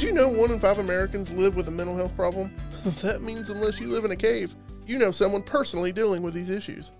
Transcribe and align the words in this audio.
Did 0.00 0.06
you 0.06 0.14
know 0.14 0.30
one 0.30 0.50
in 0.50 0.58
five 0.58 0.78
Americans 0.78 1.30
live 1.30 1.56
with 1.56 1.68
a 1.68 1.70
mental 1.70 1.94
health 1.94 2.16
problem? 2.16 2.56
that 3.02 3.20
means 3.20 3.50
unless 3.50 3.78
you 3.78 3.88
live 3.88 4.06
in 4.06 4.10
a 4.12 4.16
cave, 4.16 4.56
you 4.86 4.98
know 4.98 5.10
someone 5.10 5.42
personally 5.42 5.92
dealing 5.92 6.22
with 6.22 6.32
these 6.32 6.48
issues. 6.48 6.90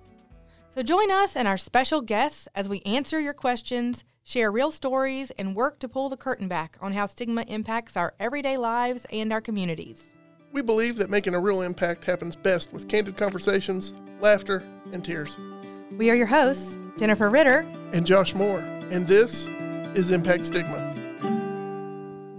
So 0.69 0.83
join 0.83 1.11
us 1.11 1.35
and 1.35 1.49
our 1.49 1.57
special 1.57 2.03
guests 2.03 2.47
as 2.55 2.69
we 2.69 2.83
answer 2.83 3.19
your 3.19 3.33
questions, 3.33 4.05
share 4.23 4.53
real 4.53 4.71
stories, 4.71 5.31
and 5.39 5.57
work 5.57 5.79
to 5.79 5.89
pull 5.89 6.11
the 6.11 6.17
curtain 6.19 6.47
back 6.47 6.77
on 6.83 6.93
how 6.93 7.07
stigma 7.07 7.41
impacts 7.49 7.97
our 7.97 8.13
everyday 8.21 8.59
lives 8.59 9.07
and 9.11 9.33
our 9.33 9.41
communities. 9.41 10.13
We 10.53 10.61
believe 10.61 10.97
that 10.97 11.09
making 11.09 11.35
a 11.35 11.41
real 11.41 11.63
impact 11.63 12.05
happens 12.05 12.37
best 12.37 12.71
with 12.71 12.87
candid 12.87 13.17
conversations, 13.17 13.95
laughter, 14.21 14.63
and 14.93 15.03
tears. 15.03 15.39
We 15.97 16.11
are 16.11 16.17
your 16.17 16.27
hosts, 16.27 16.77
Jennifer 16.99 17.31
Ritter 17.31 17.61
and 17.95 18.05
Josh 18.05 18.35
Moore, 18.35 18.61
and 18.91 19.07
this 19.07 19.47
is 19.95 20.11
Impact 20.11 20.45
Stigma. 20.45 21.00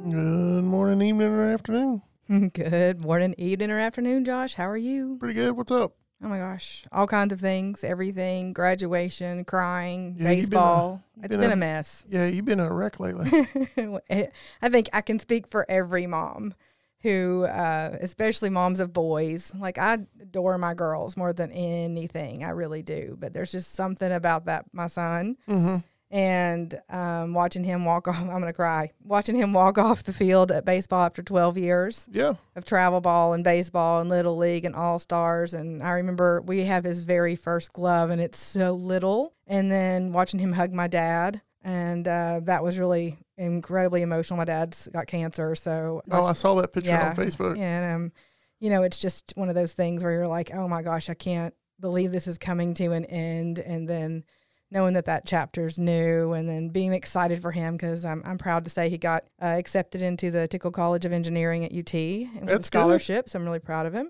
Good 0.04 0.64
morning, 0.64 1.00
evening, 1.08 1.28
or 1.28 1.52
afternoon. 1.52 2.02
Good 2.54 3.04
morning, 3.04 3.36
evening, 3.38 3.70
or 3.70 3.78
afternoon, 3.78 4.26
Josh. 4.26 4.56
How 4.56 4.68
are 4.68 4.76
you? 4.76 5.18
Pretty 5.20 5.36
good. 5.36 5.56
What's 5.56 5.72
up? 5.72 5.94
Oh 6.24 6.28
my 6.28 6.40
gosh, 6.40 6.84
all 6.92 7.06
kinds 7.06 7.32
of 7.32 7.40
things, 7.40 7.84
everything, 7.84 8.52
graduation, 8.52 9.46
crying, 9.46 10.16
yeah, 10.18 10.30
baseball. 10.30 11.04
Been 11.16 11.24
a, 11.24 11.26
it's 11.26 11.30
been, 11.30 11.40
been 11.42 11.50
a, 11.52 11.54
a, 11.54 11.56
mess. 11.56 12.04
Yeah, 12.10 12.26
you've 12.26 12.46
been 12.46 12.60
a 12.60 12.74
wreck 12.74 13.00
lately. 13.00 13.30
I 14.62 14.70
think 14.70 14.90
I 14.92 15.02
can 15.02 15.20
speak 15.20 15.48
for 15.48 15.68
every 15.70 16.08
mom 16.08 16.56
who, 17.02 17.46
uh, 17.46 17.96
especially 18.02 18.50
moms 18.50 18.80
of 18.80 18.94
boys, 18.94 19.54
like 19.56 19.78
I 19.78 20.00
adore 20.20 20.58
my 20.58 20.74
girls 20.74 21.16
more 21.16 21.32
than 21.32 21.52
anything. 21.52 22.44
I 22.44 22.50
really 22.50 22.82
do. 22.82 23.18
But 23.20 23.34
there's 23.34 23.52
just 23.52 23.76
something 23.76 24.12
about 24.12 24.46
that, 24.46 24.66
my 24.74 24.88
son. 24.88 25.38
Mm-hmm 25.48 25.78
and 26.12 26.78
um, 26.90 27.34
watching 27.34 27.64
him 27.64 27.86
walk 27.86 28.08
off. 28.10 28.20
I'm 28.20 28.28
gonna 28.28 28.54
cry. 28.54 28.92
Watching 29.04 29.36
him 29.36 29.54
walk 29.54 29.78
off 29.78 30.04
the 30.04 30.14
field 30.14 30.52
at 30.52 30.66
baseball 30.66 31.06
after 31.06 31.24
12 31.24 31.58
years. 31.58 32.08
Yeah. 32.12 32.34
Of 32.56 32.66
travel 32.66 33.02
ball 33.02 33.34
and 33.34 33.44
baseball 33.44 34.02
and 34.02 34.10
little 34.10 34.38
league 34.38 34.66
and 34.66 34.76
all 34.76 35.00
stars. 35.00 35.54
And 35.54 35.82
I 35.82 35.92
remember 35.92 36.42
we 36.42 36.66
have 36.66 36.84
his 36.84 37.04
very 37.04 37.36
first 37.36 37.74
glove, 37.74 38.10
and 38.10 38.22
it's 38.22 38.40
so 38.40 38.74
little. 38.74 39.34
And 39.48 39.72
then 39.72 40.12
watching 40.12 40.40
him 40.40 40.52
hug 40.52 40.74
my 40.74 40.88
dad, 40.88 41.42
and 41.64 42.08
uh, 42.08 42.42
that 42.44 42.64
was 42.64 42.78
really 42.78 43.18
incredibly 43.38 44.02
emotional. 44.02 44.38
My 44.38 44.46
dad's 44.46 44.88
got 44.90 45.08
cancer, 45.08 45.56
so 45.56 46.02
oh, 46.12 46.26
I 46.26 46.34
saw 46.34 46.56
that 46.56 46.74
picture 46.74 46.92
yeah, 46.92 47.10
on 47.10 47.16
Facebook. 47.16 47.58
And 47.58 47.96
um, 47.96 48.12
you 48.60 48.70
know, 48.70 48.84
it's 48.84 49.00
just 49.00 49.34
one 49.36 49.50
of 49.50 49.56
those 49.56 49.74
things 49.74 50.04
where 50.04 50.14
you're 50.14 50.28
like, 50.28 50.54
oh 50.54 50.68
my 50.68 50.82
gosh, 50.82 51.10
I 51.10 51.14
can't 51.14 51.54
believe 51.80 52.12
this 52.12 52.28
is 52.28 52.38
coming 52.38 52.74
to 52.76 52.92
an 52.92 53.06
end, 53.06 53.60
and 53.60 53.88
then 53.88 54.24
knowing 54.72 54.94
that 54.94 55.06
that 55.06 55.26
chapter's 55.26 55.78
new 55.78 56.32
and 56.32 56.48
then 56.48 56.70
being 56.70 56.94
excited 56.94 57.42
for 57.42 57.52
him 57.52 57.76
because 57.76 58.06
I'm, 58.06 58.22
I'm 58.26 58.38
proud 58.38 58.64
to 58.64 58.70
say 58.70 58.90
he 58.90 58.98
got 58.98 59.26
uh, 59.42 59.46
accepted 59.46 60.02
into 60.02 60.32
the 60.32 60.48
Tickle 60.48 60.72
College 60.72 61.04
of 61.06 61.12
Engineering 61.12 61.66
at 61.66 61.74
UT 61.74 61.94
and 61.94 62.48
with 62.48 62.66
scholarships. 62.66 63.36
I'm 63.36 63.44
really 63.44 63.60
proud 63.60 63.86
of 63.86 63.94
him. 63.94 64.10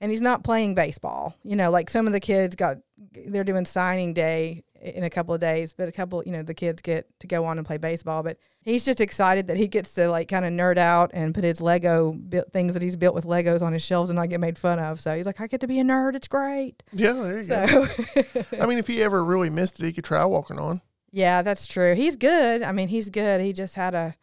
And 0.00 0.10
he's 0.10 0.22
not 0.22 0.42
playing 0.42 0.74
baseball. 0.74 1.36
You 1.44 1.56
know, 1.56 1.70
like 1.70 1.90
some 1.90 2.06
of 2.06 2.12
the 2.12 2.20
kids 2.20 2.56
got, 2.56 2.78
they're 3.26 3.44
doing 3.44 3.66
signing 3.66 4.14
day 4.14 4.64
in 4.80 5.04
a 5.04 5.10
couple 5.10 5.34
of 5.34 5.40
days, 5.40 5.74
but 5.74 5.88
a 5.88 5.92
couple, 5.92 6.22
you 6.24 6.32
know, 6.32 6.42
the 6.42 6.54
kids 6.54 6.80
get 6.80 7.06
to 7.20 7.26
go 7.26 7.44
on 7.44 7.58
and 7.58 7.66
play 7.66 7.76
baseball. 7.76 8.22
But 8.22 8.38
he's 8.62 8.84
just 8.84 9.00
excited 9.00 9.46
that 9.48 9.56
he 9.56 9.68
gets 9.68 9.94
to 9.94 10.08
like 10.08 10.28
kind 10.28 10.44
of 10.44 10.52
nerd 10.52 10.78
out 10.78 11.10
and 11.12 11.34
put 11.34 11.44
his 11.44 11.60
Lego 11.60 12.18
things 12.52 12.72
that 12.72 12.82
he's 12.82 12.96
built 12.96 13.14
with 13.14 13.24
Legos 13.24 13.62
on 13.62 13.72
his 13.72 13.82
shelves 13.82 14.10
and 14.10 14.16
not 14.16 14.30
get 14.30 14.40
made 14.40 14.58
fun 14.58 14.78
of. 14.78 15.00
So 15.00 15.16
he's 15.16 15.26
like, 15.26 15.40
I 15.40 15.46
get 15.46 15.60
to 15.60 15.68
be 15.68 15.80
a 15.80 15.84
nerd. 15.84 16.14
It's 16.14 16.28
great. 16.28 16.82
Yeah, 16.92 17.12
there 17.12 17.38
you 17.38 17.44
so. 17.44 17.66
go. 17.66 18.44
I 18.60 18.66
mean, 18.66 18.78
if 18.78 18.86
he 18.86 19.02
ever 19.02 19.24
really 19.24 19.50
missed 19.50 19.80
it, 19.80 19.86
he 19.86 19.92
could 19.92 20.04
try 20.04 20.24
walking 20.24 20.58
on. 20.58 20.80
Yeah, 21.12 21.42
that's 21.42 21.66
true. 21.66 21.94
He's 21.94 22.16
good. 22.16 22.62
I 22.62 22.72
mean, 22.72 22.88
he's 22.88 23.10
good. 23.10 23.40
He 23.40 23.52
just 23.52 23.74
had 23.74 23.94
a 23.94 24.14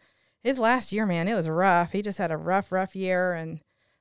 his 0.43 0.59
last 0.59 0.91
year, 0.91 1.05
man. 1.05 1.27
It 1.27 1.35
was 1.35 1.49
rough. 1.49 1.91
He 1.91 2.01
just 2.01 2.17
had 2.17 2.31
a 2.31 2.37
rough, 2.37 2.71
rough 2.71 2.95
year 2.95 3.33
and 3.33 3.59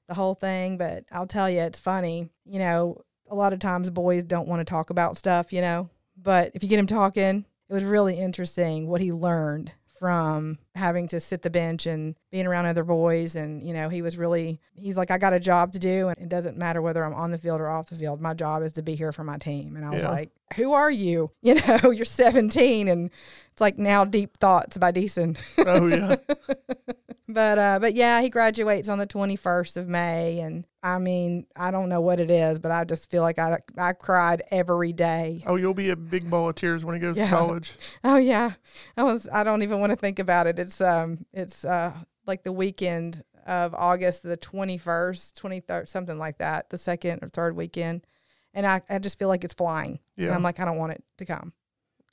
the 0.09 0.15
whole 0.15 0.35
thing. 0.35 0.79
But 0.79 1.05
I'll 1.11 1.27
tell 1.27 1.51
you, 1.51 1.61
it's 1.61 1.81
funny. 1.81 2.29
You 2.45 2.61
know, 2.61 3.03
a 3.29 3.35
lot 3.35 3.53
of 3.53 3.59
times 3.59 3.91
boys 3.91 4.25
don't 4.25 4.49
want 4.49 4.61
to 4.61 4.65
talk 4.65 4.91
about 4.91 5.17
stuff. 5.17 5.53
You 5.53 5.61
know, 5.61 5.91
but 6.27 6.51
if 6.55 6.65
you 6.65 6.69
get 6.69 6.81
him 6.81 6.89
talking, 6.89 7.45
it 7.69 7.73
was 7.73 7.85
really 7.85 8.19
interesting 8.19 8.89
what 8.89 9.01
he 9.01 9.13
learned 9.13 9.71
from 10.01 10.59
having 10.77 11.09
to 11.09 11.19
sit 11.19 11.43
the 11.43 11.51
bench 11.51 11.87
and 11.87 12.15
being 12.31 12.47
around 12.47 12.67
other 12.67 12.85
boys. 12.85 13.35
And 13.35 13.63
you 13.63 13.73
know 13.73 13.89
he 13.89 14.03
was 14.03 14.17
really 14.19 14.61
he's 14.75 14.97
like 14.97 15.11
i 15.11 15.19
got 15.19 15.33
a 15.33 15.41
job 15.41 15.73
to 15.73 15.79
do 15.79 16.09
and 16.09 16.19
it 16.19 16.29
doesn't 16.29 16.57
matter 16.57 16.83
whether 16.83 17.05
i'm 17.05 17.15
on 17.15 17.31
the 17.31 17.39
field 17.39 17.61
or 17.61 17.69
off 17.69 17.89
the 17.89 17.97
field. 17.97 18.21
My 18.21 18.35
job 18.35 18.63
is 18.63 18.73
to 18.73 18.83
be 18.83 18.95
here 18.95 19.13
for 19.13 19.25
my 19.25 19.39
team. 19.39 19.77
And 19.77 19.85
i 19.85 19.91
was 19.91 20.03
yeah. 20.03 20.11
like 20.11 20.31
who 20.55 20.73
are 20.73 20.91
you? 20.91 21.31
You 21.43 21.55
know 21.55 21.91
you're 21.91 22.05
17 22.05 22.89
and 22.89 23.11
it's 23.53 23.61
like 23.61 23.79
now 23.79 24.05
deep 24.05 24.37
thoughts 24.37 24.77
by 24.79 24.91
Deason. 24.91 25.39
oh 25.59 25.87
yeah. 25.87 26.17
But 27.29 27.59
uh 27.59 27.79
but 27.81 27.95
yeah 27.95 28.21
he 28.21 28.29
graduates 28.29 28.89
on 28.89 28.99
the 28.99 29.07
21st 29.07 29.77
of 29.79 29.89
may 29.89 30.39
and 30.39 30.65
i 30.83 30.99
mean 30.99 31.45
i 31.57 31.73
don't 31.73 31.89
know 31.89 32.01
what 32.01 32.21
it 32.21 32.31
is 32.31 32.61
but 32.61 32.71
i 32.71 32.85
just 32.85 33.11
feel 33.11 33.23
like 33.23 33.39
i 33.39 33.59
i 33.77 33.93
cried 33.93 34.43
every 34.53 34.93
day. 34.93 35.43
Oh 35.45 35.57
you'll 35.57 35.75
be 35.75 35.91
a 35.91 35.97
big 35.97 36.31
ball 36.31 36.49
of 36.49 36.55
tears 36.55 36.85
when 36.85 36.95
he 36.95 37.01
goes 37.01 37.17
yeah. 37.17 37.25
to 37.25 37.37
college. 37.37 37.73
Oh 38.05 38.17
yeah. 38.17 38.53
I 38.97 39.03
was 39.03 39.29
i 39.33 39.43
don't 39.43 39.63
even 39.63 39.81
want 39.81 39.91
to 39.91 39.97
think 39.97 40.19
about 40.21 40.47
it 40.47 40.57
it's 40.67 40.81
um 40.81 41.27
it's 41.33 41.65
uh 41.65 41.93
like 42.27 42.43
the 42.43 42.53
weekend 42.53 43.23
of 43.47 43.75
august 43.75 44.23
the 44.23 44.37
21st 44.37 45.33
23rd 45.35 45.89
something 45.89 46.19
like 46.19 46.39
that 46.39 46.71
the 46.71 46.79
second 46.79 47.21
or 47.23 47.29
third 47.29 47.57
weekend 47.57 48.07
and 48.55 48.67
i, 48.67 48.81
I 48.89 48.99
just 48.99 49.19
feel 49.19 49.29
like 49.29 49.45
it's 49.45 49.55
flying 49.55 50.01
yeah 50.17 50.27
and 50.27 50.35
i'm 50.35 50.43
like 50.43 50.61
i 50.61 50.65
don't 50.65 50.79
want 50.79 50.93
it 50.93 51.05
to 51.19 51.25
come 51.25 51.53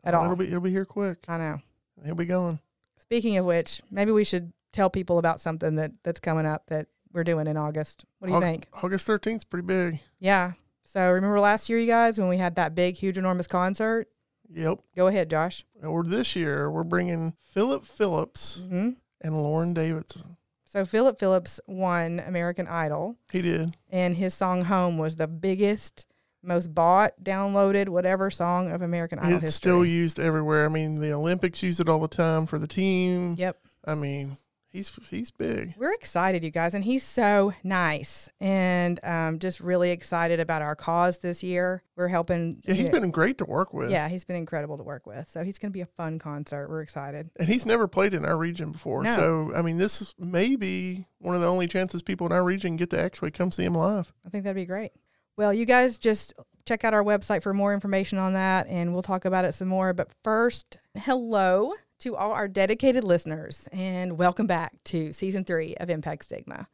at 0.03 0.14
all 0.14 0.25
it'll 0.25 0.36
be, 0.36 0.47
it'll 0.47 0.62
be 0.62 0.72
here 0.72 0.86
quick 0.86 1.25
i 1.28 1.38
know 1.38 1.59
he'll 2.06 2.16
be 2.16 2.25
going 2.25 2.59
speaking 3.00 3.38
of 3.38 3.46
which 3.46 3.81
maybe 3.90 4.12
we 4.12 4.24
should 4.24 4.53
tell 4.72 4.90
people 4.90 5.20
about 5.20 5.40
something 5.40 5.75
that 5.75 5.91
that's 6.03 6.20
coming 6.20 6.46
up 6.46 6.68
that 6.68 6.88
we're 7.14 7.24
doing 7.24 7.47
in 7.47 7.56
August. 7.56 8.06
What 8.20 8.28
do 8.28 8.34
you 8.34 8.41
think? 8.41 8.68
August 8.81 9.08
13th 9.08 9.35
is 9.38 9.44
pretty 9.44 9.66
big. 9.66 10.00
Yeah. 10.20 10.53
So 10.84 11.12
remember 11.12 11.40
last 11.40 11.70
year, 11.70 11.80
you 11.80 11.88
guys, 11.88 12.20
when 12.20 12.28
we 12.28 12.38
had 12.38 12.56
that 12.56 12.75
big, 12.75 12.97
huge, 12.97 13.18
enormous 13.18 13.47
concert? 13.47 14.09
Yep. 14.53 14.80
Go 14.96 15.08
ahead, 15.08 15.30
Josh. 15.30 15.66
Or 15.81 16.03
this 16.03 16.36
year, 16.36 16.69
we're 16.69 16.84
bringing 16.84 17.36
Philip 17.41 17.86
Phillips 17.86 18.62
mm-hmm. 18.64 18.91
and 19.22 19.38
Lauren 19.38 19.74
Davidson. 19.74 20.38
So 20.66 20.86
Philip 20.86 21.19
Phillips 21.19 21.59
won 21.68 22.19
American 22.19 22.68
Idol. 22.68 23.18
He 23.31 23.41
did. 23.41 23.75
And 23.91 24.16
his 24.16 24.34
song 24.34 24.64
Home 24.64 24.97
was 24.97 25.18
the 25.18 25.28
biggest, 25.28 26.08
most 26.41 26.74
bought, 26.74 27.14
downloaded, 27.24 27.90
whatever 27.90 28.31
song 28.31 28.72
of 28.72 28.81
American 28.81 29.19
Idol 29.19 29.36
it's 29.36 29.44
history. 29.44 29.69
still 29.69 29.86
used 29.86 30.19
everywhere. 30.19 30.66
I 30.66 30.70
mean, 30.70 31.00
the 31.00 31.14
Olympics 31.14 31.62
use 31.62 31.80
it 31.80 31.90
all 31.90 32.00
the 32.00 32.08
time 32.08 32.47
for 32.47 32.58
the 32.58 32.68
team. 32.68 33.35
Yep. 33.38 33.58
I 33.85 33.96
mean, 33.96 34.38
he's 34.73 34.91
he's 35.09 35.31
big. 35.31 35.75
We're 35.78 35.94
excited, 35.94 36.44
you 36.44 36.51
guys, 36.51 36.73
and 36.73 36.84
he's 36.84 37.03
so 37.03 37.53
nice, 37.63 38.28
and 38.41 39.00
um, 39.03 39.39
just 39.39 39.61
really 39.61 39.91
excited 39.91 40.39
about 40.39 40.61
our 40.61 40.75
cause 40.75 41.19
this 41.19 41.44
year. 41.44 41.84
We're 41.95 42.09
helping. 42.09 42.61
Yeah, 42.66 42.73
he's 42.73 42.89
been 42.89 43.09
great 43.11 43.38
to 43.38 43.45
work 43.45 43.73
with. 43.73 43.91
Yeah, 43.91 44.09
he's 44.09 44.25
been 44.25 44.35
incredible 44.35 44.78
to 44.78 44.84
work 44.84 45.06
with. 45.06 45.29
So 45.29 45.44
he's 45.44 45.57
going 45.57 45.72
to 45.72 45.73
be 45.73 45.81
a 45.81 45.85
fun 45.85 46.19
concert. 46.19 46.67
We're 46.69 46.81
excited. 46.81 47.29
And 47.39 47.47
he's 47.47 47.66
never 47.66 47.88
played 47.88 48.13
in 48.13 48.25
our 48.25 48.38
region 48.38 48.72
before, 48.72 49.03
no. 49.03 49.16
so 49.16 49.51
I 49.56 49.61
mean, 49.61 49.78
this 49.78 50.13
may 50.17 50.56
be 50.57 51.05
one 51.19 51.35
of 51.35 51.41
the 51.41 51.47
only 51.47 51.67
chances 51.67 52.01
people 52.01 52.28
in 52.28 52.34
our 52.34 52.44
region 52.44 52.75
get 52.75 52.90
to 52.90 53.01
actually 53.01 53.31
come 53.31 53.51
see 53.51 53.63
him 53.63 53.75
live. 53.75 54.11
I 54.25 54.29
think 54.29 54.44
that'd 54.44 54.55
be 54.55 54.66
great. 54.66 54.91
Well, 55.38 55.53
you 55.53 55.66
guys 55.66 55.97
just 55.97 56.34
check 56.66 56.84
out 56.84 56.94
our 56.94 57.03
website 57.03 57.44
for 57.44 57.53
more 57.53 57.73
information 57.73 58.17
on 58.17 58.34
that, 58.34 58.67
and 58.67 58.94
we'll 58.94 59.01
talk 59.03 59.25
about 59.25 59.45
it 59.45 59.53
some 59.53 59.67
more. 59.67 59.94
But 59.94 60.09
first, 60.23 60.78
hello 60.95 61.73
to 62.03 62.18
all 62.18 62.34
our 62.34 62.50
dedicated 62.50 63.02
listeners, 63.02 63.69
and 63.72 64.18
welcome 64.18 64.46
back 64.46 64.74
to 64.84 65.14
season 65.14 65.46
three 65.46 65.74
of 65.75 65.90
Impact 65.90 66.25
Stigma. 66.25 66.68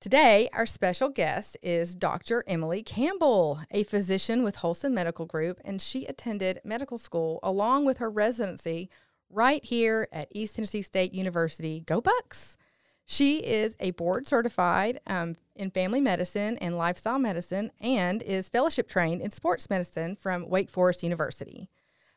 Today, 0.00 0.48
our 0.54 0.64
special 0.64 1.10
guest 1.10 1.58
is 1.62 1.94
Dr. 1.94 2.42
Emily 2.46 2.82
Campbell, 2.82 3.60
a 3.70 3.82
physician 3.82 4.42
with 4.42 4.56
Holston 4.56 4.94
Medical 4.94 5.26
Group, 5.26 5.60
and 5.66 5.82
she 5.82 6.06
attended 6.06 6.60
medical 6.64 6.96
school 6.96 7.40
along 7.42 7.84
with 7.84 7.98
her 7.98 8.08
residency 8.08 8.88
right 9.28 9.62
here 9.62 10.08
at 10.10 10.28
East 10.30 10.56
Tennessee 10.56 10.80
State 10.80 11.12
University. 11.12 11.80
Go 11.84 12.00
Bucs! 12.00 12.56
She 13.04 13.40
is 13.40 13.76
a 13.80 13.90
board 13.90 14.26
certified 14.26 14.98
um, 15.06 15.36
in 15.54 15.72
family 15.72 16.00
medicine 16.00 16.56
and 16.56 16.78
lifestyle 16.78 17.18
medicine 17.18 17.70
and 17.82 18.22
is 18.22 18.48
fellowship 18.48 18.88
trained 18.88 19.20
in 19.20 19.30
sports 19.30 19.68
medicine 19.68 20.16
from 20.16 20.48
Wake 20.48 20.70
Forest 20.70 21.02
University. 21.02 21.68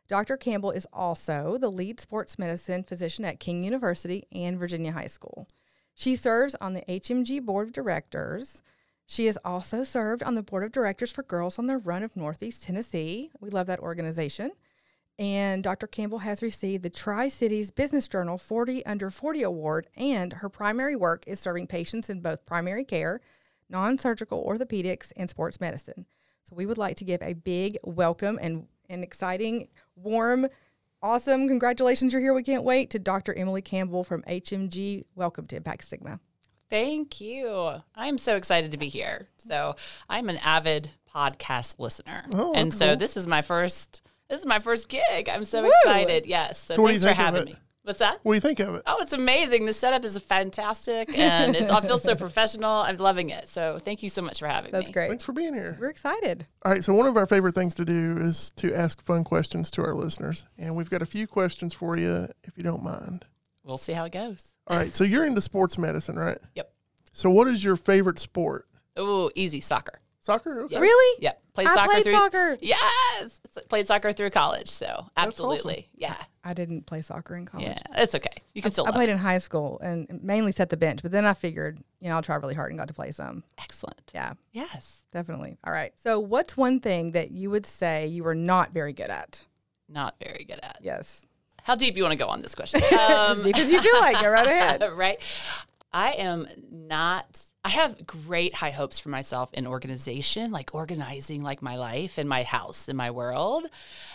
Dr. 0.07 0.37
Campbell 0.37 0.71
is 0.71 0.87
also 0.93 1.57
the 1.59 1.69
lead 1.69 1.99
sports 1.99 2.39
medicine 2.39 2.83
physician 2.83 3.25
at 3.25 3.39
King 3.39 3.63
University 3.63 4.25
and 4.31 4.57
Virginia 4.57 4.93
High 4.93 5.07
School. 5.07 5.47
She 5.93 6.15
serves 6.15 6.55
on 6.61 6.73
the 6.73 6.83
HMG 6.87 7.43
Board 7.43 7.67
of 7.67 7.73
Directors. 7.73 8.61
She 9.05 9.25
has 9.25 9.37
also 9.43 9.83
served 9.83 10.23
on 10.23 10.35
the 10.35 10.43
Board 10.43 10.63
of 10.63 10.71
Directors 10.71 11.11
for 11.11 11.23
Girls 11.23 11.59
on 11.59 11.67
the 11.67 11.77
Run 11.77 12.03
of 12.03 12.15
Northeast 12.15 12.63
Tennessee. 12.63 13.31
We 13.41 13.49
love 13.49 13.67
that 13.67 13.79
organization. 13.79 14.51
And 15.19 15.63
Dr. 15.63 15.87
Campbell 15.87 16.19
has 16.19 16.41
received 16.41 16.83
the 16.83 16.89
Tri 16.89 17.27
Cities 17.27 17.71
Business 17.71 18.07
Journal 18.07 18.37
40 18.37 18.85
Under 18.85 19.09
40 19.09 19.41
Award, 19.43 19.87
and 19.97 20.31
her 20.33 20.47
primary 20.47 20.95
work 20.95 21.23
is 21.27 21.39
serving 21.39 21.67
patients 21.67 22.09
in 22.09 22.21
both 22.21 22.45
primary 22.45 22.85
care, 22.85 23.19
non 23.67 23.97
surgical 23.97 24.45
orthopedics, 24.47 25.11
and 25.17 25.29
sports 25.29 25.59
medicine. 25.59 26.05
So 26.43 26.55
we 26.55 26.65
would 26.65 26.77
like 26.77 26.95
to 26.97 27.05
give 27.05 27.21
a 27.23 27.33
big 27.33 27.77
welcome 27.83 28.37
and 28.41 28.67
an 28.89 29.03
exciting, 29.03 29.67
warm 29.95 30.47
Awesome. 31.03 31.47
Congratulations, 31.47 32.11
you're 32.11 32.21
here. 32.21 32.33
We 32.33 32.41
can't 32.41 32.63
wait. 32.63 32.89
To 32.89 32.99
Dr. 32.99 33.31
Emily 33.35 33.61
Campbell 33.61 34.03
from 34.03 34.23
HMG. 34.23 35.03
Welcome 35.13 35.45
to 35.47 35.55
Impact 35.55 35.85
Stigma. 35.85 36.19
Thank 36.71 37.21
you. 37.21 37.81
I'm 37.95 38.17
so 38.17 38.35
excited 38.35 38.71
to 38.71 38.79
be 38.79 38.89
here. 38.89 39.27
So 39.37 39.75
I'm 40.09 40.27
an 40.27 40.37
avid 40.37 40.89
podcast 41.13 41.77
listener. 41.77 42.25
Oh, 42.31 42.53
and 42.55 42.71
that's 42.71 42.79
so 42.79 42.87
cool. 42.87 42.95
this 42.97 43.15
is 43.15 43.27
my 43.27 43.43
first 43.43 44.01
this 44.27 44.39
is 44.39 44.45
my 44.47 44.57
first 44.59 44.89
gig. 44.89 45.29
I'm 45.29 45.45
so 45.45 45.61
Woo! 45.61 45.69
excited. 45.83 46.25
Yes. 46.25 46.57
So, 46.63 46.73
So 46.73 46.81
what 46.81 46.87
do 46.89 46.95
you 46.95 46.99
thanks 46.99 47.15
for 47.15 47.23
think 47.23 47.29
of 47.29 47.35
having 47.35 47.53
it? 47.53 47.53
me. 47.53 47.59
What's 47.87 47.99
that? 47.99 48.19
What 48.23 48.33
do 48.33 48.35
you 48.35 48.41
think 48.41 48.59
of 48.59 48.75
it? 48.75 48.81
Oh, 48.85 48.97
it's 48.99 49.13
amazing. 49.13 49.65
The 49.65 49.71
setup 49.71 50.03
is 50.03 50.19
fantastic 50.19 51.17
and 51.17 51.55
it's 51.55 51.69
I 51.69 51.79
feel 51.79 51.97
so 51.97 52.15
professional. 52.17 52.69
I'm 52.69 52.97
loving 52.97 53.29
it. 53.29 53.47
So 53.47 53.79
thank 53.79 54.03
you 54.03 54.09
so 54.09 54.21
much 54.21 54.39
for 54.39 54.47
having 54.47 54.73
That's 54.73 54.81
me. 54.81 54.85
That's 54.87 54.93
great. 54.93 55.07
Thanks 55.07 55.23
for 55.23 55.31
being 55.31 55.53
here. 55.53 55.77
We're 55.79 55.87
excited. 55.87 56.47
All 56.65 56.73
right, 56.73 56.83
so 56.83 56.93
one 56.93 57.05
of 57.07 57.15
our 57.15 57.25
favorite 57.25 57.55
things 57.55 57.75
to 57.75 57.85
do 57.85 58.17
is 58.17 58.51
to 58.57 58.75
ask 58.75 59.01
fun 59.01 59.23
questions 59.23 59.71
to 59.71 59.85
our 59.85 59.95
listeners. 59.95 60.45
And 60.57 60.75
we've 60.75 60.89
got 60.89 61.01
a 61.01 61.05
few 61.05 61.27
questions 61.27 61.73
for 61.73 61.95
you, 61.95 62.27
if 62.43 62.57
you 62.57 62.63
don't 62.63 62.83
mind. 62.83 63.23
We'll 63.63 63.77
see 63.77 63.93
how 63.93 64.03
it 64.03 64.11
goes. 64.11 64.43
All 64.67 64.77
right, 64.77 64.93
so 64.93 65.05
you're 65.05 65.25
into 65.25 65.39
sports 65.39 65.77
medicine, 65.77 66.17
right? 66.17 66.39
Yep. 66.55 66.69
So, 67.13 67.29
what 67.29 67.47
is 67.47 67.63
your 67.63 67.77
favorite 67.77 68.19
sport? 68.19 68.67
Oh, 68.97 69.31
easy 69.33 69.61
soccer. 69.61 70.01
Soccer? 70.27 70.59
Okay. 70.63 70.77
Really? 70.77 71.21
Yep. 71.21 71.41
Played 71.53 71.67
I 71.69 71.73
soccer 71.73 71.91
played 71.93 72.03
through 72.03 72.13
soccer. 72.13 72.57
Yes. 72.59 73.39
Played 73.69 73.87
soccer 73.87 74.11
through 74.11 74.29
college. 74.31 74.69
So 74.69 75.07
absolutely. 75.15 75.89
Yeah. 75.95 76.17
I 76.47 76.53
didn't 76.53 76.85
play 76.85 77.01
soccer 77.01 77.35
in 77.35 77.45
college. 77.45 77.67
Yeah. 77.67 78.01
It's 78.01 78.15
okay. 78.15 78.41
You 78.53 78.61
can 78.61 78.71
still 78.71 78.87
I 78.87 78.91
played 78.91 79.09
it. 79.09 79.13
in 79.13 79.17
high 79.17 79.37
school 79.39 79.79
and 79.83 80.07
mainly 80.23 80.51
set 80.51 80.69
the 80.69 80.77
bench, 80.77 81.01
but 81.01 81.11
then 81.11 81.25
I 81.25 81.33
figured, 81.33 81.79
you 81.99 82.09
know, 82.09 82.15
I'll 82.15 82.21
try 82.21 82.35
really 82.37 82.55
hard 82.55 82.71
and 82.71 82.79
got 82.79 82.87
to 82.87 82.93
play 82.93 83.11
some. 83.11 83.43
Excellent. 83.57 83.99
Yeah, 84.13 84.31
Yes. 84.53 85.03
definitely. 85.11 85.57
All 85.65 85.73
right. 85.73 85.91
So, 85.97 86.19
what's 86.19 86.55
one 86.55 86.79
thing 86.79 87.11
that 87.11 87.31
you 87.31 87.49
would 87.49 87.65
say 87.65 88.07
you 88.07 88.23
were 88.23 88.35
not 88.35 88.71
very 88.73 88.93
good 88.93 89.09
at? 89.09 89.43
Not 89.89 90.15
very 90.23 90.45
good 90.47 90.59
at. 90.63 90.79
Yes. 90.81 91.25
How 91.63 91.75
deep 91.75 91.97
you 91.97 92.03
want 92.03 92.13
to 92.13 92.17
go 92.17 92.27
on 92.27 92.39
this 92.41 92.55
question? 92.55 92.81
as 92.91 93.37
Um, 93.37 93.43
deep 93.43 93.57
as 93.57 93.71
you 93.71 93.81
feel 93.81 93.99
like. 93.99 94.21
Go 94.21 94.29
right 94.29 94.47
ahead. 94.47 94.81
right. 94.95 95.19
I 95.91 96.11
am 96.13 96.47
not. 96.71 97.41
I 97.67 97.71
have 97.71 98.07
great 98.07 98.55
high 98.55 98.69
hopes 98.71 98.97
for 98.97 99.09
myself 99.09 99.49
in 99.51 99.67
organization, 99.67 100.53
like 100.53 100.73
organizing 100.73 101.41
like 101.41 101.61
my 101.61 101.75
life 101.75 102.17
and 102.17 102.29
my 102.29 102.43
house 102.43 102.87
and 102.87 102.97
my 102.97 103.11
world. 103.11 103.65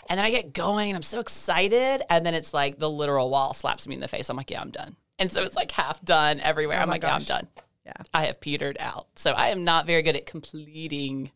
And 0.08 0.16
then 0.16 0.25
I 0.25 0.31
get 0.31 0.54
going 0.54 0.88
and 0.88 0.96
I'm 0.96 1.02
so 1.02 1.20
excited. 1.20 2.02
And 2.08 2.25
then 2.25 2.32
it's 2.32 2.54
like 2.54 2.78
the 2.78 2.88
literal 2.88 3.28
wall 3.28 3.52
slaps 3.52 3.87
me 3.87 3.94
in 3.94 4.00
the 4.00 4.08
face. 4.08 4.31
I'm 4.31 4.38
like, 4.38 4.50
yeah, 4.50 4.62
I'm 4.62 4.70
done. 4.70 4.96
And 5.19 5.31
so 5.31 5.43
it's 5.43 5.54
like 5.54 5.70
half 5.70 6.02
done 6.02 6.40
everywhere. 6.40 6.78
Oh 6.78 6.82
I'm 6.84 6.88
like, 6.88 7.02
yeah, 7.02 7.14
I'm 7.14 7.25
done. 7.25 7.46
Yeah. 7.84 7.93
I 8.14 8.25
have 8.25 8.40
petered 8.40 8.78
out. 8.81 9.08
So 9.16 9.32
I 9.32 9.50
am 9.50 9.64
not 9.64 9.87
very 9.87 10.00
good 10.00 10.16
at 10.16 10.25
completing 10.25 11.31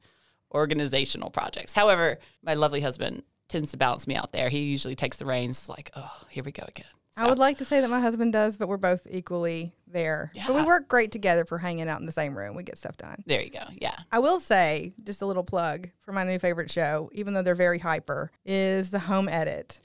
organizational 0.54 1.28
projects. 1.28 1.74
However, 1.74 2.18
my 2.42 2.54
lovely 2.54 2.80
husband 2.80 3.24
tends 3.50 3.72
to 3.72 3.76
balance 3.76 4.06
me 4.06 4.16
out 4.16 4.32
there. 4.32 4.48
He 4.48 4.60
usually 4.60 4.96
takes 4.96 5.18
the 5.18 5.26
reins. 5.26 5.68
Like, 5.68 5.90
oh, 5.94 6.22
here 6.30 6.44
we 6.44 6.52
go 6.52 6.64
again. 6.66 6.86
I 7.16 7.26
would 7.28 7.38
like 7.38 7.58
to 7.58 7.64
say 7.64 7.80
that 7.80 7.88
my 7.88 8.00
husband 8.00 8.32
does, 8.32 8.56
but 8.56 8.68
we're 8.68 8.76
both 8.76 9.06
equally 9.10 9.72
there. 9.86 10.30
But 10.46 10.54
we 10.54 10.62
work 10.62 10.86
great 10.88 11.12
together 11.12 11.44
for 11.44 11.56
hanging 11.58 11.88
out 11.88 11.98
in 12.00 12.06
the 12.06 12.12
same 12.12 12.36
room. 12.36 12.54
We 12.56 12.62
get 12.62 12.76
stuff 12.76 12.96
done. 12.98 13.22
There 13.26 13.40
you 13.42 13.50
go. 13.50 13.62
Yeah. 13.72 13.96
I 14.12 14.18
will 14.18 14.38
say, 14.40 14.92
just 15.04 15.22
a 15.22 15.26
little 15.26 15.42
plug 15.44 15.88
for 16.02 16.12
my 16.12 16.24
new 16.24 16.38
favorite 16.38 16.70
show, 16.70 17.08
even 17.12 17.32
though 17.34 17.42
they're 17.42 17.54
very 17.54 17.78
hyper, 17.78 18.30
is 18.44 18.90
the 18.90 18.98
home 18.98 19.28
edit. 19.28 19.80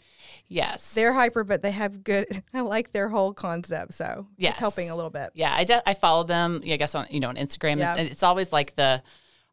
Yes. 0.48 0.94
They're 0.94 1.13
hyper, 1.13 1.44
but 1.45 1.62
they 1.63 1.72
have 1.72 2.04
good. 2.04 2.44
I 2.54 2.60
like 2.62 2.92
their 2.92 3.07
whole 3.07 3.33
concept, 3.33 3.94
so 3.94 4.28
Yes. 4.38 4.51
it's 4.51 4.60
helping 4.60 4.89
a 4.89 4.95
little 4.95 5.10
bit. 5.12 5.30
yeah, 5.33 5.54
I, 5.56 5.63
de- 5.63 5.88
I 5.89 5.94
follow 5.94 6.24
them. 6.24 6.62
I 6.66 6.75
guess 6.75 6.94
on 6.95 7.07
you 7.10 7.19
know 7.22 7.30
on 7.30 7.36
Instagram, 7.38 7.78
Yeah. 7.80 7.95
and 7.98 8.10
it's 8.10 8.24
always 8.24 8.51
like 8.51 8.75
the, 8.75 9.01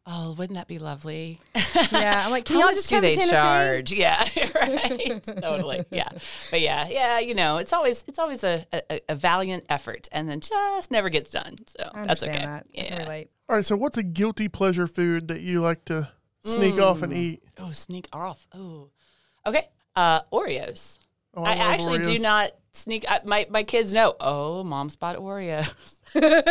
oh, 0.09 0.33
wouldn't 0.33 0.57
that 0.57 0.67
be 0.67 0.79
lovely? 0.79 1.39
Yeah, 1.91 2.23
I'm 2.25 2.31
like, 2.31 2.45
can 2.45 2.55
How 2.55 2.61
y'all 2.61 2.67
much 2.69 2.75
just 2.77 2.89
do 2.89 2.95
come 2.95 3.01
they 3.03 3.15
to 3.15 3.27
charge? 3.27 3.91
Yeah, 3.91 4.27
right. 4.55 5.23
totally. 5.41 5.85
Yeah, 5.91 6.09
but 6.51 6.61
yeah, 6.61 6.87
yeah. 6.89 7.19
You 7.19 7.35
know, 7.35 7.57
it's 7.57 7.71
always 7.73 8.03
it's 8.07 8.19
always 8.19 8.43
a, 8.43 8.65
a, 8.73 8.99
a 9.09 9.15
valiant 9.15 9.65
effort, 9.69 10.09
and 10.11 10.27
then 10.27 10.39
just 10.41 10.91
never 10.91 11.09
gets 11.09 11.31
done. 11.31 11.55
So 11.67 11.83
I 11.93 12.05
that's 12.05 12.23
understand 12.23 12.37
okay. 12.37 12.45
that. 12.45 12.65
I 12.73 12.81
can 12.81 12.85
Yeah. 12.97 13.03
relate. 13.03 13.29
All 13.47 13.55
right, 13.55 13.65
so 13.65 13.75
what's 13.75 13.97
a 13.97 14.03
guilty 14.03 14.47
pleasure 14.49 14.87
food 14.87 15.27
that 15.29 15.41
you 15.41 15.61
like 15.61 15.85
to 15.85 16.11
sneak 16.43 16.79
off 16.79 17.01
and 17.01 17.13
eat? 17.13 17.43
Oh, 17.57 17.71
sneak 17.71 18.07
off. 18.11 18.45
Oh, 18.53 18.89
okay. 19.45 19.63
Uh, 19.95 20.21
Oreos. 20.33 20.99
Oh, 21.33 21.43
I, 21.43 21.49
love 21.55 21.59
actually 21.59 21.99
do 21.99 22.19
not 22.19 22.51
sneak. 22.73 23.05
I, 23.09 23.21
my 23.25 23.47
my 23.49 23.63
kids 23.63 23.93
know. 23.93 24.15
Oh, 24.19 24.63
mom's 24.63 24.95
bought 24.95 25.17
Oreos. 25.17 25.99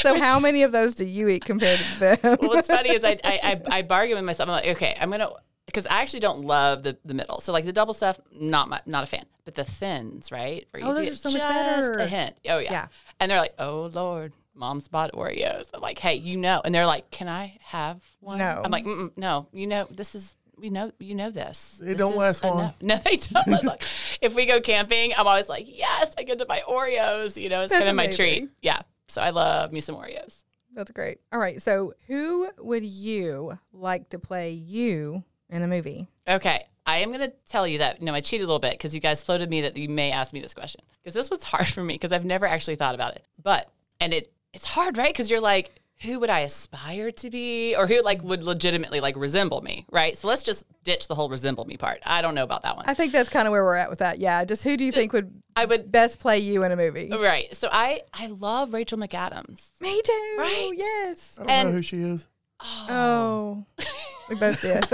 So, 0.00 0.18
how 0.18 0.40
many 0.40 0.62
of 0.62 0.72
those 0.72 0.94
do 0.94 1.04
you 1.04 1.28
eat 1.28 1.44
compared 1.44 1.78
to 1.78 2.00
them? 2.00 2.18
well, 2.22 2.36
what's 2.40 2.66
funny 2.66 2.94
is 2.94 3.04
I, 3.04 3.18
I 3.22 3.40
I 3.42 3.62
I 3.78 3.82
bargain 3.82 4.16
with 4.16 4.24
myself. 4.24 4.48
I'm 4.48 4.54
like, 4.54 4.68
okay, 4.68 4.96
I'm 5.00 5.10
gonna 5.10 5.30
because 5.66 5.86
I 5.86 6.00
actually 6.02 6.20
don't 6.20 6.40
love 6.44 6.82
the 6.82 6.96
the 7.04 7.14
middle. 7.14 7.40
So 7.40 7.52
like 7.52 7.64
the 7.64 7.72
double 7.72 7.94
stuff, 7.94 8.18
not 8.32 8.68
my, 8.68 8.80
not 8.86 9.04
a 9.04 9.06
fan. 9.06 9.26
But 9.44 9.54
the 9.54 9.64
thins, 9.64 10.32
right? 10.32 10.66
Where 10.70 10.82
you 10.82 10.88
Oh, 10.88 10.94
those 10.94 11.10
are 11.10 11.14
so 11.14 11.30
much 11.30 11.42
just 11.42 11.92
better. 11.92 11.98
A 12.00 12.06
hint. 12.06 12.36
Oh 12.48 12.58
yeah. 12.58 12.72
Yeah. 12.72 12.86
And 13.20 13.30
they're 13.30 13.38
like, 13.38 13.54
oh 13.58 13.90
lord, 13.92 14.32
mom's 14.54 14.88
bought 14.88 15.12
Oreos. 15.12 15.68
I'm 15.72 15.80
like, 15.80 15.98
hey, 15.98 16.14
you 16.14 16.36
know, 16.36 16.60
and 16.64 16.74
they're 16.74 16.86
like, 16.86 17.10
can 17.10 17.28
I 17.28 17.58
have 17.62 18.02
one? 18.20 18.38
No. 18.38 18.62
I'm 18.64 18.70
like, 18.70 18.86
no, 19.16 19.46
you 19.52 19.66
know, 19.66 19.86
this 19.90 20.14
is. 20.14 20.34
We 20.60 20.70
know 20.70 20.92
you 20.98 21.14
know 21.14 21.30
this. 21.30 21.78
They 21.80 21.88
This 21.88 21.98
don't 21.98 22.16
last 22.16 22.44
long. 22.44 22.74
No, 22.80 22.96
they 22.96 23.16
don't. 23.16 23.48
last 23.48 23.64
long. 23.64 23.78
if 24.20 24.34
we 24.34 24.46
go 24.46 24.60
camping, 24.60 25.12
I'm 25.16 25.26
always 25.26 25.48
like, 25.48 25.66
yes, 25.68 26.12
I 26.18 26.22
get 26.22 26.38
to 26.38 26.46
buy 26.46 26.62
Oreos. 26.68 27.40
You 27.40 27.48
know, 27.48 27.62
it's 27.62 27.72
That's 27.72 27.80
kind 27.80 27.90
of 27.90 27.96
my 27.96 28.08
treat. 28.08 28.50
Yeah. 28.60 28.82
So 29.08 29.22
I 29.22 29.30
love 29.30 29.72
me 29.72 29.80
some 29.80 29.96
Oreos. 29.96 30.44
That's 30.74 30.90
great. 30.90 31.18
All 31.32 31.40
right. 31.40 31.60
So, 31.60 31.94
who 32.06 32.48
would 32.58 32.84
you 32.84 33.58
like 33.72 34.10
to 34.10 34.18
play 34.18 34.52
you 34.52 35.24
in 35.48 35.62
a 35.62 35.66
movie? 35.66 36.08
Okay. 36.28 36.64
I 36.86 36.98
am 36.98 37.12
going 37.12 37.28
to 37.28 37.32
tell 37.48 37.66
you 37.66 37.78
that, 37.78 38.00
you 38.00 38.06
know, 38.06 38.14
I 38.14 38.20
cheated 38.20 38.44
a 38.44 38.46
little 38.46 38.60
bit 38.60 38.72
because 38.72 38.94
you 38.94 39.00
guys 39.00 39.22
floated 39.22 39.50
me 39.50 39.62
that 39.62 39.76
you 39.76 39.88
may 39.88 40.12
ask 40.12 40.32
me 40.32 40.40
this 40.40 40.54
question. 40.54 40.80
Because 41.02 41.14
this 41.14 41.28
was 41.30 41.44
hard 41.52 41.66
for 41.66 41.82
me 41.82 41.94
because 41.94 42.12
I've 42.12 42.24
never 42.24 42.46
actually 42.46 42.76
thought 42.76 42.94
about 42.94 43.16
it. 43.16 43.24
But, 43.42 43.68
and 44.00 44.14
it 44.14 44.32
it's 44.52 44.64
hard, 44.64 44.96
right? 44.96 45.12
Because 45.12 45.30
you're 45.30 45.40
like, 45.40 45.70
who 46.02 46.18
would 46.20 46.30
I 46.30 46.40
aspire 46.40 47.10
to 47.10 47.30
be? 47.30 47.74
Or 47.76 47.86
who 47.86 48.02
like 48.02 48.22
would 48.22 48.42
legitimately 48.42 49.00
like 49.00 49.16
resemble 49.16 49.60
me, 49.60 49.84
right? 49.90 50.16
So 50.16 50.28
let's 50.28 50.42
just 50.42 50.64
ditch 50.82 51.08
the 51.08 51.14
whole 51.14 51.28
resemble 51.28 51.64
me 51.66 51.76
part. 51.76 52.00
I 52.06 52.22
don't 52.22 52.34
know 52.34 52.44
about 52.44 52.62
that 52.62 52.76
one. 52.76 52.86
I 52.88 52.94
think 52.94 53.12
that's 53.12 53.28
kind 53.28 53.46
of 53.46 53.52
where 53.52 53.64
we're 53.64 53.74
at 53.74 53.90
with 53.90 53.98
that. 53.98 54.18
Yeah. 54.18 54.44
Just 54.44 54.62
who 54.62 54.76
do 54.76 54.84
you 54.84 54.92
think 54.92 55.12
would 55.12 55.42
I 55.56 55.64
would, 55.66 55.92
best 55.92 56.18
play 56.18 56.38
you 56.38 56.64
in 56.64 56.72
a 56.72 56.76
movie? 56.76 57.10
right. 57.10 57.54
So 57.54 57.68
I, 57.70 58.00
I 58.14 58.28
love 58.28 58.72
Rachel 58.72 58.96
McAdams. 58.98 59.68
Me 59.80 60.00
too. 60.02 60.36
Right. 60.38 60.72
Yes. 60.74 61.36
I 61.38 61.42
don't 61.42 61.50
And- 61.50 61.68
know 61.68 61.74
who 61.76 61.82
she 61.82 61.98
is. 61.98 62.26
Oh, 62.62 63.64
we 64.28 64.34
both 64.36 64.60
did. 64.60 64.84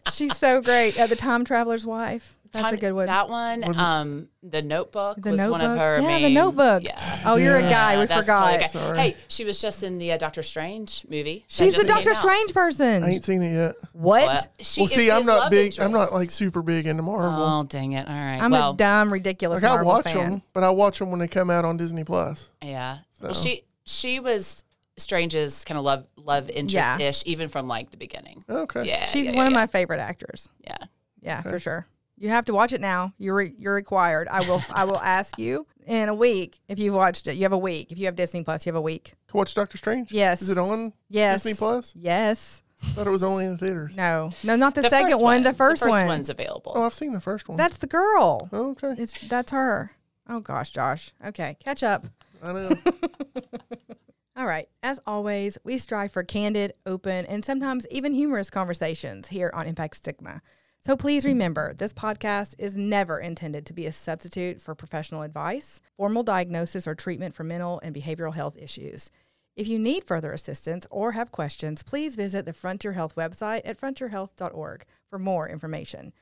She's 0.12 0.34
so 0.36 0.62
great. 0.62 0.98
Uh, 0.98 1.06
the 1.06 1.16
Time 1.16 1.44
Traveler's 1.44 1.84
Wife. 1.84 2.35
That's 2.52 2.72
a 2.72 2.76
good 2.76 2.92
one. 2.92 3.06
That 3.06 3.28
one, 3.28 3.76
um, 3.78 4.28
The 4.42 4.62
Notebook 4.62 5.20
The 5.20 5.30
was 5.30 5.40
Notebook. 5.40 5.60
one 5.60 5.70
of 5.70 5.78
her 5.78 6.00
yeah, 6.00 6.06
main. 6.06 6.22
the 6.22 6.30
Notebook. 6.30 6.84
Yeah. 6.84 7.22
Oh, 7.26 7.36
you're 7.36 7.56
a 7.56 7.62
guy. 7.62 7.98
We 7.98 8.06
that's 8.06 8.20
forgot. 8.20 8.60
totally 8.60 8.92
okay. 8.92 9.10
Hey, 9.10 9.16
she 9.28 9.44
was 9.44 9.60
just 9.60 9.82
in 9.82 9.98
the 9.98 10.12
uh, 10.12 10.18
Doctor 10.18 10.42
Strange 10.42 11.04
movie. 11.08 11.44
She's 11.48 11.72
the 11.72 11.78
just 11.78 11.86
came 11.86 11.96
Doctor 11.96 12.10
out. 12.10 12.16
Strange 12.16 12.54
person. 12.54 13.04
I 13.04 13.10
ain't 13.10 13.24
seen 13.24 13.42
it 13.42 13.54
yet. 13.54 13.74
what? 13.92 14.26
Well, 14.26 14.46
she 14.60 14.80
well, 14.82 14.88
see, 14.88 15.10
I'm 15.10 15.26
not 15.26 15.38
love 15.38 15.50
big. 15.50 15.78
I'm 15.78 15.92
not 15.92 16.12
like 16.12 16.30
super 16.30 16.62
big 16.62 16.86
into 16.86 17.02
Marvel. 17.02 17.42
Oh, 17.42 17.64
dang 17.64 17.92
it! 17.92 18.06
All 18.06 18.14
right. 18.14 18.38
I'm 18.40 18.50
well, 18.50 18.72
a 18.72 18.76
dumb, 18.76 19.12
ridiculous 19.12 19.62
like 19.62 19.70
I 19.70 19.74
Marvel 19.74 19.92
watch 19.92 20.04
fan. 20.04 20.30
them, 20.30 20.42
but 20.52 20.64
I 20.64 20.70
watch 20.70 20.98
them 20.98 21.10
when 21.10 21.20
they 21.20 21.28
come 21.28 21.50
out 21.50 21.64
on 21.64 21.76
Disney 21.76 22.04
Plus. 22.04 22.48
yeah. 22.62 22.98
Well, 23.20 23.34
she 23.34 23.62
she 23.84 24.20
was 24.20 24.64
Strange's 24.98 25.64
kind 25.64 25.78
of 25.78 25.84
love 25.84 26.06
love 26.16 26.48
interest 26.50 27.00
ish, 27.00 27.22
even 27.26 27.48
from 27.48 27.68
like 27.68 27.90
the 27.90 27.96
beginning. 27.96 28.42
Okay. 28.48 28.84
Yeah. 28.84 29.06
She's 29.06 29.26
yeah, 29.26 29.36
one 29.36 29.46
of 29.46 29.52
yeah, 29.52 29.58
my 29.58 29.66
favorite 29.66 30.00
actors. 30.00 30.48
Yeah. 30.64 30.76
Yeah, 31.20 31.42
for 31.42 31.58
sure. 31.58 31.86
You 32.18 32.28
have 32.30 32.44
to 32.46 32.54
watch 32.54 32.72
it 32.72 32.80
now. 32.80 33.12
You're 33.18 33.34
re- 33.34 33.54
you're 33.56 33.74
required. 33.74 34.26
I 34.28 34.40
will 34.48 34.62
I 34.72 34.84
will 34.84 34.98
ask 35.00 35.38
you 35.38 35.66
in 35.86 36.08
a 36.08 36.14
week 36.14 36.60
if 36.68 36.78
you've 36.78 36.94
watched 36.94 37.26
it. 37.26 37.36
You 37.36 37.42
have 37.42 37.52
a 37.52 37.58
week. 37.58 37.92
If 37.92 37.98
you 37.98 38.06
have 38.06 38.16
Disney 38.16 38.42
Plus, 38.42 38.64
you 38.64 38.70
have 38.70 38.76
a 38.76 38.80
week. 38.80 39.14
To 39.28 39.36
watch 39.36 39.54
Doctor 39.54 39.76
Strange. 39.76 40.10
Yes. 40.12 40.40
Is 40.42 40.48
it 40.48 40.58
on 40.58 40.92
Yes. 41.10 41.42
Disney 41.42 41.54
Plus? 41.58 41.92
Yes. 41.94 42.62
I 42.82 42.86
thought 42.88 43.06
it 43.06 43.10
was 43.10 43.22
only 43.22 43.44
in 43.46 43.52
the 43.52 43.58
theaters. 43.58 43.94
No. 43.96 44.30
No, 44.44 44.54
not 44.56 44.74
the, 44.74 44.82
The 44.82 44.90
second 44.90 45.12
first 45.12 45.22
one, 45.22 45.42
The 45.42 45.52
first, 45.54 45.80
the 45.82 45.86
first 45.88 45.96
one. 46.02 46.06
one's 46.06 46.28
available. 46.28 46.72
Oh, 46.74 46.84
I've 46.84 46.92
seen 46.94 47.12
the 47.12 47.20
first 47.22 47.48
one. 47.48 47.56
That's 47.56 47.78
the 47.78 47.86
girl. 47.86 48.48
Oh, 48.52 48.70
okay. 48.72 48.94
It's 49.02 49.18
that's 49.28 49.50
her. 49.50 49.92
Oh 50.28 50.40
gosh, 50.40 50.70
Josh. 50.70 51.12
Okay, 51.24 51.56
catch 51.64 51.82
up. 51.82 52.06
I 52.42 52.52
know. 52.52 52.70
All 54.36 54.46
right. 54.46 54.68
As 54.82 55.00
always, 55.06 55.56
we 55.64 55.78
strive 55.78 56.12
for 56.12 56.22
candid, 56.22 56.74
open, 56.84 57.24
and 57.26 57.42
sometimes 57.44 57.86
even 57.90 58.12
humorous 58.12 58.50
conversations 58.50 59.28
here 59.28 59.50
on 59.54 59.66
Impact 59.66 59.96
Stigma. 59.96 60.42
So 60.86 60.96
please 60.96 61.24
remember, 61.24 61.74
this 61.74 61.92
podcast 61.92 62.54
is 62.58 62.76
never 62.76 63.18
intended 63.18 63.66
to 63.66 63.72
be 63.72 63.86
a 63.86 63.92
substitute 63.92 64.60
for 64.60 64.76
professional 64.76 65.22
advice, 65.22 65.80
formal 65.96 66.22
diagnosis, 66.22 66.86
or 66.86 66.94
treatment 66.94 67.34
for 67.34 67.42
mental 67.42 67.80
and 67.82 67.92
behavioral 67.92 68.36
health 68.36 68.56
issues. 68.56 69.10
If 69.56 69.66
you 69.66 69.80
need 69.80 70.04
further 70.04 70.32
assistance 70.32 70.86
or 70.88 71.10
have 71.10 71.32
questions, 71.32 71.82
please 71.82 72.14
visit 72.14 72.46
the 72.46 72.52
Frontier 72.52 72.92
Health 72.92 73.16
website 73.16 73.62
at 73.64 73.80
frontierhealth.org 73.80 74.84
for 75.10 75.18
more 75.18 75.48
information. 75.48 76.12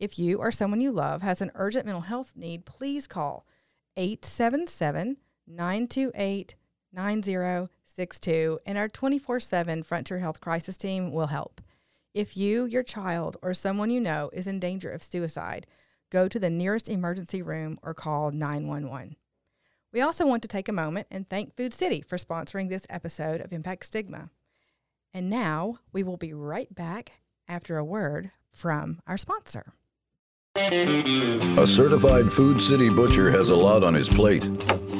If 0.00 0.18
you 0.18 0.38
or 0.38 0.50
someone 0.50 0.80
you 0.80 0.90
love 0.90 1.20
has 1.20 1.42
an 1.42 1.52
urgent 1.54 1.84
mental 1.84 2.00
health 2.00 2.32
need, 2.34 2.64
please 2.64 3.06
call 3.06 3.44
877 3.98 5.18
928 5.46 6.54
9062 6.94 8.58
and 8.64 8.78
our 8.78 8.88
24 8.88 9.40
7 9.40 9.82
Frontier 9.82 10.20
Health 10.20 10.40
Crisis 10.40 10.78
Team 10.78 11.12
will 11.12 11.26
help. 11.26 11.60
If 12.14 12.36
you, 12.36 12.64
your 12.64 12.84
child, 12.84 13.36
or 13.42 13.54
someone 13.54 13.90
you 13.90 14.00
know 14.00 14.30
is 14.32 14.46
in 14.46 14.60
danger 14.60 14.88
of 14.88 15.02
suicide, 15.02 15.66
go 16.10 16.28
to 16.28 16.38
the 16.38 16.48
nearest 16.48 16.88
emergency 16.88 17.42
room 17.42 17.76
or 17.82 17.92
call 17.92 18.30
911. 18.30 19.16
We 19.92 20.00
also 20.00 20.24
want 20.24 20.42
to 20.42 20.48
take 20.48 20.68
a 20.68 20.72
moment 20.72 21.08
and 21.10 21.28
thank 21.28 21.56
Food 21.56 21.74
City 21.74 22.04
for 22.06 22.16
sponsoring 22.16 22.68
this 22.68 22.86
episode 22.88 23.40
of 23.40 23.52
Impact 23.52 23.84
Stigma. 23.84 24.30
And 25.12 25.28
now 25.28 25.78
we 25.92 26.04
will 26.04 26.16
be 26.16 26.32
right 26.32 26.72
back 26.72 27.20
after 27.48 27.78
a 27.78 27.84
word 27.84 28.30
from 28.52 29.00
our 29.08 29.18
sponsor. 29.18 29.72
A 30.54 31.66
certified 31.66 32.32
Food 32.32 32.62
City 32.62 32.90
butcher 32.90 33.28
has 33.32 33.48
a 33.48 33.56
lot 33.56 33.82
on 33.82 33.92
his 33.92 34.08
plate. 34.08 34.48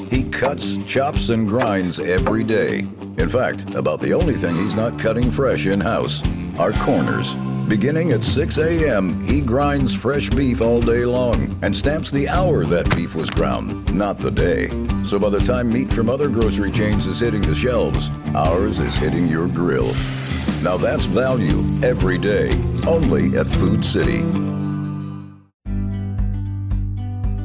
He 0.09 0.29
cuts, 0.29 0.83
chops, 0.83 1.29
and 1.29 1.47
grinds 1.47 2.01
every 2.01 2.43
day. 2.43 2.79
In 3.17 3.29
fact, 3.29 3.73
about 3.73 4.01
the 4.01 4.13
only 4.13 4.33
thing 4.33 4.57
he's 4.57 4.75
not 4.75 4.99
cutting 4.99 5.31
fresh 5.31 5.65
in 5.65 5.79
house 5.79 6.21
are 6.57 6.71
corners. 6.73 7.35
Beginning 7.67 8.11
at 8.11 8.23
6 8.23 8.57
a.m., 8.59 9.19
he 9.21 9.41
grinds 9.41 9.95
fresh 9.95 10.29
beef 10.29 10.61
all 10.61 10.81
day 10.81 11.03
long 11.03 11.57
and 11.63 11.75
stamps 11.75 12.11
the 12.11 12.29
hour 12.29 12.63
that 12.65 12.95
beef 12.95 13.15
was 13.15 13.29
ground, 13.29 13.93
not 13.93 14.17
the 14.17 14.29
day. 14.29 14.67
So 15.03 15.17
by 15.17 15.29
the 15.29 15.39
time 15.39 15.73
meat 15.73 15.91
from 15.91 16.09
other 16.09 16.29
grocery 16.29 16.71
chains 16.71 17.07
is 17.07 17.19
hitting 17.19 17.41
the 17.41 17.55
shelves, 17.55 18.11
ours 18.35 18.79
is 18.79 18.95
hitting 18.95 19.27
your 19.27 19.47
grill. 19.47 19.91
Now 20.61 20.77
that's 20.77 21.05
value 21.05 21.63
every 21.83 22.17
day, 22.17 22.51
only 22.87 23.37
at 23.37 23.47
Food 23.47 23.83
City. 23.83 24.19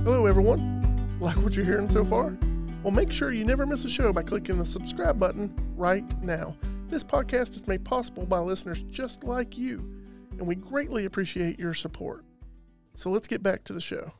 Hello, 0.04 0.26
everyone. 0.26 1.18
Like 1.20 1.36
what 1.36 1.54
you're 1.56 1.64
hearing 1.64 1.88
so 1.88 2.04
far? 2.04 2.36
Well, 2.82 2.92
make 2.92 3.12
sure 3.12 3.32
you 3.32 3.44
never 3.44 3.66
miss 3.66 3.84
a 3.84 3.88
show 3.88 4.12
by 4.12 4.22
clicking 4.22 4.58
the 4.58 4.66
subscribe 4.66 5.18
button 5.18 5.54
right 5.76 6.04
now. 6.22 6.56
This 6.90 7.04
podcast 7.04 7.54
is 7.54 7.68
made 7.68 7.84
possible 7.84 8.26
by 8.26 8.40
listeners 8.40 8.82
just 8.90 9.22
like 9.22 9.56
you, 9.56 9.94
and 10.32 10.44
we 10.44 10.56
greatly 10.56 11.04
appreciate 11.04 11.56
your 11.56 11.72
support. 11.72 12.24
So 12.94 13.10
let's 13.10 13.28
get 13.28 13.44
back 13.44 13.62
to 13.64 13.72
the 13.72 13.80
show. 13.80 14.10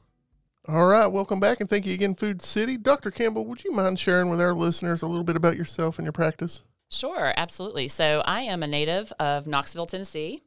All 0.68 0.86
right, 0.86 1.08
welcome 1.08 1.40
back, 1.40 1.58
and 1.58 1.68
thank 1.68 1.84
you 1.84 1.94
again, 1.94 2.14
Food 2.14 2.40
City. 2.40 2.76
Dr. 2.76 3.10
Campbell, 3.10 3.44
would 3.46 3.64
you 3.64 3.72
mind 3.72 3.98
sharing 3.98 4.30
with 4.30 4.40
our 4.40 4.54
listeners 4.54 5.02
a 5.02 5.08
little 5.08 5.24
bit 5.24 5.34
about 5.34 5.56
yourself 5.56 5.98
and 5.98 6.06
your 6.06 6.12
practice? 6.12 6.62
Sure, 6.88 7.34
absolutely. 7.36 7.88
So 7.88 8.22
I 8.24 8.42
am 8.42 8.62
a 8.62 8.68
native 8.68 9.12
of 9.18 9.48
Knoxville, 9.48 9.86
Tennessee. 9.86 10.44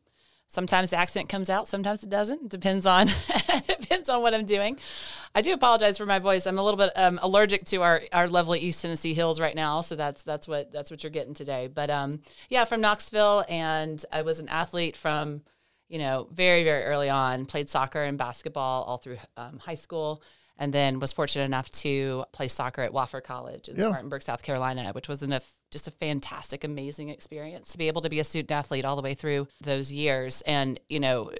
Sometimes 0.53 0.91
the 0.91 0.97
accent 0.97 1.29
comes 1.29 1.49
out, 1.49 1.67
sometimes 1.67 2.03
it 2.03 2.11
doesn't. 2.11 2.43
It 2.43 2.49
depends 2.49 2.85
on 2.85 3.07
depends 3.67 4.07
on 4.07 4.21
what 4.21 4.35
I'm 4.35 4.45
doing. 4.45 4.79
I 5.33 5.41
do 5.41 5.51
apologize 5.51 5.97
for 5.97 6.05
my 6.05 6.19
voice. 6.19 6.45
I'm 6.45 6.59
a 6.59 6.63
little 6.63 6.77
bit 6.77 6.91
um, 6.95 7.17
allergic 7.23 7.65
to 7.65 7.81
our, 7.81 8.03
our 8.13 8.27
lovely 8.27 8.59
East 8.59 8.79
Tennessee 8.83 9.15
hills 9.15 9.39
right 9.39 9.55
now, 9.55 9.81
so 9.81 9.95
that's 9.95 10.21
that's 10.21 10.47
what 10.47 10.71
that's 10.71 10.91
what 10.91 11.03
you're 11.03 11.09
getting 11.09 11.33
today. 11.33 11.69
But 11.73 11.89
um, 11.89 12.21
yeah, 12.49 12.65
from 12.65 12.81
Knoxville, 12.81 13.43
and 13.49 14.05
I 14.11 14.21
was 14.21 14.39
an 14.39 14.47
athlete 14.47 14.95
from 14.95 15.41
you 15.89 15.97
know 15.97 16.27
very 16.31 16.63
very 16.63 16.83
early 16.83 17.09
on. 17.09 17.45
Played 17.45 17.67
soccer 17.67 18.03
and 18.03 18.15
basketball 18.15 18.83
all 18.83 18.97
through 18.97 19.17
um, 19.35 19.57
high 19.57 19.73
school 19.73 20.21
and 20.57 20.73
then 20.73 20.99
was 20.99 21.11
fortunate 21.11 21.45
enough 21.45 21.69
to 21.71 22.25
play 22.31 22.47
soccer 22.47 22.81
at 22.81 22.91
Wofford 22.91 23.23
College 23.23 23.67
in 23.67 23.75
Yeah. 23.75 23.89
Spartanburg, 23.89 24.21
South 24.21 24.43
Carolina, 24.43 24.91
which 24.93 25.07
was 25.07 25.23
an, 25.23 25.33
a, 25.33 25.41
just 25.71 25.87
a 25.87 25.91
fantastic, 25.91 26.63
amazing 26.63 27.09
experience 27.09 27.71
to 27.71 27.77
be 27.77 27.87
able 27.87 28.01
to 28.01 28.09
be 28.09 28.19
a 28.19 28.23
student 28.23 28.51
athlete 28.51 28.85
all 28.85 28.95
the 28.95 29.01
way 29.01 29.13
through 29.13 29.47
those 29.61 29.91
years. 29.91 30.41
And, 30.43 30.79
you 30.89 30.99
know, 30.99 31.31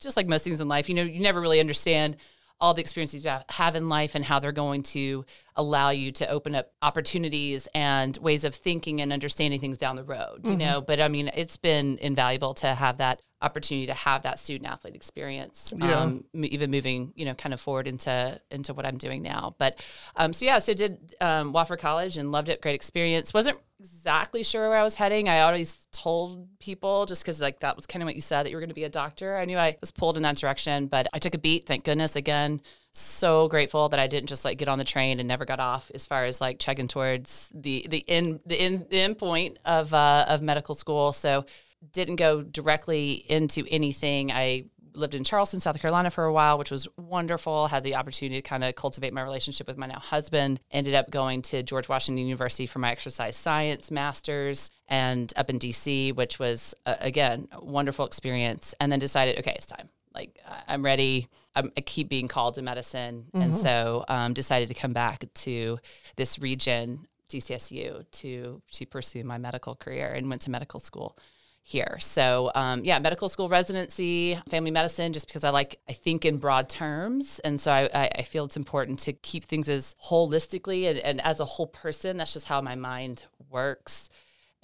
just 0.00 0.16
like 0.16 0.26
most 0.26 0.44
things 0.44 0.60
in 0.60 0.68
life, 0.68 0.88
you 0.88 0.94
know, 0.94 1.02
you 1.02 1.20
never 1.20 1.40
really 1.40 1.60
understand 1.60 2.16
all 2.60 2.74
the 2.74 2.80
experiences 2.80 3.24
you 3.24 3.30
have- 3.30 3.44
have 3.48 3.74
in 3.74 3.88
life 3.88 4.14
and 4.14 4.24
how 4.24 4.38
they're 4.38 4.52
going 4.52 4.84
to 4.84 5.24
allow 5.56 5.90
you 5.90 6.12
to 6.12 6.28
open 6.28 6.54
up 6.54 6.70
opportunities 6.80 7.68
and 7.74 8.16
ways 8.18 8.44
of 8.44 8.54
thinking 8.54 9.00
and 9.00 9.12
understanding 9.12 9.58
things 9.58 9.76
down 9.76 9.96
the 9.96 10.04
road, 10.04 10.40
you 10.44 10.50
mm-hmm. 10.50 10.58
know. 10.58 10.80
But 10.80 11.00
I 11.00 11.08
mean, 11.08 11.28
it's 11.34 11.56
been 11.56 11.98
invaluable 12.00 12.54
to 12.54 12.68
have 12.68 12.98
that 12.98 13.20
opportunity 13.42 13.86
to 13.86 13.94
have 13.94 14.22
that 14.22 14.38
student 14.38 14.70
athlete 14.70 14.94
experience, 14.94 15.74
Yeah. 15.76 16.00
um, 16.00 16.24
even 16.34 16.70
moving, 16.70 17.12
you 17.16 17.24
know, 17.24 17.34
kind 17.34 17.52
of 17.52 17.60
forward 17.60 17.86
into 17.88 18.40
into 18.50 18.72
what 18.74 18.86
I'm 18.86 18.96
doing 18.96 19.22
now. 19.22 19.54
But 19.58 19.78
um, 20.16 20.32
so 20.32 20.44
yeah, 20.44 20.58
so 20.58 20.74
did 20.74 21.14
um, 21.20 21.52
Wofford 21.52 21.78
College 21.80 22.16
and 22.16 22.32
loved 22.32 22.48
it. 22.48 22.60
Great 22.62 22.74
experience. 22.74 23.34
wasn't 23.34 23.58
exactly 23.80 24.44
sure 24.44 24.68
where 24.68 24.78
I 24.78 24.84
was 24.84 24.94
heading. 24.94 25.28
I 25.28 25.40
always 25.40 25.88
told 25.90 26.46
people 26.60 27.04
just 27.04 27.22
because 27.22 27.40
like 27.40 27.60
that 27.60 27.74
was 27.74 27.84
kind 27.84 28.00
of 28.02 28.06
what 28.06 28.14
you 28.14 28.20
said 28.20 28.44
that 28.44 28.50
you 28.50 28.56
were 28.56 28.60
going 28.60 28.68
to 28.68 28.74
be 28.74 28.84
a 28.84 28.88
doctor. 28.88 29.36
I 29.36 29.44
knew 29.44 29.58
I 29.58 29.76
was 29.80 29.90
pulled 29.90 30.16
in 30.16 30.22
that 30.22 30.36
direction, 30.36 30.86
but 30.86 31.08
I 31.12 31.18
took 31.18 31.34
a 31.34 31.38
beat. 31.38 31.66
Thank 31.66 31.82
goodness. 31.84 32.14
Again, 32.14 32.60
so 32.92 33.48
grateful 33.48 33.88
that 33.88 33.98
I 33.98 34.06
didn't 34.06 34.28
just 34.28 34.44
like 34.44 34.58
get 34.58 34.68
on 34.68 34.78
the 34.78 34.84
train 34.84 35.18
and 35.18 35.26
never 35.26 35.44
got 35.44 35.58
off. 35.58 35.90
As 35.94 36.06
far 36.06 36.24
as 36.24 36.40
like 36.40 36.58
checking 36.60 36.86
towards 36.88 37.50
the 37.52 37.86
the 37.88 38.04
end 38.08 38.40
the 38.46 38.60
end 38.60 38.86
the 38.88 39.00
end 39.00 39.18
point 39.18 39.58
of 39.64 39.92
uh, 39.92 40.26
of 40.28 40.42
medical 40.42 40.74
school, 40.76 41.12
so 41.12 41.44
didn't 41.92 42.16
go 42.16 42.42
directly 42.42 43.24
into 43.28 43.66
anything. 43.70 44.30
I 44.30 44.66
lived 44.94 45.14
in 45.14 45.24
Charleston, 45.24 45.60
South 45.60 45.80
Carolina 45.80 46.10
for 46.10 46.24
a 46.24 46.32
while, 46.32 46.58
which 46.58 46.70
was 46.70 46.88
wonderful. 46.96 47.66
Had 47.66 47.82
the 47.82 47.96
opportunity 47.96 48.40
to 48.40 48.48
kind 48.48 48.64
of 48.64 48.74
cultivate 48.74 49.12
my 49.12 49.22
relationship 49.22 49.66
with 49.66 49.76
my 49.76 49.86
now 49.86 49.98
husband. 49.98 50.60
Ended 50.70 50.94
up 50.94 51.10
going 51.10 51.42
to 51.42 51.62
George 51.62 51.88
Washington 51.88 52.24
University 52.24 52.66
for 52.66 52.78
my 52.78 52.90
exercise 52.90 53.36
science 53.36 53.90
master's 53.90 54.70
and 54.88 55.32
up 55.36 55.50
in 55.50 55.58
DC, 55.58 56.14
which 56.14 56.38
was, 56.38 56.74
uh, 56.86 56.96
again, 57.00 57.48
a 57.52 57.64
wonderful 57.64 58.06
experience. 58.06 58.74
And 58.80 58.90
then 58.92 58.98
decided, 58.98 59.38
okay, 59.38 59.54
it's 59.54 59.66
time. 59.66 59.88
Like, 60.14 60.38
I'm 60.68 60.84
ready. 60.84 61.28
I'm, 61.54 61.72
I 61.76 61.80
keep 61.80 62.08
being 62.08 62.28
called 62.28 62.54
to 62.56 62.62
medicine. 62.62 63.26
And 63.34 63.54
so 63.56 64.04
um, 64.08 64.34
decided 64.34 64.68
to 64.68 64.74
come 64.74 64.92
back 64.92 65.24
to 65.34 65.78
this 66.16 66.38
region, 66.38 67.06
ETSU, 67.30 68.04
to, 68.10 68.62
to 68.72 68.86
pursue 68.86 69.24
my 69.24 69.38
medical 69.38 69.74
career 69.74 70.12
and 70.12 70.28
went 70.28 70.42
to 70.42 70.50
medical 70.50 70.80
school 70.80 71.16
here. 71.62 71.96
So 72.00 72.50
um, 72.54 72.84
yeah, 72.84 72.98
medical 72.98 73.28
school 73.28 73.48
residency, 73.48 74.38
family 74.48 74.70
medicine, 74.70 75.12
just 75.12 75.26
because 75.26 75.44
I 75.44 75.50
like 75.50 75.80
I 75.88 75.92
think 75.92 76.24
in 76.24 76.36
broad 76.36 76.68
terms, 76.68 77.38
and 77.40 77.60
so 77.60 77.72
I, 77.72 78.10
I, 78.16 78.22
feel 78.22 78.44
it's 78.44 78.56
important 78.56 78.98
to 79.00 79.12
keep 79.12 79.44
things 79.44 79.68
as 79.68 79.94
holistically 80.04 80.90
and, 80.90 80.98
and 80.98 81.20
as 81.20 81.40
a 81.40 81.44
whole 81.44 81.68
person. 81.68 82.16
That's 82.16 82.32
just 82.32 82.46
how 82.46 82.60
my 82.60 82.74
mind 82.74 83.24
works. 83.48 84.08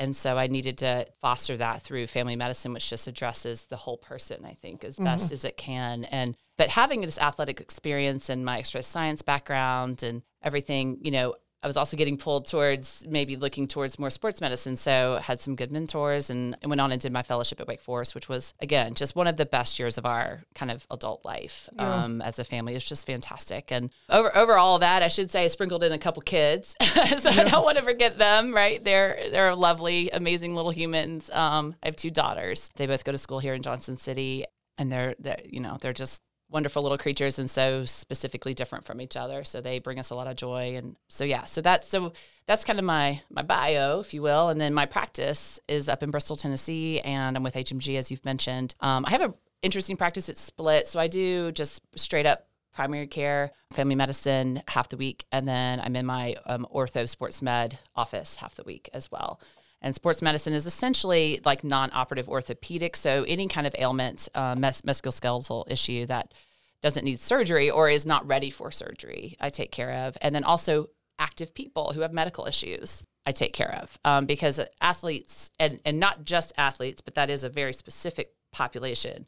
And 0.00 0.14
so 0.14 0.38
I 0.38 0.46
needed 0.46 0.78
to 0.78 1.06
foster 1.20 1.56
that 1.56 1.82
through 1.82 2.06
family 2.06 2.36
medicine, 2.36 2.72
which 2.72 2.88
just 2.88 3.08
addresses 3.08 3.64
the 3.64 3.76
whole 3.76 3.96
person, 3.96 4.44
I 4.44 4.54
think, 4.54 4.84
as 4.84 4.96
best 4.96 5.32
as 5.32 5.44
it 5.44 5.56
can. 5.56 6.04
And 6.04 6.36
but 6.56 6.68
having 6.68 7.00
this 7.00 7.18
athletic 7.18 7.60
experience 7.60 8.28
and 8.28 8.44
my 8.44 8.58
exercise 8.58 8.86
science 8.86 9.22
background 9.22 10.04
and 10.04 10.22
everything, 10.42 10.98
you 11.02 11.10
know, 11.10 11.34
I 11.62 11.66
was 11.66 11.76
also 11.76 11.96
getting 11.96 12.16
pulled 12.16 12.46
towards 12.46 13.04
maybe 13.08 13.36
looking 13.36 13.66
towards 13.66 13.98
more 13.98 14.10
sports 14.10 14.40
medicine. 14.40 14.76
So 14.76 15.18
had 15.20 15.40
some 15.40 15.56
good 15.56 15.72
mentors 15.72 16.30
and, 16.30 16.56
and 16.62 16.70
went 16.70 16.80
on 16.80 16.92
and 16.92 17.00
did 17.00 17.12
my 17.12 17.22
fellowship 17.22 17.60
at 17.60 17.66
Wake 17.66 17.80
Forest, 17.80 18.14
which 18.14 18.28
was 18.28 18.54
again 18.60 18.94
just 18.94 19.16
one 19.16 19.26
of 19.26 19.36
the 19.36 19.46
best 19.46 19.78
years 19.78 19.98
of 19.98 20.06
our 20.06 20.42
kind 20.54 20.70
of 20.70 20.86
adult 20.90 21.24
life 21.24 21.68
um, 21.78 22.22
as 22.22 22.38
a 22.38 22.44
family. 22.44 22.74
It 22.74 22.76
was 22.76 22.84
just 22.84 23.06
fantastic. 23.06 23.72
And 23.72 23.90
over 24.08 24.36
over 24.36 24.56
all 24.56 24.78
that, 24.78 25.02
I 25.02 25.08
should 25.08 25.30
say, 25.30 25.44
I 25.44 25.48
sprinkled 25.48 25.82
in 25.82 25.92
a 25.92 25.98
couple 25.98 26.22
kids, 26.22 26.76
so 26.82 27.30
I 27.30 27.44
don't 27.44 27.64
want 27.64 27.78
to 27.78 27.84
forget 27.84 28.18
them. 28.18 28.54
Right? 28.54 28.82
They're 28.82 29.18
they're 29.32 29.54
lovely, 29.54 30.10
amazing 30.10 30.54
little 30.54 30.70
humans. 30.70 31.28
Um, 31.30 31.74
I 31.82 31.86
have 31.86 31.96
two 31.96 32.10
daughters. 32.10 32.70
They 32.76 32.86
both 32.86 33.04
go 33.04 33.12
to 33.12 33.18
school 33.18 33.40
here 33.40 33.54
in 33.54 33.62
Johnson 33.62 33.96
City, 33.96 34.44
and 34.78 34.92
they're, 34.92 35.14
they're 35.18 35.40
you 35.44 35.60
know 35.60 35.76
they're 35.80 35.92
just 35.92 36.22
wonderful 36.50 36.82
little 36.82 36.98
creatures 36.98 37.38
and 37.38 37.50
so 37.50 37.84
specifically 37.84 38.54
different 38.54 38.84
from 38.84 39.00
each 39.00 39.16
other. 39.16 39.44
So 39.44 39.60
they 39.60 39.78
bring 39.78 39.98
us 39.98 40.10
a 40.10 40.14
lot 40.14 40.26
of 40.26 40.36
joy. 40.36 40.76
And 40.76 40.96
so 41.08 41.24
yeah 41.24 41.44
so 41.44 41.60
that's 41.60 41.88
so 41.88 42.12
that's 42.46 42.64
kind 42.64 42.78
of 42.78 42.84
my 42.84 43.20
my 43.30 43.42
bio 43.42 44.00
if 44.00 44.14
you 44.14 44.22
will. 44.22 44.48
And 44.48 44.60
then 44.60 44.74
my 44.74 44.86
practice 44.86 45.60
is 45.68 45.88
up 45.88 46.02
in 46.02 46.10
bristol 46.10 46.36
tennessee 46.36 47.00
and 47.00 47.36
i'm 47.36 47.42
with 47.42 47.54
hmg 47.54 47.98
as 47.98 48.10
you've 48.10 48.24
mentioned. 48.24 48.74
Um, 48.80 49.04
i 49.06 49.10
have 49.10 49.20
an 49.20 49.34
interesting 49.62 49.96
practice. 49.96 50.28
It's 50.28 50.40
split. 50.40 50.88
So 50.88 50.98
i 50.98 51.06
do 51.06 51.52
just 51.52 51.82
straight 51.96 52.26
up 52.26 52.46
primary 52.72 53.08
care 53.08 53.50
family 53.72 53.96
medicine 53.96 54.62
half 54.68 54.88
the 54.88 54.96
week. 54.96 55.26
And 55.32 55.46
then 55.46 55.80
i'm 55.80 55.96
in 55.96 56.06
my 56.06 56.36
um, 56.46 56.66
ortho 56.74 57.08
sports 57.08 57.42
med 57.42 57.78
office 57.94 58.36
half 58.36 58.54
the 58.54 58.64
week 58.64 58.88
as 58.92 59.10
well 59.10 59.40
and 59.80 59.94
sports 59.94 60.22
medicine 60.22 60.52
is 60.52 60.66
essentially 60.66 61.40
like 61.44 61.62
non-operative 61.62 62.28
orthopedic. 62.28 62.96
So 62.96 63.24
any 63.28 63.48
kind 63.48 63.66
of 63.66 63.74
ailment, 63.78 64.28
uh, 64.34 64.54
musculoskeletal 64.54 65.70
issue 65.70 66.06
that 66.06 66.34
doesn't 66.82 67.04
need 67.04 67.20
surgery 67.20 67.70
or 67.70 67.88
is 67.88 68.06
not 68.06 68.26
ready 68.26 68.50
for 68.50 68.70
surgery, 68.70 69.36
I 69.40 69.50
take 69.50 69.72
care 69.72 70.06
of. 70.06 70.16
And 70.20 70.34
then 70.34 70.44
also 70.44 70.88
active 71.18 71.54
people 71.54 71.92
who 71.92 72.00
have 72.00 72.12
medical 72.12 72.46
issues, 72.46 73.02
I 73.26 73.32
take 73.32 73.52
care 73.52 73.74
of 73.82 73.98
um, 74.04 74.24
because 74.24 74.60
athletes 74.80 75.50
and 75.58 75.80
and 75.84 76.00
not 76.00 76.24
just 76.24 76.52
athletes, 76.56 77.00
but 77.00 77.14
that 77.14 77.30
is 77.30 77.44
a 77.44 77.48
very 77.48 77.72
specific 77.72 78.32
population. 78.52 79.26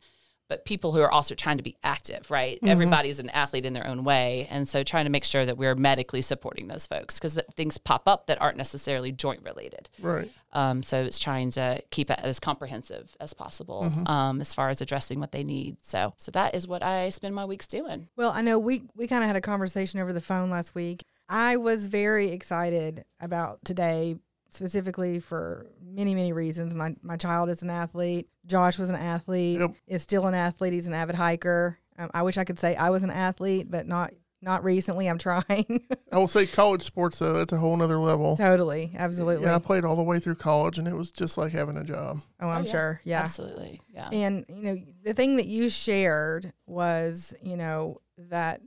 But 0.50 0.64
people 0.64 0.92
who 0.92 1.00
are 1.00 1.10
also 1.10 1.36
trying 1.36 1.58
to 1.58 1.62
be 1.62 1.76
active, 1.84 2.28
right? 2.28 2.58
Everybody's 2.62 3.20
an 3.20 3.30
athlete 3.30 3.64
in 3.64 3.72
their 3.72 3.86
own 3.86 4.02
way. 4.02 4.48
And 4.50 4.68
so 4.68 4.82
trying 4.82 5.04
to 5.04 5.10
make 5.10 5.24
sure 5.24 5.46
that 5.46 5.56
we're 5.56 5.76
medically 5.76 6.20
supporting 6.22 6.66
those 6.66 6.88
folks 6.88 7.20
because 7.20 7.38
things 7.54 7.78
pop 7.78 8.08
up 8.08 8.26
that 8.26 8.42
aren't 8.42 8.56
necessarily 8.56 9.12
joint 9.12 9.44
related. 9.44 9.88
Right. 10.00 10.28
Um, 10.52 10.82
so 10.82 11.02
it's 11.02 11.20
trying 11.20 11.50
to 11.52 11.80
keep 11.90 12.10
it 12.10 12.18
as 12.20 12.40
comprehensive 12.40 13.16
as 13.20 13.32
possible 13.32 13.92
um, 14.06 14.40
as 14.40 14.52
far 14.52 14.70
as 14.70 14.80
addressing 14.80 15.20
what 15.20 15.30
they 15.30 15.44
need. 15.44 15.76
So, 15.82 16.14
so 16.16 16.32
that 16.32 16.56
is 16.56 16.66
what 16.66 16.82
I 16.82 17.10
spend 17.10 17.34
my 17.34 17.44
weeks 17.44 17.68
doing. 17.68 18.08
Well, 18.16 18.32
I 18.32 18.42
know 18.42 18.58
we 18.58 18.82
we 18.96 19.06
kind 19.06 19.22
of 19.22 19.28
had 19.28 19.36
a 19.36 19.40
conversation 19.40 20.00
over 20.00 20.12
the 20.12 20.20
phone 20.20 20.50
last 20.50 20.74
week. 20.74 21.04
I 21.28 21.58
was 21.58 21.86
very 21.86 22.30
excited 22.30 23.04
about 23.20 23.64
today 23.64 24.16
specifically 24.50 25.20
for 25.20 25.66
many 25.80 26.14
many 26.14 26.32
reasons. 26.32 26.74
My 26.74 26.94
my 27.02 27.16
child 27.16 27.48
is 27.48 27.62
an 27.62 27.70
athlete. 27.70 28.28
Josh 28.50 28.78
was 28.78 28.90
an 28.90 28.96
athlete. 28.96 29.60
Yep. 29.60 29.70
Is 29.86 30.02
still 30.02 30.26
an 30.26 30.34
athlete. 30.34 30.72
He's 30.72 30.86
an 30.86 30.94
avid 30.94 31.14
hiker. 31.14 31.78
Um, 31.98 32.10
I 32.12 32.22
wish 32.22 32.36
I 32.36 32.44
could 32.44 32.58
say 32.58 32.76
I 32.76 32.90
was 32.90 33.04
an 33.04 33.10
athlete, 33.10 33.70
but 33.70 33.86
not 33.86 34.12
not 34.42 34.64
recently. 34.64 35.08
I'm 35.08 35.18
trying. 35.30 35.86
I 36.12 36.18
will 36.18 36.28
say 36.28 36.46
college 36.46 36.82
sports 36.82 37.18
though, 37.18 37.34
that's 37.34 37.52
a 37.52 37.58
whole 37.58 37.80
other 37.80 37.98
level. 37.98 38.36
totally, 38.36 38.92
absolutely. 38.96 39.46
Yeah, 39.46 39.56
I 39.56 39.58
played 39.58 39.84
all 39.84 39.96
the 39.96 40.02
way 40.02 40.18
through 40.18 40.36
college, 40.36 40.78
and 40.78 40.88
it 40.88 40.94
was 40.94 41.10
just 41.10 41.38
like 41.38 41.52
having 41.52 41.76
a 41.76 41.84
job. 41.84 42.18
oh, 42.40 42.48
I'm 42.48 42.64
yeah. 42.64 42.70
sure. 42.70 43.00
Yeah. 43.04 43.22
Absolutely. 43.22 43.80
Yeah. 43.92 44.08
And 44.10 44.44
you 44.48 44.62
know, 44.62 44.78
the 45.04 45.14
thing 45.14 45.36
that 45.36 45.46
you 45.46 45.68
shared 45.68 46.52
was, 46.66 47.34
you 47.42 47.56
know, 47.56 48.00
that 48.28 48.60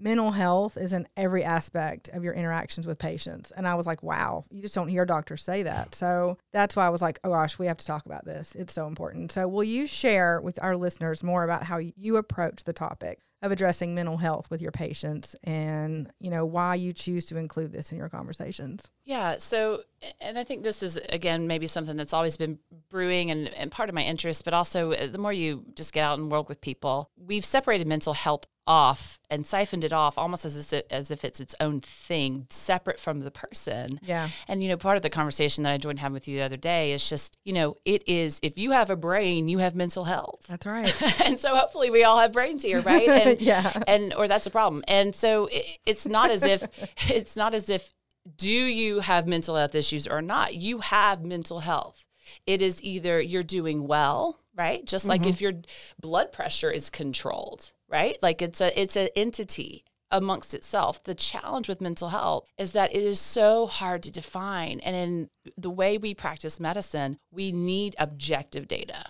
mental 0.00 0.30
health 0.30 0.76
is 0.76 0.92
in 0.92 1.06
every 1.16 1.44
aspect 1.44 2.08
of 2.08 2.24
your 2.24 2.32
interactions 2.32 2.86
with 2.86 2.98
patients. 2.98 3.50
And 3.50 3.68
I 3.68 3.74
was 3.74 3.86
like, 3.86 4.02
wow, 4.02 4.46
you 4.50 4.62
just 4.62 4.74
don't 4.74 4.88
hear 4.88 5.04
doctors 5.04 5.42
say 5.42 5.62
that. 5.62 5.94
So 5.94 6.38
that's 6.52 6.74
why 6.74 6.86
I 6.86 6.88
was 6.88 7.02
like, 7.02 7.20
oh 7.22 7.30
gosh, 7.30 7.58
we 7.58 7.66
have 7.66 7.76
to 7.76 7.86
talk 7.86 8.06
about 8.06 8.24
this. 8.24 8.54
It's 8.54 8.72
so 8.72 8.86
important. 8.86 9.30
So 9.32 9.46
will 9.46 9.64
you 9.64 9.86
share 9.86 10.40
with 10.40 10.58
our 10.62 10.76
listeners 10.76 11.22
more 11.22 11.44
about 11.44 11.64
how 11.64 11.78
you 11.78 12.16
approach 12.16 12.64
the 12.64 12.72
topic 12.72 13.20
of 13.42 13.50
addressing 13.50 13.94
mental 13.94 14.18
health 14.18 14.50
with 14.50 14.60
your 14.60 14.70
patients 14.70 15.34
and, 15.44 16.10
you 16.20 16.30
know, 16.30 16.44
why 16.44 16.74
you 16.74 16.92
choose 16.92 17.24
to 17.24 17.38
include 17.38 17.72
this 17.72 17.90
in 17.90 17.96
your 17.96 18.10
conversations? 18.10 18.90
Yeah. 19.04 19.38
So, 19.38 19.82
and 20.20 20.38
I 20.38 20.44
think 20.44 20.62
this 20.62 20.82
is, 20.82 20.98
again, 21.08 21.46
maybe 21.46 21.66
something 21.66 21.96
that's 21.96 22.12
always 22.12 22.36
been 22.36 22.58
brewing 22.90 23.30
and, 23.30 23.48
and 23.54 23.72
part 23.72 23.88
of 23.88 23.94
my 23.94 24.02
interest, 24.02 24.44
but 24.44 24.52
also 24.52 24.92
uh, 24.92 25.06
the 25.06 25.16
more 25.16 25.32
you 25.32 25.64
just 25.74 25.94
get 25.94 26.02
out 26.02 26.18
and 26.18 26.30
work 26.30 26.50
with 26.50 26.60
people, 26.60 27.10
we've 27.16 27.44
separated 27.44 27.86
mental 27.86 28.12
health 28.12 28.44
off 28.70 29.18
and 29.28 29.44
siphoned 29.44 29.82
it 29.82 29.92
off 29.92 30.16
almost 30.16 30.44
as 30.44 30.72
if, 30.72 30.84
as 30.92 31.10
if 31.10 31.24
it's 31.24 31.40
its 31.40 31.56
own 31.58 31.80
thing 31.80 32.46
separate 32.50 33.00
from 33.00 33.18
the 33.18 33.30
person. 33.32 33.98
Yeah. 34.00 34.28
And, 34.46 34.62
you 34.62 34.68
know, 34.68 34.76
part 34.76 34.96
of 34.96 35.02
the 35.02 35.10
conversation 35.10 35.64
that 35.64 35.72
I 35.72 35.76
joined 35.76 35.98
having 35.98 36.14
with 36.14 36.28
you 36.28 36.36
the 36.36 36.44
other 36.44 36.56
day 36.56 36.92
is 36.92 37.08
just, 37.08 37.36
you 37.44 37.52
know, 37.52 37.76
it 37.84 38.08
is, 38.08 38.38
if 38.44 38.56
you 38.56 38.70
have 38.70 38.88
a 38.88 38.94
brain, 38.94 39.48
you 39.48 39.58
have 39.58 39.74
mental 39.74 40.04
health. 40.04 40.46
That's 40.48 40.66
right. 40.66 41.20
and 41.26 41.38
so 41.38 41.56
hopefully 41.56 41.90
we 41.90 42.04
all 42.04 42.20
have 42.20 42.32
brains 42.32 42.62
here, 42.62 42.80
right? 42.80 43.08
And, 43.10 43.40
Yeah. 43.40 43.72
And, 43.88 44.14
or 44.14 44.28
that's 44.28 44.46
a 44.46 44.50
problem. 44.50 44.84
And 44.86 45.16
so 45.16 45.46
it, 45.46 45.78
it's 45.84 46.06
not 46.06 46.30
as 46.30 46.44
if, 46.44 46.62
it's 47.10 47.36
not 47.36 47.54
as 47.54 47.68
if, 47.68 47.90
do 48.36 48.50
you 48.50 49.00
have 49.00 49.26
mental 49.26 49.56
health 49.56 49.74
issues 49.74 50.06
or 50.06 50.22
not? 50.22 50.54
You 50.54 50.78
have 50.78 51.24
mental 51.24 51.60
health. 51.60 52.04
It 52.46 52.62
is 52.62 52.82
either 52.84 53.20
you're 53.20 53.42
doing 53.42 53.88
well, 53.88 54.38
right? 54.54 54.84
Just 54.84 55.06
like 55.06 55.22
mm-hmm. 55.22 55.30
if 55.30 55.40
your 55.40 55.52
blood 56.00 56.30
pressure 56.30 56.70
is 56.70 56.88
controlled, 56.90 57.72
right? 57.90 58.16
Like 58.22 58.40
it's 58.40 58.60
a 58.60 58.80
it's 58.80 58.96
an 58.96 59.08
entity 59.16 59.84
amongst 60.10 60.54
itself. 60.54 61.02
The 61.04 61.14
challenge 61.14 61.68
with 61.68 61.80
mental 61.80 62.08
health 62.08 62.46
is 62.58 62.72
that 62.72 62.94
it 62.94 63.02
is 63.02 63.20
so 63.20 63.66
hard 63.66 64.02
to 64.04 64.10
define. 64.10 64.80
And 64.80 64.96
in 64.96 65.30
the 65.56 65.70
way 65.70 65.98
we 65.98 66.14
practice 66.14 66.58
medicine, 66.58 67.18
we 67.30 67.52
need 67.52 67.94
objective 67.98 68.66
data 68.66 69.06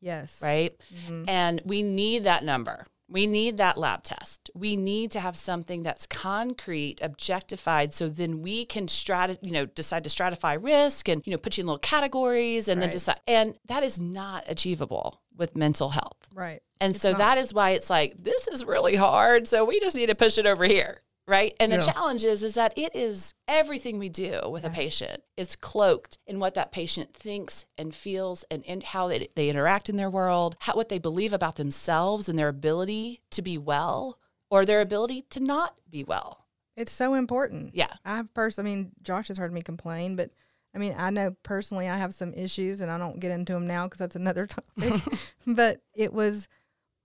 Yes. 0.00 0.38
right? 0.40 0.74
Mm-hmm. 0.94 1.28
And 1.28 1.62
we 1.64 1.82
need 1.82 2.24
that 2.24 2.44
number. 2.44 2.86
We 3.10 3.26
need 3.26 3.56
that 3.56 3.78
lab 3.78 4.02
test. 4.02 4.50
We 4.54 4.76
need 4.76 5.10
to 5.12 5.20
have 5.20 5.34
something 5.34 5.82
that's 5.82 6.06
concrete, 6.06 7.00
objectified, 7.00 7.94
so 7.94 8.08
then 8.08 8.42
we 8.42 8.66
can 8.66 8.86
strat, 8.86 9.38
you 9.40 9.50
know, 9.50 9.64
decide 9.64 10.04
to 10.04 10.10
stratify 10.10 10.62
risk 10.62 11.08
and 11.08 11.22
you 11.26 11.32
know 11.32 11.38
put 11.38 11.56
you 11.56 11.62
in 11.62 11.66
little 11.68 11.78
categories 11.78 12.68
and 12.68 12.82
then 12.82 12.90
decide. 12.90 13.20
And 13.26 13.54
that 13.66 13.82
is 13.82 13.98
not 13.98 14.44
achievable 14.46 15.22
with 15.34 15.56
mental 15.56 15.90
health. 15.90 16.17
Right. 16.34 16.62
And 16.80 16.92
It's 16.94 17.02
so 17.02 17.10
not. 17.12 17.18
that 17.18 17.38
is 17.38 17.52
why 17.52 17.70
it's 17.70 17.90
like 17.90 18.14
this 18.22 18.46
is 18.48 18.64
really 18.64 18.96
hard. 18.96 19.48
So 19.48 19.64
we 19.64 19.80
just 19.80 19.96
need 19.96 20.06
to 20.06 20.14
push 20.14 20.38
it 20.38 20.46
over 20.46 20.64
here, 20.64 21.02
right? 21.26 21.54
And 21.58 21.72
the 21.72 21.78
challenge 21.78 22.24
is 22.24 22.42
is 22.42 22.54
that 22.54 22.72
it 22.76 22.94
is 22.94 23.34
everything 23.48 23.98
we 23.98 24.08
do 24.08 24.42
with 24.50 24.64
a 24.64 24.70
patient 24.70 25.22
is 25.36 25.56
cloaked 25.56 26.18
in 26.26 26.38
what 26.38 26.54
that 26.54 26.70
patient 26.70 27.14
thinks 27.14 27.66
and 27.76 27.94
feels 27.94 28.44
and 28.50 28.62
in 28.64 28.80
how 28.82 29.08
they, 29.08 29.28
they 29.34 29.48
interact 29.48 29.88
in 29.88 29.96
their 29.96 30.10
world, 30.10 30.56
how 30.60 30.74
what 30.74 30.88
they 30.88 30.98
believe 30.98 31.32
about 31.32 31.56
themselves 31.56 32.28
and 32.28 32.38
their 32.38 32.48
ability 32.48 33.20
to 33.30 33.42
be 33.42 33.58
well 33.58 34.18
or 34.50 34.64
their 34.64 34.80
ability 34.80 35.22
to 35.30 35.40
not 35.40 35.74
be 35.90 36.04
well. 36.04 36.44
It's 36.76 36.92
so 36.92 37.14
important. 37.14 37.74
Yeah. 37.74 37.92
I've 38.04 38.32
pers- 38.34 38.58
I 38.58 38.62
mean, 38.62 38.92
Josh 39.02 39.26
has 39.28 39.36
heard 39.38 39.52
me 39.52 39.62
complain, 39.62 40.14
but 40.14 40.30
I 40.78 40.80
mean, 40.80 40.94
I 40.96 41.10
know 41.10 41.34
personally 41.42 41.88
I 41.88 41.98
have 41.98 42.14
some 42.14 42.32
issues 42.34 42.80
and 42.80 42.88
I 42.88 42.98
don't 42.98 43.18
get 43.18 43.32
into 43.32 43.52
them 43.52 43.66
now 43.66 43.86
because 43.86 43.98
that's 43.98 44.14
another 44.14 44.46
topic. 44.76 45.02
but 45.46 45.80
it 45.96 46.12
was 46.12 46.46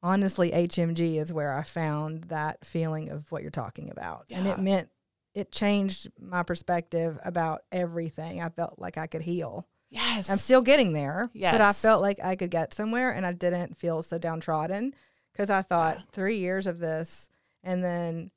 honestly 0.04 0.52
HMG 0.52 1.20
is 1.20 1.34
where 1.34 1.58
I 1.58 1.64
found 1.64 2.26
that 2.26 2.64
feeling 2.64 3.10
of 3.10 3.32
what 3.32 3.42
you're 3.42 3.50
talking 3.50 3.90
about. 3.90 4.26
And 4.30 4.46
it 4.46 4.60
meant 4.60 4.90
it 5.34 5.52
changed 5.52 6.12
my 6.22 6.44
perspective 6.44 7.18
about 7.26 7.62
everything. 7.72 8.44
I 8.44 8.50
felt 8.50 8.78
like 8.78 9.00
I 9.00 9.08
could 9.08 9.24
heal. 9.24 9.66
Yes. 9.90 10.30
I'm 10.30 10.38
still 10.38 10.62
getting 10.62 10.94
there, 10.94 11.32
Yes. 11.34 11.52
but 11.56 11.62
I 11.62 11.74
felt 11.74 12.04
like 12.04 12.20
I 12.24 12.36
could 12.36 12.52
get 12.52 12.76
somewhere 12.76 13.10
and 13.10 13.26
I 13.26 13.32
didn't 13.32 13.76
feel 13.78 14.04
so 14.04 14.20
downtrodden 14.20 14.94
because 15.32 15.50
I 15.50 15.64
thought 15.64 15.98
three 16.12 16.38
years 16.38 16.68
of 16.68 16.78
this 16.78 17.28
and 17.64 17.84
then 17.84 18.30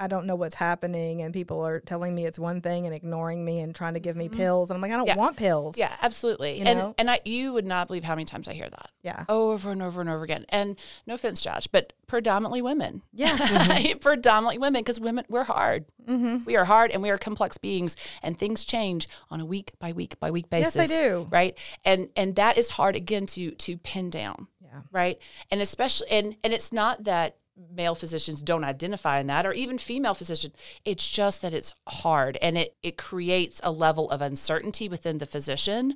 I 0.00 0.06
don't 0.06 0.26
know 0.26 0.34
what's 0.34 0.54
happening 0.54 1.20
and 1.22 1.32
people 1.34 1.64
are 1.64 1.78
telling 1.80 2.14
me 2.14 2.24
it's 2.24 2.38
one 2.38 2.60
thing 2.62 2.86
and 2.86 2.94
ignoring 2.94 3.44
me 3.44 3.60
and 3.60 3.74
trying 3.74 3.94
to 3.94 4.00
give 4.00 4.16
me 4.16 4.28
pills 4.30 4.70
and 4.70 4.76
I'm 4.76 4.80
like 4.80 4.90
I 4.90 4.96
don't 4.96 5.06
Mm-hmm. 5.06 5.18
Yeah. 5.18 5.22
want 5.24 5.36
pills. 5.36 5.76
Yeah, 5.78 5.94
absolutely. 6.02 6.58
You 6.60 6.64
and 6.64 6.78
know? 6.78 6.94
and 6.98 7.10
I 7.10 7.20
you 7.24 7.52
would 7.52 7.66
not 7.66 7.86
believe 7.86 8.02
how 8.04 8.14
many 8.14 8.24
times 8.24 8.48
I 8.48 8.54
hear 8.54 8.68
that. 8.70 8.90
Yeah. 9.02 9.24
over 9.28 9.70
and 9.70 9.82
over 9.82 10.00
and 10.00 10.08
over 10.10 10.24
again. 10.24 10.44
And 10.48 10.76
no 11.06 11.14
offense, 11.14 11.40
Josh, 11.40 11.66
but 11.66 11.92
predominantly 12.06 12.62
women. 12.62 13.02
Yeah. 13.12 13.36
Mm-hmm. 13.50 13.98
predominantly 14.00 14.58
women 14.58 14.80
because 14.80 14.98
women, 15.00 15.24
we're 15.28 15.44
hard. 15.44 15.84
We 16.06 16.56
are 16.56 16.64
hard 16.64 16.90
and 16.90 17.02
we 17.02 17.10
are 17.10 17.18
complex 17.18 17.56
beings 17.58 17.94
and 18.22 18.36
things 18.38 18.64
change 18.64 19.06
on 19.30 19.40
a 19.40 19.44
week 19.44 19.72
by 19.78 19.92
week 19.92 20.18
by 20.18 20.30
week 20.30 20.50
basis. 20.50 20.74
Yes, 20.76 20.88
they 20.88 20.98
do. 21.08 21.28
Right. 21.30 21.56
And 21.84 22.08
and 22.16 22.34
that 22.36 22.58
is 22.58 22.70
hard 22.70 22.96
again 22.96 23.26
to 23.26 23.50
to 23.52 23.76
pin 23.78 24.10
down. 24.10 24.48
Yeah. 24.62 24.80
Right. 24.90 25.18
And 25.50 25.60
especially 25.60 26.08
and 26.10 26.36
and 26.42 26.52
it's 26.52 26.72
not 26.72 27.04
that 27.04 27.36
male 27.72 27.94
physicians 27.94 28.42
don't 28.42 28.64
identify 28.64 29.18
in 29.18 29.26
that 29.26 29.44
or 29.44 29.52
even 29.52 29.76
female 29.78 30.14
physicians 30.14 30.54
it's 30.84 31.08
just 31.08 31.42
that 31.42 31.52
it's 31.52 31.74
hard 31.88 32.38
and 32.40 32.56
it 32.56 32.76
it 32.82 32.96
creates 32.96 33.60
a 33.64 33.70
level 33.70 34.10
of 34.10 34.22
uncertainty 34.22 34.88
within 34.88 35.18
the 35.18 35.26
physician 35.26 35.94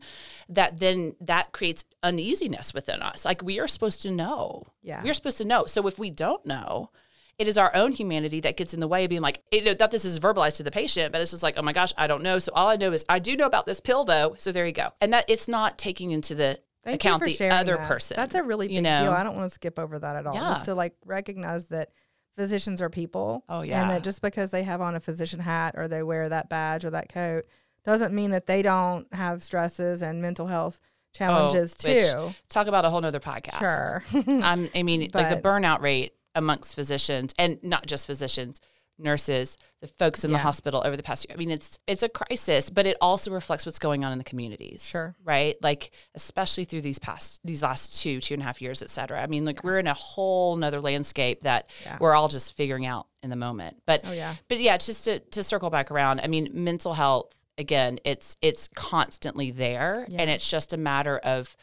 that 0.49 0.79
then 0.79 1.15
that 1.21 1.53
creates 1.53 1.85
uneasiness 2.03 2.75
within 2.75 3.03
us. 3.03 3.25
Like 3.25 3.43
we 3.43 3.59
are 3.59 3.67
supposed 3.67 4.03
to 4.03 4.11
know. 4.11 4.65
Yeah. 4.83 5.03
we're 5.03 5.15
supposed 5.15 5.39
to 5.39 5.45
know. 5.45 5.67
So 5.67 5.87
if 5.87 5.99
we 5.99 6.11
don't 6.11 6.45
know 6.47 6.91
it 7.37 7.49
is 7.49 7.59
our 7.59 7.75
own 7.75 7.91
humanity 7.91 8.39
that 8.39 8.57
gets 8.57 8.75
in 8.75 8.79
the 8.79 8.87
way 8.87 9.03
of 9.03 9.11
being 9.11 9.21
like 9.21 9.43
you 9.51 9.65
know, 9.65 9.75
that 9.75 9.91
this 9.91 10.05
is 10.05 10.21
verbalized 10.21 10.57
to 10.57 10.63
the 10.63 10.71
patient 10.71 11.11
but 11.11 11.21
it's 11.21 11.33
just 11.33 11.43
like 11.43 11.59
oh 11.59 11.63
my 11.63 11.73
gosh 11.73 11.93
i 11.99 12.07
don't 12.07 12.23
know. 12.23 12.39
So 12.39 12.53
all 12.55 12.69
i 12.69 12.77
know 12.77 12.93
is 12.93 13.05
i 13.09 13.19
do 13.19 13.37
know 13.37 13.47
about 13.47 13.67
this 13.67 13.81
pill 13.81 14.05
though. 14.05 14.35
So 14.39 14.53
there 14.53 14.67
you 14.67 14.73
go. 14.73 14.93
And 15.01 15.13
that 15.13 15.25
it's 15.29 15.49
not 15.49 15.79
taking 15.79 16.11
into 16.11 16.35
the 16.35 16.61
Thank 16.85 16.97
account 16.97 17.25
the 17.25 17.49
other 17.49 17.77
that. 17.77 17.89
person 17.89 18.17
That's 18.17 18.35
a 18.35 18.43
really 18.43 18.69
big 18.69 18.77
you 18.77 18.83
know 18.83 19.05
deal. 19.05 19.13
I 19.13 19.23
don't 19.25 19.37
want 19.37 19.49
to 19.51 19.55
skip 19.55 19.79
over 19.79 19.99
that 19.99 20.17
at 20.17 20.27
all. 20.27 20.35
Yeah. 20.35 20.49
Just 20.51 20.67
to 20.67 20.75
like 20.75 20.95
recognize 21.05 21.67
that 21.67 21.91
physicians 22.37 22.83
are 22.83 22.91
people. 22.91 23.45
Oh, 23.49 23.63
yeah. 23.63 23.81
And 23.83 23.91
that 23.91 24.03
just 24.05 24.21
because 24.23 24.51
they 24.51 24.63
have 24.65 24.81
on 24.81 24.95
a 24.95 25.01
physician 25.01 25.41
hat 25.41 25.75
or 25.77 25.89
they 25.89 26.03
wear 26.03 26.29
that 26.29 26.49
badge 26.49 26.85
or 26.85 26.91
that 26.91 27.09
coat 27.09 27.47
doesn't 27.85 28.15
mean 28.15 28.31
that 28.31 28.47
they 28.47 28.63
don't 28.63 29.07
have 29.15 29.43
stresses 29.43 30.03
and 30.03 30.21
mental 30.21 30.47
health 30.47 30.81
challenges 31.13 31.77
Oh, 31.85 32.29
too. 32.29 32.35
talk 32.49 32.67
about 32.67 32.85
a 32.85 32.91
whole 32.91 33.01
nother 33.01 33.21
podcast 33.21 33.59
Sure. 33.59 34.05
I'm, 34.27 34.69
I 34.75 34.83
mean, 34.83 35.09
like 35.15 35.31
the 35.35 35.41
burnout 35.41 35.81
rate 35.81 36.15
amongst 36.35 36.75
physicians, 36.75 37.33
and 37.39 37.63
not 37.63 37.87
just 37.87 38.07
physicians, 38.07 38.61
nurses, 38.99 39.57
the 39.81 39.87
folks 39.87 40.25
in 40.25 40.31
the 40.33 40.39
hospital 40.39 40.83
over 40.87 40.97
the 40.97 41.03
past 41.03 41.27
year. 41.29 41.35
I 41.35 41.39
mean, 41.39 41.51
it's 41.51 41.79
it's 41.87 42.03
a 42.03 42.09
crisis, 42.09 42.71
but 42.71 42.87
it 42.87 42.97
also 43.01 43.31
reflects 43.33 43.67
what's 43.67 43.79
going 43.79 44.05
on 44.05 44.13
in 44.13 44.19
the 44.19 44.25
communities. 44.25 44.89
Sure. 44.89 45.15
right? 45.25 45.57
Like 45.63 45.91
especially 46.15 46.65
through 46.65 46.83
these 46.83 46.99
past 46.99 47.41
these 47.45 47.63
last 47.63 48.01
two 48.03 48.21
two 48.21 48.35
and 48.35 48.43
a 48.43 48.47
half 48.47 48.63
years, 48.63 48.83
et 48.83 48.91
cetera. 48.91 49.21
I 49.23 49.27
mean, 49.27 49.45
like 49.45 49.65
we're 49.65 49.79
in 49.79 49.87
a 49.87 49.95
whole 49.95 50.57
nother 50.57 50.81
landscape 50.81 51.43
that 51.43 51.69
Yeah. 51.85 51.99
we're 52.01 52.15
all 52.15 52.29
just 52.29 52.57
figuring 52.57 52.87
out 52.87 53.07
in 53.23 53.31
the 53.31 53.37
moment. 53.37 53.83
But 53.87 54.03
Oh, 54.05 54.13
yeah. 54.13 54.35
but 54.49 54.61
yeah, 54.61 54.77
just 54.77 55.05
to 55.05 55.19
to 55.19 55.43
circle 55.43 55.71
back 55.71 55.91
around. 55.91 56.21
I 56.21 56.29
mean, 56.29 56.51
mental 56.53 56.95
health 56.95 57.33
again, 57.59 57.99
it's 58.05 58.37
it's 58.43 58.69
constantly 58.75 59.51
there, 59.51 60.07
and 60.17 60.29
it's 60.31 60.49
just 60.51 60.73
a 60.73 60.77
matter 60.77 61.19
of 61.19 61.57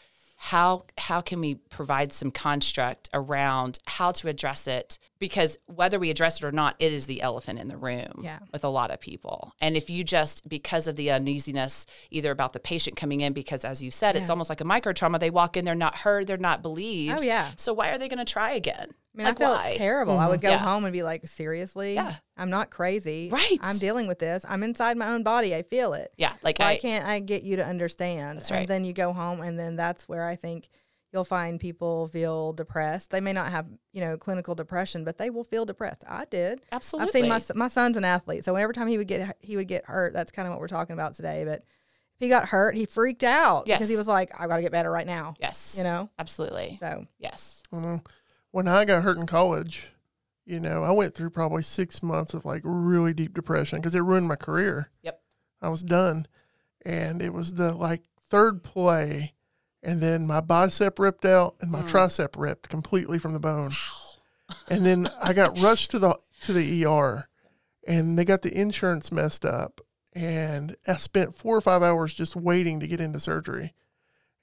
how 0.44 0.86
how 0.98 1.22
can 1.22 1.40
we 1.40 1.54
provide 1.54 2.12
some 2.12 2.32
construct 2.32 3.08
around 3.14 3.78
how 3.86 4.12
to 4.12 4.28
address 4.28 4.66
it? 4.66 4.98
Because 5.20 5.56
whether 5.68 6.00
we 6.00 6.10
address 6.10 6.38
it 6.38 6.44
or 6.44 6.52
not 6.52 6.76
it 6.80 6.92
is 6.92 7.06
the 7.06 7.22
elephant 7.22 7.60
in 7.60 7.68
the 7.68 7.78
room 7.78 8.22
Yeah. 8.24 8.40
with 8.52 8.64
a 8.64 8.68
lot 8.70 8.90
of 8.90 9.00
people. 9.00 9.54
And 9.62 9.78
if 9.78 9.88
you 9.88 10.04
just 10.04 10.50
because 10.50 10.88
of 10.88 10.96
the 10.96 11.12
uneasiness 11.12 11.86
either 12.10 12.32
about 12.32 12.54
the 12.54 12.60
patient 12.60 12.98
coming 12.98 13.22
in 13.22 13.34
because 13.34 13.64
as 13.64 13.84
you 13.84 13.92
said 13.92 14.16
it's 14.16 14.32
almost 14.32 14.50
like 14.50 14.62
a 14.62 14.66
micro 14.66 14.94
trauma 14.94 15.20
they 15.20 15.30
walk 15.30 15.56
in 15.58 15.64
they're 15.64 15.76
not 15.76 15.98
heard 15.98 16.26
they're 16.26 16.38
not 16.38 16.64
believed. 16.64 17.20
Oh, 17.20 17.22
yeah. 17.22 17.52
so 17.56 17.72
why 17.72 17.90
are 17.90 18.00
they 18.00 18.08
going 18.10 18.26
to 18.26 18.34
try 18.34 18.54
again 18.54 18.96
I 19.14 19.18
mean, 19.18 19.28
like 19.28 19.36
I 19.36 19.40
felt 19.40 19.58
why 19.58 19.78
terrible. 19.78 20.18
I 20.18 20.24
mm-hmm. 20.24 20.32
would 20.32 20.42
go 20.42 20.50
Yeah. 20.50 20.58
home 20.60 20.86
and 20.86 20.94
be 20.94 21.04
like, 21.04 21.28
seriously? 21.28 21.96
Yeah. 21.96 22.16
I'm 22.38 22.50
not 22.50 22.70
crazy. 22.70 23.30
Right. 23.30 23.60
I'm 23.62 23.78
dealing 23.78 24.08
with 24.08 24.20
this. 24.20 24.46
I'm 24.48 24.64
inside 24.64 24.98
my 24.98 25.10
own 25.10 25.24
body. 25.24 25.54
I 25.54 25.64
feel 25.64 25.94
it. 25.94 26.14
yeah 26.18 26.34
like 26.44 26.60
Why 26.60 26.72
I, 26.72 26.78
can't 26.78 27.06
I 27.06 27.20
get 27.20 27.44
you 27.44 27.58
to 27.58 27.66
understand? 27.66 28.40
That's 28.40 28.52
and 28.52 28.68
then 28.68 28.86
you 28.86 28.94
go 28.94 29.12
home, 29.12 29.42
and 29.42 29.60
then 29.60 29.76
that's 29.76 30.08
where 30.08 30.26
I 30.26 30.36
think 30.36 30.70
you'll 31.12 31.24
find 31.24 31.60
people 31.60 32.08
feel 32.08 32.54
depressed. 32.54 33.12
They 33.12 33.20
may 33.20 33.34
not 33.34 33.52
have, 33.52 33.68
you 33.92 34.02
know, 34.02 34.18
clinical 34.18 34.56
depression, 34.56 35.04
but 35.04 35.18
they 35.18 35.30
will 35.30 35.44
feel 35.44 35.66
depressed. 35.66 36.04
I 36.08 36.26
did. 36.26 36.62
absolutely 36.72 37.08
I've 37.08 37.12
seen 37.12 37.28
my 37.28 37.42
my 37.56 37.68
son's 37.68 37.98
an 37.98 38.06
athlete, 38.06 38.46
so 38.46 38.56
every 38.56 38.74
time 38.74 38.88
he 38.88 38.98
would 38.98 39.08
get 39.08 39.36
he 39.40 39.58
would 39.58 39.68
get 39.68 39.86
hurt. 39.86 40.14
That's 40.14 40.32
kind 40.32 40.48
of 40.48 40.54
what 40.54 40.62
we're 40.62 40.68
talking 40.68 40.94
about 40.94 41.16
today. 41.16 41.44
But 41.46 41.60
if 41.60 42.20
he 42.20 42.30
got 42.30 42.48
hurt, 42.48 42.76
he 42.76 42.86
freaked 42.86 43.24
out 43.24 43.66
because 43.66 43.90
he 43.90 43.98
was 43.98 44.08
like, 44.08 44.32
"I've 44.40 44.48
got 44.48 44.58
to 44.58 44.62
get 44.62 44.72
better 44.72 44.92
right 44.92 45.08
now." 45.08 45.36
yes 45.40 45.76
you 45.78 45.84
know? 45.84 46.10
absolutely 46.18 46.78
So 46.80 47.06
yes 47.20 47.62
I 47.72 47.76
don't 47.76 47.84
know. 47.84 48.00
When 48.52 48.68
I 48.68 48.86
got 48.86 49.04
hurt 49.04 49.18
in 49.18 49.26
college, 49.26 49.90
you 50.46 50.60
know, 50.60 50.84
I 50.84 50.92
went 50.92 51.16
through 51.16 51.30
probably 51.32 51.64
six 51.64 52.04
months 52.04 52.34
of 52.34 52.46
like 52.46 52.62
really 52.64 53.14
deep 53.14 53.34
depression 53.34 53.80
because 53.80 53.96
it 53.96 54.02
ruined 54.02 54.28
my 54.28 54.36
career. 54.36 54.90
Yep. 55.04 55.22
I 55.62 55.70
was 55.70 55.84
done. 55.84 56.28
And 56.84 57.22
it 57.22 57.34
was 57.34 57.54
the 57.54 57.74
like 57.74 58.04
third 58.30 58.64
play. 58.64 59.34
And 59.84 60.02
then 60.02 60.28
my 60.28 60.42
bicep 60.42 61.00
ripped 61.00 61.26
out 61.26 61.56
and 61.62 61.72
my 61.72 61.82
tricep 61.82 62.36
ripped 62.38 62.70
completely 62.70 63.18
from 63.18 63.34
the 63.34 63.40
bone. 63.40 63.72
and 64.70 64.86
then 64.86 65.10
I 65.22 65.34
got 65.34 65.60
rushed 65.62 65.92
to 65.92 66.00
the 66.00 66.18
to 66.44 66.54
the 66.54 66.86
ER 66.86 67.28
and 67.88 68.18
they 68.18 68.26
got 68.26 68.42
the 68.42 68.56
insurance 68.56 69.12
messed 69.12 69.46
up. 69.46 69.82
And 70.14 70.76
I 70.88 70.98
spent 70.98 71.38
four 71.38 71.56
or 71.56 71.62
five 71.62 71.82
hours 71.82 72.14
just 72.14 72.36
waiting 72.36 72.80
to 72.80 72.88
get 72.88 73.00
into 73.00 73.20
surgery. 73.20 73.74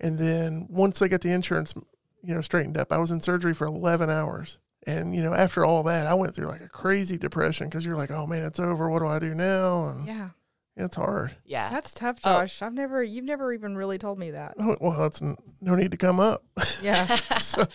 And 0.01 0.19
then 0.19 0.67
once 0.71 0.99
they 0.99 1.09
got 1.09 1.21
the 1.21 1.33
insurance, 1.33 1.75
you 2.23 2.35
know, 2.35 2.41
straightened 2.41 2.77
up, 2.77 2.93
I 2.93 2.99
was 2.99 3.11
in 3.11 3.21
surgery 3.21 3.55
for 3.55 3.67
11 3.67 4.11
hours. 4.11 4.59
And, 4.87 5.15
you 5.15 5.23
know, 5.23 5.35
after 5.35 5.65
all 5.65 5.83
that, 5.85 6.07
I 6.07 6.15
went 6.15 6.35
through 6.35 6.47
like 6.47 6.61
a 6.63 6.69
crazy 6.69 7.19
depression 7.19 7.69
because 7.69 7.85
you're 7.85 7.97
like, 7.97 8.11
oh 8.11 8.27
man, 8.27 8.45
it's 8.45 8.59
over. 8.61 8.89
What 8.89 9.01
do 9.01 9.07
I 9.07 9.19
do 9.19 9.35
now? 9.35 9.89
And 9.89 10.07
Yeah. 10.07 10.29
it's 10.77 10.97
hard. 10.97 11.37
Yeah. 11.45 11.69
That's 11.71 11.93
tough, 11.93 12.19
Oh. 12.25 12.41
Josh. 12.41 12.63
I've 12.63 12.73
never, 12.73 13.03
you've 13.03 13.25
never 13.25 13.53
even 13.53 13.77
really 13.77 13.99
told 13.99 14.19
me 14.19 14.31
that. 14.31 14.55
Oh, 14.59 14.77
Well, 14.81 15.05
it's 15.05 15.21
n- 15.21 15.37
no 15.61 15.75
need 15.75 15.91
to 15.91 15.97
come 15.97 16.21
up. 16.21 16.43
Yeah. 16.83 17.19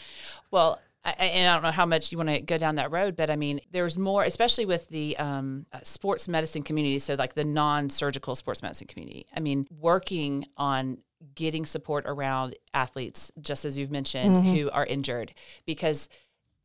Well, 0.52 0.80
I, 1.06 1.14
I- 1.20 1.26
and 1.26 1.50
I 1.50 1.54
don't 1.56 1.64
know 1.64 1.72
how 1.72 1.86
much 1.86 2.12
you 2.12 2.18
want 2.18 2.30
to 2.30 2.40
go 2.42 2.58
down 2.58 2.76
that 2.76 2.92
road, 2.92 3.16
but 3.16 3.30
I 3.30 3.36
mean, 3.36 3.60
there's 3.72 3.98
more, 3.98 4.24
especially 4.24 4.66
with 4.66 4.88
the 4.88 5.18
um, 5.18 5.66
uh, 5.74 5.80
sports 5.84 6.28
medicine 6.28 6.64
community. 6.64 7.00
So, 7.00 7.16
like 7.16 7.34
the 7.36 7.44
non 7.44 7.90
surgical 7.90 8.36
sports 8.36 8.62
medicine 8.62 8.88
community. 8.88 9.26
I 9.36 9.40
mean, 9.40 9.68
working 9.80 10.46
on 10.58 11.00
getting 11.36 11.66
support 11.66 12.06
around 12.08 12.56
athletes, 12.74 13.32
just 13.40 13.66
as 13.66 13.78
you've 13.78 13.92
mentioned, 13.92 14.30
mm-hmm. 14.30 14.54
who 14.54 14.70
are 14.72 14.86
injured. 14.86 15.34
Because 15.66 16.10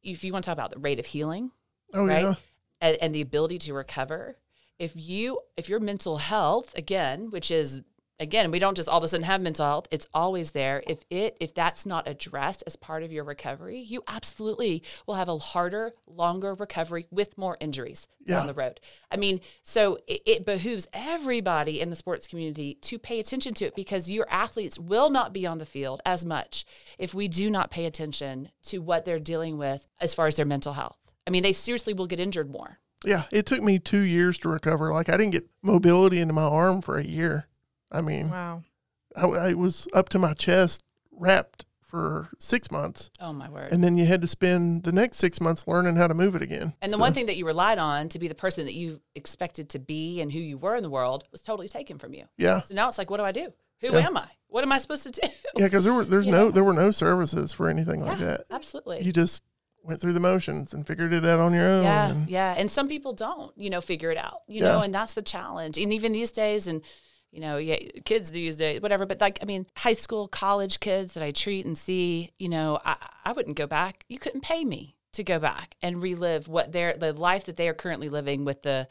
if 0.02 0.24
you 0.24 0.32
want 0.32 0.44
to 0.44 0.50
talk 0.50 0.54
about 0.54 0.70
the 0.70 0.78
rate 0.78 0.98
of 0.98 1.06
healing, 1.06 1.50
oh, 1.94 2.06
right? 2.06 2.22
yeah. 2.22 2.34
and, 2.80 2.96
and 3.00 3.14
the 3.14 3.20
ability 3.20 3.58
to 3.58 3.74
recover. 3.74 4.38
If 4.78 4.92
you 4.94 5.40
if 5.56 5.68
your 5.68 5.80
mental 5.80 6.18
health 6.18 6.72
again, 6.76 7.30
which 7.30 7.50
is 7.50 7.82
again, 8.20 8.50
we 8.50 8.58
don't 8.58 8.76
just 8.76 8.88
all 8.88 8.98
of 8.98 9.04
a 9.04 9.08
sudden 9.08 9.24
have 9.24 9.40
mental 9.40 9.64
health, 9.64 9.86
it's 9.90 10.06
always 10.12 10.50
there. 10.52 10.82
If 10.86 11.04
it 11.10 11.36
if 11.40 11.54
that's 11.54 11.86
not 11.86 12.08
addressed 12.08 12.62
as 12.66 12.76
part 12.76 13.02
of 13.02 13.12
your 13.12 13.24
recovery, 13.24 13.78
you 13.80 14.02
absolutely 14.08 14.82
will 15.06 15.14
have 15.14 15.28
a 15.28 15.38
harder, 15.38 15.92
longer 16.06 16.54
recovery 16.54 17.06
with 17.10 17.36
more 17.38 17.56
injuries 17.60 18.08
Yeah. 18.26 18.36
down 18.38 18.46
the 18.46 18.54
road. 18.54 18.80
I 19.10 19.16
mean, 19.16 19.40
so 19.62 19.98
it, 20.06 20.22
it 20.26 20.44
behooves 20.46 20.86
everybody 20.92 21.80
in 21.80 21.90
the 21.90 21.96
sports 21.96 22.26
community 22.26 22.74
to 22.82 22.98
pay 22.98 23.18
attention 23.20 23.54
to 23.54 23.66
it 23.66 23.74
because 23.74 24.10
your 24.10 24.26
athletes 24.30 24.78
will 24.78 25.10
not 25.10 25.32
be 25.32 25.46
on 25.46 25.58
the 25.58 25.66
field 25.66 26.00
as 26.06 26.24
much 26.24 26.64
if 26.98 27.14
we 27.14 27.28
do 27.28 27.50
not 27.50 27.70
pay 27.70 27.84
attention 27.86 28.50
to 28.64 28.78
what 28.78 29.04
they're 29.04 29.18
dealing 29.18 29.58
with 29.58 29.86
as 30.00 30.14
far 30.14 30.26
as 30.26 30.36
their 30.36 30.46
mental 30.46 30.74
health. 30.74 30.96
I 31.26 31.30
mean, 31.30 31.42
they 31.42 31.52
seriously 31.52 31.92
will 31.92 32.06
get 32.06 32.20
injured 32.20 32.50
more. 32.50 32.78
Yeah. 33.04 33.24
It 33.30 33.46
took 33.46 33.60
me 33.62 33.78
two 33.78 34.00
years 34.00 34.38
to 34.38 34.48
recover. 34.48 34.92
Like, 34.92 35.08
I 35.08 35.16
didn't 35.16 35.32
get 35.32 35.46
mobility 35.62 36.18
into 36.18 36.32
my 36.34 36.42
arm 36.42 36.80
for 36.82 36.96
a 36.98 37.04
year. 37.04 37.47
I 37.90 38.00
mean, 38.00 38.30
wow. 38.30 38.62
I, 39.16 39.24
I 39.26 39.54
was 39.54 39.88
up 39.94 40.08
to 40.10 40.18
my 40.18 40.34
chest 40.34 40.82
wrapped 41.10 41.64
for 41.82 42.28
six 42.38 42.70
months. 42.70 43.10
Oh 43.18 43.32
my 43.32 43.48
word. 43.48 43.72
And 43.72 43.82
then 43.82 43.96
you 43.96 44.04
had 44.04 44.20
to 44.20 44.28
spend 44.28 44.82
the 44.84 44.92
next 44.92 45.16
six 45.16 45.40
months 45.40 45.66
learning 45.66 45.96
how 45.96 46.06
to 46.06 46.12
move 46.14 46.34
it 46.34 46.42
again. 46.42 46.74
And 46.82 46.92
the 46.92 46.96
So, 46.96 47.00
one 47.00 47.14
thing 47.14 47.26
that 47.26 47.36
you 47.38 47.46
relied 47.46 47.78
on 47.78 48.10
to 48.10 48.18
be 48.18 48.28
the 48.28 48.34
person 48.34 48.66
that 48.66 48.74
you 48.74 49.00
expected 49.14 49.70
to 49.70 49.78
be 49.78 50.20
and 50.20 50.30
who 50.30 50.38
you 50.38 50.58
were 50.58 50.76
in 50.76 50.82
the 50.82 50.90
world 50.90 51.24
was 51.32 51.40
totally 51.40 51.68
taken 51.68 51.98
from 51.98 52.12
you. 52.12 52.24
Yeah. 52.36 52.60
So 52.60 52.74
now 52.74 52.88
it's 52.88 52.98
like, 52.98 53.08
what 53.10 53.16
do 53.16 53.22
I 53.24 53.32
do? 53.32 53.52
Who 53.80 53.92
Yeah. 53.94 54.06
am 54.06 54.16
I? 54.18 54.26
What 54.48 54.64
am 54.64 54.72
I 54.72 54.78
supposed 54.78 55.04
to 55.04 55.10
do? 55.10 55.20
Yeah. 55.56 55.64
Because 55.66 55.84
there 55.84 55.94
were, 55.94 56.04
there's 56.04 56.26
no, 56.36 56.50
there 56.50 56.64
were 56.64 56.74
no 56.74 56.90
services 56.90 57.54
for 57.54 57.68
anything 57.70 58.00
like 58.04 58.18
Yeah, 58.18 58.24
that. 58.26 58.40
Absolutely. 58.50 59.02
You 59.02 59.12
just 59.12 59.42
went 59.82 60.00
through 60.02 60.12
the 60.12 60.20
motions 60.20 60.74
and 60.74 60.86
figured 60.86 61.14
it 61.14 61.24
out 61.24 61.38
on 61.38 61.54
your 61.54 61.66
own. 61.66 61.84
yeah, 61.84 62.10
and- 62.10 62.28
yeah. 62.28 62.54
And 62.58 62.70
some 62.70 62.86
people 62.88 63.14
don't, 63.14 63.56
you 63.56 63.70
know, 63.70 63.80
figure 63.80 64.10
it 64.10 64.18
out, 64.18 64.42
you 64.46 64.60
Yeah. 64.62 64.72
know, 64.72 64.82
and 64.82 64.94
that's 64.94 65.14
the 65.14 65.22
challenge. 65.22 65.78
And 65.78 65.90
even 65.94 66.12
these 66.12 66.32
days, 66.32 66.66
and 66.66 66.82
you 67.30 67.40
know, 67.40 67.56
yeah, 67.56 67.76
kids 68.04 68.30
these 68.30 68.56
days, 68.56 68.80
whatever. 68.80 69.06
But 69.06 69.20
like, 69.20 69.38
I 69.42 69.44
mean, 69.44 69.66
high 69.76 69.92
school, 69.92 70.28
college 70.28 70.80
kids 70.80 71.14
that 71.14 71.22
I 71.22 71.30
treat 71.30 71.66
and 71.66 71.76
see, 71.76 72.32
you 72.38 72.48
know, 72.48 72.78
I, 72.84 72.96
I 73.24 73.32
wouldn't 73.32 73.56
go 73.56 73.66
back. 73.66 74.04
You 74.08 74.18
couldn't 74.18 74.42
pay 74.42 74.64
me 74.64 74.96
to 75.12 75.24
go 75.24 75.38
back 75.38 75.74
and 75.82 76.02
relive 76.02 76.48
what 76.48 76.72
their 76.72 76.94
the 76.94 77.12
life 77.12 77.44
that 77.46 77.56
they 77.56 77.68
are 77.68 77.74
currently 77.74 78.08
living 78.08 78.44
with 78.44 78.62
the 78.62 78.86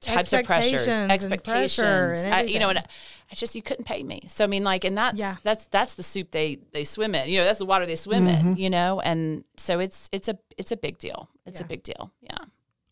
types 0.00 0.32
of 0.32 0.44
pressures, 0.44 0.72
Expectations 0.86 1.02
and 1.02 1.12
expectations. 1.12 1.76
pressure 1.76 2.12
and 2.26 2.34
I, 2.34 2.40
you 2.42 2.58
know, 2.58 2.68
and 2.70 2.78
everything. 2.78 2.96
I 3.30 3.34
just 3.36 3.54
you 3.54 3.62
couldn't 3.62 3.84
pay 3.84 4.02
me. 4.02 4.24
So 4.26 4.42
I 4.44 4.48
mean, 4.48 4.64
like, 4.64 4.84
and 4.84 4.96
that's 4.98 5.18
Yeah. 5.18 5.36
that's 5.44 5.66
that's 5.68 5.94
the 5.94 6.02
soup 6.02 6.32
they 6.32 6.58
they 6.72 6.84
swim 6.84 7.14
in. 7.14 7.28
You 7.28 7.38
know, 7.38 7.44
that's 7.44 7.60
the 7.60 7.66
water 7.66 7.86
they 7.86 7.96
swim 7.96 8.26
in. 8.26 8.34
Mm-hmm. 8.34 8.56
You 8.58 8.70
know, 8.70 9.00
and 9.00 9.44
so 9.56 9.78
it's 9.78 10.08
it's 10.12 10.28
a 10.28 10.36
it's 10.58 10.72
a 10.72 10.76
big 10.76 10.98
deal. 10.98 11.28
It's 11.46 11.60
a 11.60 11.64
big 11.64 11.82
deal. 11.84 12.12
Yeah. 12.20 12.36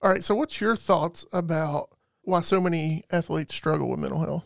All 0.03 0.11
right. 0.11 0.23
So, 0.25 0.35
what's 0.35 0.61
your 0.61 0.77
thoughts 0.77 1.27
about 1.33 1.91
why 2.23 2.41
so 2.43 2.61
many 2.61 3.03
athletes 3.11 3.55
struggle 3.55 3.91
with 3.91 3.99
mental 4.01 4.21
health? 4.21 4.45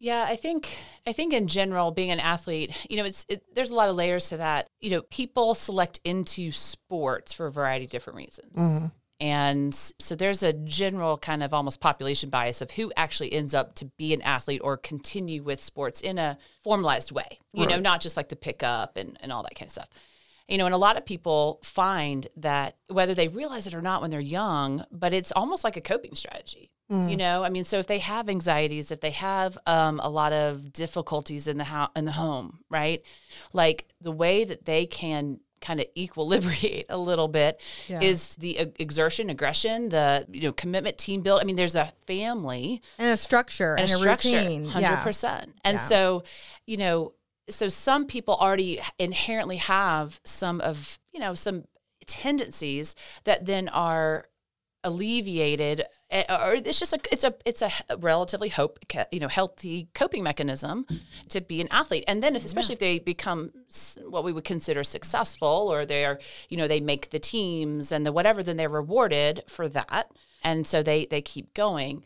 Yeah, 0.00 0.26
I 0.28 0.36
think 0.36 0.76
I 1.06 1.12
think 1.12 1.32
in 1.32 1.46
general, 1.46 1.90
being 1.90 2.10
an 2.10 2.20
athlete, 2.20 2.72
you 2.90 2.96
know, 2.96 3.04
it's 3.04 3.24
it, 3.28 3.42
there's 3.54 3.70
a 3.70 3.74
lot 3.74 3.88
of 3.88 3.96
layers 3.96 4.28
to 4.30 4.36
that. 4.38 4.66
You 4.80 4.90
know, 4.90 5.02
people 5.02 5.54
select 5.54 6.00
into 6.04 6.52
sports 6.52 7.32
for 7.32 7.46
a 7.46 7.52
variety 7.52 7.86
of 7.86 7.90
different 7.90 8.18
reasons, 8.18 8.52
mm-hmm. 8.54 8.86
and 9.20 9.74
so 9.74 10.14
there's 10.14 10.42
a 10.42 10.52
general 10.52 11.16
kind 11.16 11.42
of 11.42 11.54
almost 11.54 11.80
population 11.80 12.28
bias 12.28 12.60
of 12.60 12.72
who 12.72 12.92
actually 12.96 13.32
ends 13.32 13.54
up 13.54 13.74
to 13.76 13.86
be 13.96 14.12
an 14.12 14.22
athlete 14.22 14.60
or 14.64 14.76
continue 14.76 15.42
with 15.42 15.62
sports 15.62 16.00
in 16.00 16.18
a 16.18 16.36
formalized 16.62 17.12
way. 17.12 17.38
You 17.52 17.66
know, 17.66 17.78
not 17.78 18.00
just 18.00 18.16
like 18.16 18.28
the 18.28 18.36
pickup 18.36 18.96
and 18.96 19.16
and 19.20 19.32
all 19.32 19.42
that 19.44 19.54
kind 19.54 19.68
of 19.68 19.72
stuff. 19.72 19.88
You 20.48 20.58
know, 20.58 20.66
and 20.66 20.74
a 20.74 20.78
lot 20.78 20.96
of 20.98 21.06
people 21.06 21.58
find 21.62 22.28
that 22.36 22.76
whether 22.88 23.14
they 23.14 23.28
realize 23.28 23.66
it 23.66 23.74
or 23.74 23.80
not 23.80 24.02
when 24.02 24.10
they're 24.10 24.20
young, 24.20 24.84
but 24.92 25.12
it's 25.14 25.32
almost 25.32 25.64
like 25.64 25.76
a 25.76 25.80
coping 25.80 26.14
strategy. 26.14 26.70
You 26.90 27.16
know, 27.16 27.42
I 27.42 27.48
mean, 27.48 27.64
so 27.64 27.78
if 27.78 27.86
they 27.88 27.98
have 27.98 28.28
anxieties, 28.28 28.92
if 28.92 29.00
they 29.00 29.10
have 29.10 29.58
um, 29.66 29.98
a 30.00 30.08
lot 30.08 30.32
of 30.32 30.72
difficulties 30.72 31.48
in 31.48 31.56
the 31.58 31.64
house, 31.64 31.90
in 31.96 32.04
the 32.04 32.12
home, 32.12 32.60
right? 32.70 33.02
Like 33.52 33.88
the 34.00 34.12
way 34.12 34.44
that 34.44 34.64
they 34.66 34.86
can 34.86 35.40
kind 35.60 35.80
of 35.80 35.86
equilibrate 35.96 36.84
a 36.90 36.98
little 36.98 37.26
bit 37.26 37.58
Yeah. 37.88 38.00
is 38.00 38.36
the 38.36 38.58
exertion, 38.78 39.28
aggression, 39.30 39.88
the 39.88 40.26
you 40.30 40.42
know 40.42 40.52
commitment, 40.52 40.98
team 40.98 41.22
build. 41.22 41.40
I 41.40 41.44
mean, 41.44 41.56
there's 41.56 41.74
a 41.74 41.92
family 42.06 42.80
And 42.98 43.08
a 43.08 43.16
structure 43.16 43.72
and 43.74 43.80
and, 43.80 43.90
a 43.90 43.94
structure, 43.94 44.28
routine. 44.36 44.66
hundred 44.66 44.82
Yeah. 44.90 45.02
percent. 45.02 45.54
And 45.64 45.76
Yeah. 45.76 45.84
so, 45.84 46.22
you 46.66 46.76
know, 46.76 47.14
so 47.48 47.68
some 47.68 48.06
people 48.06 48.34
already 48.34 48.80
inherently 48.98 49.56
have 49.56 50.20
some 50.24 50.60
of 50.60 50.98
you 51.12 51.20
know 51.20 51.34
some 51.34 51.64
tendencies 52.06 52.94
that 53.24 53.46
then 53.46 53.68
are 53.68 54.26
alleviated 54.84 55.82
eh, 56.10 56.24
or 56.28 56.54
it's 56.54 56.78
just 56.78 56.92
a 56.92 56.98
it's 57.10 57.24
a 57.24 57.34
it's 57.46 57.62
a 57.62 57.70
relatively 57.98 58.50
hope 58.50 58.78
you 59.10 59.18
know 59.18 59.28
healthy 59.28 59.88
coping 59.94 60.22
mechanism 60.22 60.86
to 61.28 61.40
be 61.40 61.60
an 61.60 61.68
athlete. 61.70 62.04
And 62.06 62.22
then 62.22 62.36
if, 62.36 62.44
especially 62.44 62.74
if 62.74 62.78
they 62.78 62.98
become 62.98 63.52
what 64.06 64.24
we 64.24 64.32
would 64.32 64.44
consider 64.44 64.84
successful 64.84 65.68
or 65.72 65.86
they're 65.86 66.20
you 66.50 66.56
know 66.56 66.68
they 66.68 66.80
make 66.80 67.10
the 67.10 67.18
teams 67.18 67.90
and 67.90 68.04
the 68.04 68.12
whatever 68.12 68.42
then 68.42 68.56
they're 68.56 68.68
rewarded 68.68 69.42
for 69.48 69.68
that. 69.70 70.10
And 70.42 70.66
so 70.66 70.82
they 70.82 71.06
they 71.06 71.22
keep 71.22 71.54
going. 71.54 72.04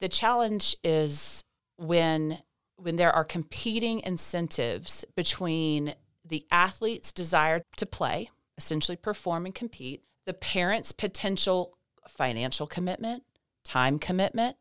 The 0.00 0.08
challenge 0.08 0.76
is 0.82 1.44
when 1.76 2.38
when 2.80 2.96
there 2.96 3.12
are 3.12 3.24
competing 3.24 4.00
incentives 4.00 5.04
between 5.14 5.94
the 6.24 6.46
athlete's 6.50 7.12
desire 7.12 7.62
to 7.76 7.86
play, 7.86 8.30
essentially 8.56 8.96
perform 8.96 9.46
and 9.46 9.54
compete, 9.54 10.02
the 10.26 10.34
parent's 10.34 10.92
potential 10.92 11.76
financial 12.08 12.66
commitment, 12.66 13.22
time 13.64 13.98
commitment, 13.98 14.56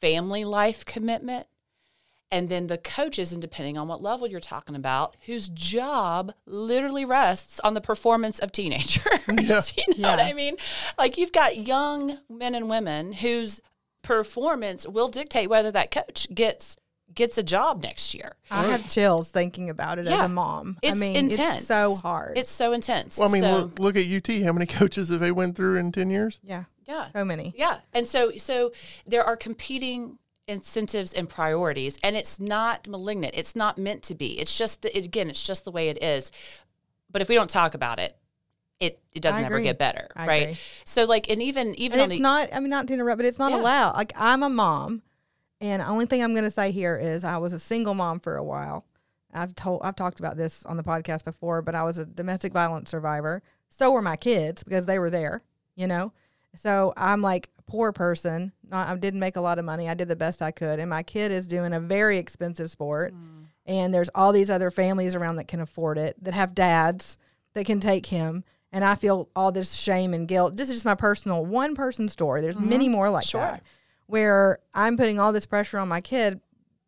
family 0.00 0.44
life 0.44 0.84
commitment, 0.84 1.46
and 2.32 2.48
then 2.48 2.68
the 2.68 2.78
coaches, 2.78 3.32
and 3.32 3.42
depending 3.42 3.76
on 3.76 3.88
what 3.88 4.02
level 4.02 4.28
you're 4.28 4.38
talking 4.38 4.76
about, 4.76 5.16
whose 5.26 5.48
job 5.48 6.32
literally 6.46 7.04
rests 7.04 7.58
on 7.60 7.74
the 7.74 7.80
performance 7.80 8.38
of 8.38 8.52
teenagers. 8.52 9.04
Yeah. 9.30 9.62
you 9.76 10.02
know 10.02 10.10
what 10.10 10.20
I 10.20 10.32
mean? 10.32 10.56
Like 10.98 11.16
you've 11.16 11.32
got 11.32 11.56
young 11.56 12.18
men 12.28 12.54
and 12.54 12.68
women 12.68 13.12
whose 13.14 13.60
performance 14.02 14.86
will 14.86 15.08
dictate 15.08 15.48
whether 15.48 15.70
that 15.72 15.90
coach 15.90 16.26
gets 16.34 16.76
gets 17.14 17.36
a 17.38 17.42
job 17.42 17.82
next 17.82 18.14
year. 18.14 18.36
I 18.50 18.64
have 18.66 18.88
chills 18.88 19.30
thinking 19.30 19.68
about 19.70 19.98
it 19.98 20.06
as 20.06 20.18
a 20.20 20.28
mom. 20.28 20.78
It's 20.82 20.96
I 20.96 21.00
mean, 21.00 21.16
intense. 21.16 21.58
it's 21.60 21.66
so 21.68 21.94
hard. 21.96 22.38
It's 22.38 22.50
so 22.50 22.72
intense. 22.72 23.18
Well, 23.18 23.28
I 23.28 23.32
mean, 23.32 23.42
So- 23.42 23.52
look, 23.52 23.78
look 23.78 23.96
at 23.96 24.06
UT. 24.06 24.42
How 24.42 24.52
many 24.52 24.66
coaches 24.80 25.08
have 25.08 25.20
they 25.20 25.32
went 25.32 25.56
through 25.56 25.76
in 25.76 25.92
10 25.92 26.10
years? 26.10 26.38
yeah, 26.42 26.64
yeah. 26.86 27.08
so 27.12 27.24
many. 27.24 27.52
Yeah. 27.56 27.78
And 27.92 28.06
so 28.08 28.32
so 28.36 28.72
there 29.06 29.24
are 29.24 29.36
competing 29.36 30.18
incentives 30.48 31.12
and 31.12 31.28
priorities 31.28 31.96
and 32.02 32.16
it's 32.16 32.40
not 32.40 32.88
malignant. 32.88 33.34
It's 33.36 33.54
not 33.54 33.78
meant 33.78 34.02
to 34.04 34.14
be. 34.14 34.38
It's 34.40 34.56
just 34.58 34.82
the, 34.82 34.96
it, 34.96 35.04
again, 35.04 35.30
it's 35.30 35.44
just 35.46 35.64
the 35.64 35.70
way 35.70 35.88
it 35.90 36.02
is. 36.02 36.32
But 37.10 37.22
if 37.22 37.28
we 37.28 37.34
don't 37.34 37.50
talk 37.50 37.74
about 37.74 37.98
it, 37.98 38.16
it 38.80 38.98
it 39.12 39.20
doesn't 39.20 39.44
ever 39.44 39.60
get 39.60 39.78
better, 39.78 40.08
I 40.16 40.26
right? 40.26 40.42
agree. 40.42 40.58
So 40.84 41.04
like 41.04 41.28
and 41.28 41.42
even 41.42 41.74
even 41.74 42.00
And 42.00 42.10
it's 42.10 42.16
the 42.18 42.22
not. 42.22 42.48
I 42.54 42.60
mean, 42.60 42.70
not 42.70 42.86
to 42.88 42.94
interrupt, 42.94 43.18
but 43.18 43.26
it's 43.26 43.38
not 43.38 43.50
Yeah. 43.52 43.58
allowed. 43.60 43.94
Like 43.96 44.12
I'm 44.16 44.42
a 44.42 44.48
mom, 44.48 45.02
and 45.60 45.82
the 45.82 45.86
only 45.86 46.06
thing 46.06 46.22
I'm 46.22 46.32
going 46.32 46.44
to 46.44 46.50
say 46.50 46.70
here 46.70 46.96
is 46.96 47.24
I 47.24 47.36
was 47.36 47.52
a 47.52 47.58
single 47.58 47.94
mom 47.94 48.20
for 48.20 48.36
a 48.36 48.44
while. 48.44 48.84
I've 49.32 49.54
told 49.54 49.82
I've 49.82 49.96
talked 49.96 50.18
about 50.18 50.36
this 50.36 50.64
on 50.66 50.76
the 50.76 50.82
podcast 50.82 51.24
before, 51.24 51.62
but 51.62 51.74
I 51.74 51.82
was 51.82 51.98
a 51.98 52.06
domestic 52.06 52.52
violence 52.52 52.90
survivor. 52.90 53.42
So 53.68 53.92
were 53.92 54.02
my 54.02 54.16
kids 54.16 54.64
because 54.64 54.86
they 54.86 54.98
were 54.98 55.10
there, 55.10 55.42
you 55.76 55.86
know? 55.86 56.12
So 56.54 56.92
I'm 56.96 57.22
like 57.22 57.50
a 57.58 57.62
poor 57.62 57.92
person. 57.92 58.52
Not, 58.68 58.88
I 58.88 58.96
didn't 58.96 59.20
make 59.20 59.36
a 59.36 59.40
lot 59.40 59.58
of 59.58 59.64
money. 59.64 59.88
I 59.88 59.94
did 59.94 60.08
the 60.08 60.16
best 60.16 60.42
I 60.42 60.50
could. 60.50 60.80
And 60.80 60.90
my 60.90 61.02
kid 61.02 61.30
is 61.30 61.46
doing 61.46 61.72
a 61.72 61.80
very 61.80 62.18
expensive 62.18 62.70
sport. 62.70 63.14
Mm. 63.14 63.44
And 63.66 63.94
there's 63.94 64.08
all 64.14 64.32
these 64.32 64.50
other 64.50 64.70
families 64.70 65.14
around 65.14 65.36
that 65.36 65.46
can 65.46 65.60
afford 65.60 65.96
it, 65.96 66.16
that 66.24 66.34
have 66.34 66.54
dads 66.54 67.18
that 67.52 67.66
can 67.66 67.78
take 67.78 68.06
him. 68.06 68.42
And 68.72 68.84
I 68.84 68.94
feel 68.94 69.28
all 69.36 69.52
this 69.52 69.74
shame 69.74 70.14
and 70.14 70.26
guilt. 70.26 70.56
This 70.56 70.68
is 70.68 70.76
just 70.76 70.86
my 70.86 70.94
personal 70.94 71.44
one 71.44 71.74
person 71.74 72.08
story. 72.08 72.40
There's 72.40 72.56
many 72.58 72.86
mm-hmm. 72.86 72.94
more 72.94 73.10
like 73.10 73.24
Sure. 73.24 73.40
that 73.40 73.62
where 74.10 74.58
I'm 74.74 74.96
putting 74.96 75.18
all 75.20 75.32
this 75.32 75.46
pressure 75.46 75.78
on 75.78 75.88
my 75.88 76.00
kid 76.00 76.40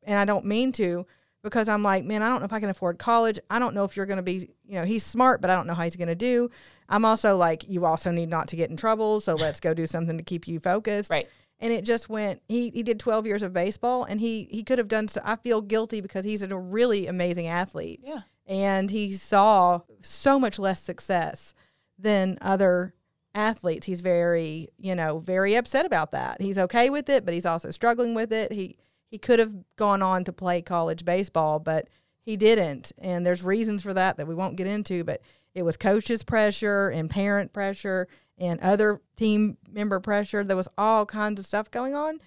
and 0.02 0.18
I 0.18 0.24
don't 0.24 0.44
mean 0.44 0.72
to 0.72 1.06
because 1.42 1.68
I'm 1.68 1.82
like, 1.82 2.04
man, 2.04 2.22
I 2.22 2.28
don't 2.28 2.40
know 2.40 2.44
if 2.46 2.52
I 2.52 2.60
can 2.60 2.68
afford 2.70 2.98
college. 2.98 3.38
I 3.50 3.58
don't 3.58 3.74
know 3.74 3.84
if 3.84 3.96
you're 3.96 4.06
going 4.06 4.18
to 4.18 4.22
be, 4.22 4.48
you 4.64 4.74
know, 4.78 4.84
he's 4.84 5.04
smart, 5.04 5.40
but 5.40 5.50
I 5.50 5.56
don't 5.56 5.66
know 5.66 5.74
how 5.74 5.82
he's 5.84 5.96
going 5.96 6.08
to 6.08 6.14
do. 6.14 6.50
I'm 6.88 7.04
also 7.04 7.36
like, 7.36 7.68
you 7.68 7.84
also 7.84 8.10
need 8.12 8.28
not 8.28 8.48
to 8.48 8.56
get 8.56 8.70
in 8.70 8.76
trouble. 8.76 9.20
So 9.20 9.34
let's 9.34 9.58
go 9.58 9.74
do 9.74 9.86
something 9.86 10.16
to 10.18 10.22
keep 10.22 10.46
you 10.46 10.60
focused. 10.60 11.10
Right. 11.10 11.28
And 11.58 11.72
it 11.72 11.84
just 11.84 12.08
went, 12.08 12.42
he, 12.48 12.70
he 12.70 12.82
did 12.82 12.98
12 13.00 13.26
years 13.26 13.42
of 13.42 13.52
baseball 13.52 14.04
and 14.04 14.20
he, 14.20 14.48
he 14.50 14.62
could 14.64 14.78
have 14.78 14.88
done 14.88 15.08
so. 15.08 15.20
I 15.24 15.36
feel 15.36 15.60
guilty 15.60 16.00
because 16.00 16.24
he's 16.24 16.42
a 16.42 16.56
really 16.58 17.06
amazing 17.06 17.46
athlete 17.48 18.00
Yeah. 18.04 18.20
and 18.46 18.90
he 18.90 19.12
saw 19.12 19.80
so 20.00 20.38
much 20.40 20.58
less 20.58 20.80
success 20.82 21.54
than 21.98 22.36
other 22.40 22.94
athletes. 23.34 23.86
He's 23.86 24.00
very, 24.00 24.68
you 24.78 24.94
know, 24.94 25.18
very 25.18 25.54
upset 25.54 25.86
about 25.86 26.12
that. 26.12 26.40
He's 26.40 26.58
okay 26.58 26.90
with 26.90 27.08
it, 27.08 27.24
but 27.24 27.34
he's 27.34 27.46
also 27.46 27.70
struggling 27.70 28.14
with 28.14 28.32
it. 28.32 28.52
He 28.52 28.76
he 29.10 29.18
could 29.18 29.38
have 29.38 29.54
gone 29.76 30.00
on 30.00 30.24
to 30.24 30.32
play 30.32 30.62
college 30.62 31.04
baseball, 31.04 31.58
but 31.58 31.88
he 32.22 32.36
didn't. 32.36 32.92
And 32.96 33.26
there's 33.26 33.42
reasons 33.42 33.82
for 33.82 33.92
that 33.92 34.16
that 34.16 34.26
we 34.26 34.34
won't 34.34 34.56
get 34.56 34.66
into, 34.66 35.04
but 35.04 35.20
it 35.54 35.62
was 35.62 35.76
coaches 35.76 36.24
pressure 36.24 36.88
and 36.88 37.10
parent 37.10 37.52
pressure 37.52 38.08
and 38.38 38.58
other 38.60 39.02
team 39.16 39.58
member 39.70 40.00
pressure. 40.00 40.42
There 40.44 40.56
was 40.56 40.68
all 40.78 41.04
kinds 41.04 41.38
of 41.38 41.46
stuff 41.46 41.70
going 41.70 41.94
on. 41.94 42.20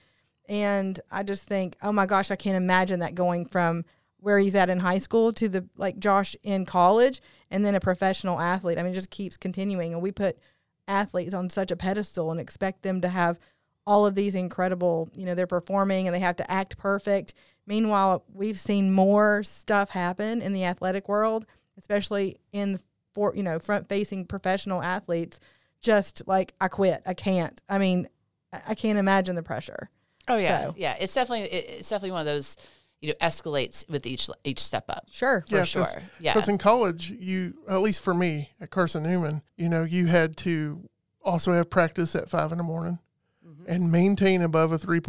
And 0.48 1.00
I 1.10 1.24
just 1.24 1.46
think, 1.46 1.76
oh 1.82 1.92
my 1.92 2.06
gosh, 2.06 2.30
I 2.30 2.36
can't 2.36 2.56
imagine 2.56 3.00
that 3.00 3.16
going 3.16 3.46
from 3.46 3.84
where 4.20 4.38
he's 4.38 4.56
at 4.56 4.70
in 4.70 4.80
high 4.80 5.00
school 5.00 5.34
to 5.34 5.50
the 5.50 5.68
like 5.76 5.98
Josh 5.98 6.36
in 6.44 6.66
college 6.66 7.22
and 7.50 7.66
then 7.66 7.76
a 7.76 7.80
professional 7.80 8.40
athlete. 8.40 8.78
I 8.78 8.84
mean, 8.84 8.92
it 8.92 8.96
just 8.96 9.10
keeps 9.10 9.38
continuing. 9.38 9.94
And 9.94 10.02
we 10.02 10.12
put 10.12 10.38
athletes 10.88 11.34
on 11.34 11.50
such 11.50 11.72
a 11.72 11.76
pedestal 11.76 12.32
and 12.32 12.40
expect 12.40 12.82
them 12.84 13.02
to 13.02 13.10
have 13.10 13.40
all 13.88 14.06
of 14.06 14.16
these 14.16 14.36
incredible, 14.36 15.10
you 15.16 15.26
know, 15.26 15.36
they're 15.36 15.46
performing 15.48 16.08
and 16.08 16.16
they 16.16 16.20
have 16.20 16.36
to 16.38 16.52
act 16.52 16.78
perfect. 16.78 17.34
Meanwhile, 17.68 18.24
we've 18.34 18.60
seen 18.60 18.92
more 18.92 19.44
stuff 19.44 19.90
happen 19.90 20.42
in 20.42 20.54
the 20.54 20.64
athletic 20.66 21.08
world, 21.08 21.46
especially 21.78 22.38
in 22.52 22.80
for, 23.14 23.36
you 23.36 23.44
know, 23.44 23.60
front 23.60 23.88
facing 23.88 24.26
professional 24.26 24.82
athletes. 24.82 25.40
Just 25.82 26.28
like, 26.28 26.54
I 26.60 26.68
quit. 26.68 27.04
I 27.06 27.14
can't. 27.14 27.62
I 27.70 27.78
mean, 27.78 28.08
I 28.52 28.62
I 28.70 28.76
can't 28.76 28.98
imagine 28.98 29.36
the 29.36 29.44
pressure. 29.44 29.90
Oh 30.28 30.38
yeah, 30.38 30.62
So- 30.66 30.76
yeah. 30.78 30.96
It's 31.00 31.14
definitely 31.14 31.46
it's 31.52 31.88
definitely 31.90 32.12
one 32.12 32.22
of 32.22 32.26
those 32.26 32.58
you 33.02 33.10
know 33.10 33.16
escalates 33.22 33.88
with 33.90 34.06
each 34.08 34.30
each 34.44 34.60
step 34.60 34.86
up. 34.90 35.06
Sure. 35.12 35.44
For 35.50 35.58
Yeah, 35.58 35.64
sure. 35.64 35.86
Yeah. 36.20 36.34
Because 36.34 36.48
in 36.50 36.58
college, 36.58 37.12
you, 37.12 37.56
at 37.70 37.82
least 37.82 38.04
for 38.04 38.14
me 38.14 38.52
at 38.60 38.70
Carson 38.72 39.04
Newman, 39.04 39.42
you 39.58 39.70
know, 39.70 39.84
you 39.84 40.08
had 40.08 40.38
to 40.38 40.90
also 41.24 41.52
have 41.54 41.70
practice 41.70 42.16
at 42.16 42.30
five 42.30 42.52
in 42.52 42.58
the 42.58 42.64
morning 42.64 43.00
Mm-hmm. 43.48 43.72
and 43.72 43.92
maintain 43.92 44.42
above 44.42 44.72
a 44.72 44.78
3 44.80 45.00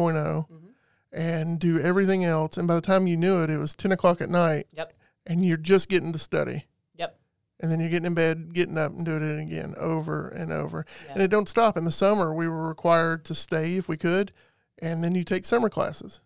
and 1.13 1.59
do 1.59 1.81
everything 1.81 2.23
else. 2.25 2.57
And 2.59 2.69
by 2.69 2.75
the 2.75 2.81
time 2.83 3.07
you 3.07 3.17
knew 3.17 3.43
it, 3.43 3.49
it 3.49 3.57
was 3.59 3.75
10 3.75 3.93
o'clock 3.93 4.21
at 4.21 4.29
night 4.29 4.67
Yep. 4.73 4.93
and 5.27 5.43
you're 5.45 5.57
just 5.57 5.89
getting 5.89 6.13
to 6.13 6.19
study. 6.19 6.67
Yep. 6.97 7.19
And 7.61 7.73
then 7.73 7.81
you're 7.81 7.89
getting 7.89 8.07
in 8.07 8.15
bed, 8.15 8.53
getting 8.53 8.77
up 8.77 8.91
and 8.93 9.07
doing 9.07 9.23
it 9.23 9.41
again 9.43 9.75
over 9.79 10.29
and 10.29 10.53
over. 10.53 10.85
Yeah. 11.07 11.13
And 11.15 11.23
it 11.23 11.29
don't 11.29 11.49
stop. 11.49 11.77
In 11.79 11.85
the 11.87 11.93
summer, 11.93 12.35
we 12.35 12.47
were 12.47 12.69
required 12.69 13.25
to 13.27 13.35
stay 13.35 13.77
if 13.77 13.89
we 13.89 13.97
could. 13.97 14.33
And 14.79 15.03
then 15.03 15.15
you 15.15 15.25
take 15.25 15.47
summer 15.47 15.71
classes 15.71 16.21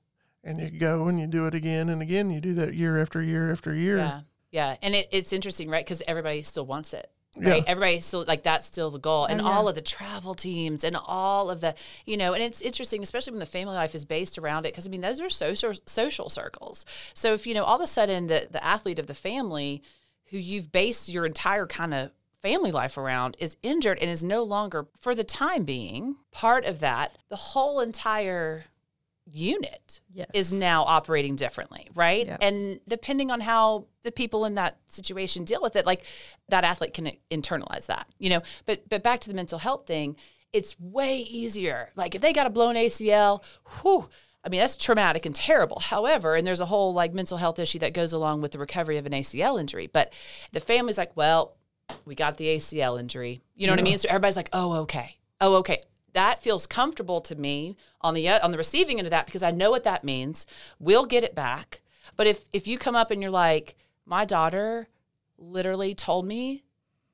and 0.45 0.59
you 0.61 0.71
go 0.71 1.07
and 1.07 1.21
you 1.21 1.27
do 1.27 1.47
it 1.47 1.55
again 1.55 1.89
and 1.89 2.01
again. 2.03 2.31
You 2.31 2.41
do 2.41 2.55
that 2.55 2.75
year 2.75 2.99
after 2.99 3.23
year 3.23 3.51
after 3.53 3.75
year. 3.75 3.99
Yeah. 3.99 4.21
Yeah. 4.51 4.77
And 4.83 4.95
it, 4.95 5.09
it's 5.13 5.33
interesting, 5.33 5.69
right? 5.69 5.85
Because 5.85 6.03
everybody 6.09 6.43
still 6.43 6.67
wants 6.67 6.93
it. 6.95 7.11
Yeah. 7.37 7.51
Right. 7.51 7.65
Everybody 7.67 8.01
still 8.01 8.25
like 8.27 8.43
that's 8.43 8.67
still 8.67 8.91
the 8.91 8.99
goal. 8.99 9.25
And 9.27 9.41
Oh, 9.41 9.45
yeah. 9.45 9.51
all 9.51 9.69
of 9.69 9.77
the 9.77 9.81
travel 9.83 10.35
teams 10.35 10.83
and 10.83 10.97
all 10.97 11.49
of 11.51 11.61
the, 11.61 11.77
you 12.05 12.17
know, 12.17 12.33
and 12.33 12.43
it's 12.43 12.61
interesting, 12.61 13.03
especially 13.05 13.31
when 13.33 13.39
the 13.41 13.47
family 13.47 13.77
life 13.77 13.95
is 13.95 14.05
based 14.05 14.37
around 14.39 14.67
it. 14.67 14.75
Cause 14.75 14.87
I 14.87 14.91
mean, 14.91 15.01
those 15.01 15.21
are 15.21 15.31
social, 15.31 15.73
social 15.87 16.29
circles. 16.29 16.85
So 17.15 17.33
if, 17.35 17.47
you 17.47 17.55
know, 17.55 17.63
all 17.63 17.77
of 17.77 17.83
a 17.83 17.87
sudden 17.87 18.27
the, 18.27 18.49
the 18.51 18.65
athlete 18.65 18.99
of 18.99 19.07
the 19.07 19.15
family 19.15 19.83
who 20.31 20.39
you've 20.39 20.73
based 20.73 21.09
your 21.09 21.25
entire 21.25 21.67
kind 21.67 21.95
of 21.95 22.11
family 22.43 22.73
life 22.73 22.97
around 22.97 23.37
is 23.39 23.57
injured 23.63 23.99
and 24.01 24.11
is 24.11 24.25
no 24.25 24.43
longer, 24.43 24.87
for 24.99 25.15
the 25.15 25.23
time 25.23 25.65
being, 25.65 26.17
part 26.33 26.65
of 26.65 26.81
that, 26.81 27.17
the 27.29 27.37
whole 27.37 27.79
entire 27.81 28.65
unit 29.33 30.01
Yes. 30.13 30.29
is 30.35 30.53
now 30.53 30.83
operating 30.85 31.37
differently, 31.37 31.89
right? 31.95 32.27
Yeah. 32.27 32.37
And 32.41 32.81
depending 32.89 33.31
on 33.31 33.41
how 33.41 33.87
the 34.03 34.13
people 34.13 34.45
in 34.45 34.55
that 34.57 34.79
situation 34.89 35.45
deal 35.45 35.61
with 35.63 35.77
it, 35.77 35.87
like 35.87 36.03
that 36.49 36.65
athlete 36.65 36.95
can 36.95 37.13
internalize 37.31 37.87
that, 37.87 38.07
you 38.19 38.31
know. 38.31 38.43
But 38.67 38.89
but 38.89 39.03
back 39.03 39.21
to 39.21 39.29
the 39.29 39.35
mental 39.35 39.59
health 39.59 39.87
thing, 39.87 40.17
it's 40.53 40.79
way 40.81 41.19
easier. 41.21 41.91
Like 41.97 42.15
if 42.15 42.21
they 42.23 42.33
got 42.33 42.47
a 42.47 42.51
blown 42.51 42.75
ACL, 42.75 43.43
whew, 43.83 44.09
I 44.45 44.49
mean 44.49 44.61
that's 44.61 44.77
traumatic 44.77 45.27
and 45.27 45.35
terrible. 45.35 45.81
However, 45.81 46.35
and 46.35 46.47
there's 46.47 46.61
a 46.61 46.67
whole 46.67 46.93
like 46.93 47.13
mental 47.15 47.39
health 47.39 47.59
issue 47.59 47.79
that 47.81 47.93
goes 47.95 48.13
along 48.13 48.41
with 48.43 48.53
the 48.53 48.59
recovery 48.59 48.99
of 48.99 49.07
an 49.07 49.13
ACL 49.13 49.61
injury. 49.61 49.87
But 49.87 50.13
the 50.53 50.61
family's 50.61 50.99
like, 50.99 51.17
well, 51.17 51.57
we 52.05 52.15
got 52.15 52.37
the 52.37 52.47
ACL 52.57 52.99
injury. 52.99 53.43
You 53.55 53.67
know 53.67 53.73
what 53.75 53.81
I 53.81 53.83
mean? 53.85 53.99
So 53.99 54.09
everybody's 54.09 54.37
like, 54.37 54.49
oh, 54.53 54.73
okay. 54.83 55.17
Oh, 55.41 55.57
okay. 55.57 55.81
That 56.13 56.43
feels 56.43 56.67
comfortable 56.67 57.21
to 57.23 57.37
me 57.37 57.77
on 58.01 58.15
the 58.15 58.29
on 58.29 58.51
the 58.51 58.59
receiving 58.59 58.99
end 58.99 59.07
of 59.07 59.11
that 59.11 59.27
because 59.27 59.43
I 59.43 59.51
know 59.51 59.71
what 59.71 59.85
that 59.85 60.05
means. 60.05 60.47
We'll 60.79 61.07
get 61.07 61.25
it 61.25 61.35
back. 61.35 61.83
But 62.17 62.27
if 62.27 62.45
if 62.53 62.67
you 62.67 62.79
come 62.79 62.97
up 62.97 63.11
and 63.11 63.23
you're 63.23 63.31
like, 63.31 63.77
my 64.05 64.25
daughter 64.25 64.89
literally 65.39 65.95
told 65.95 66.27
me 66.27 66.65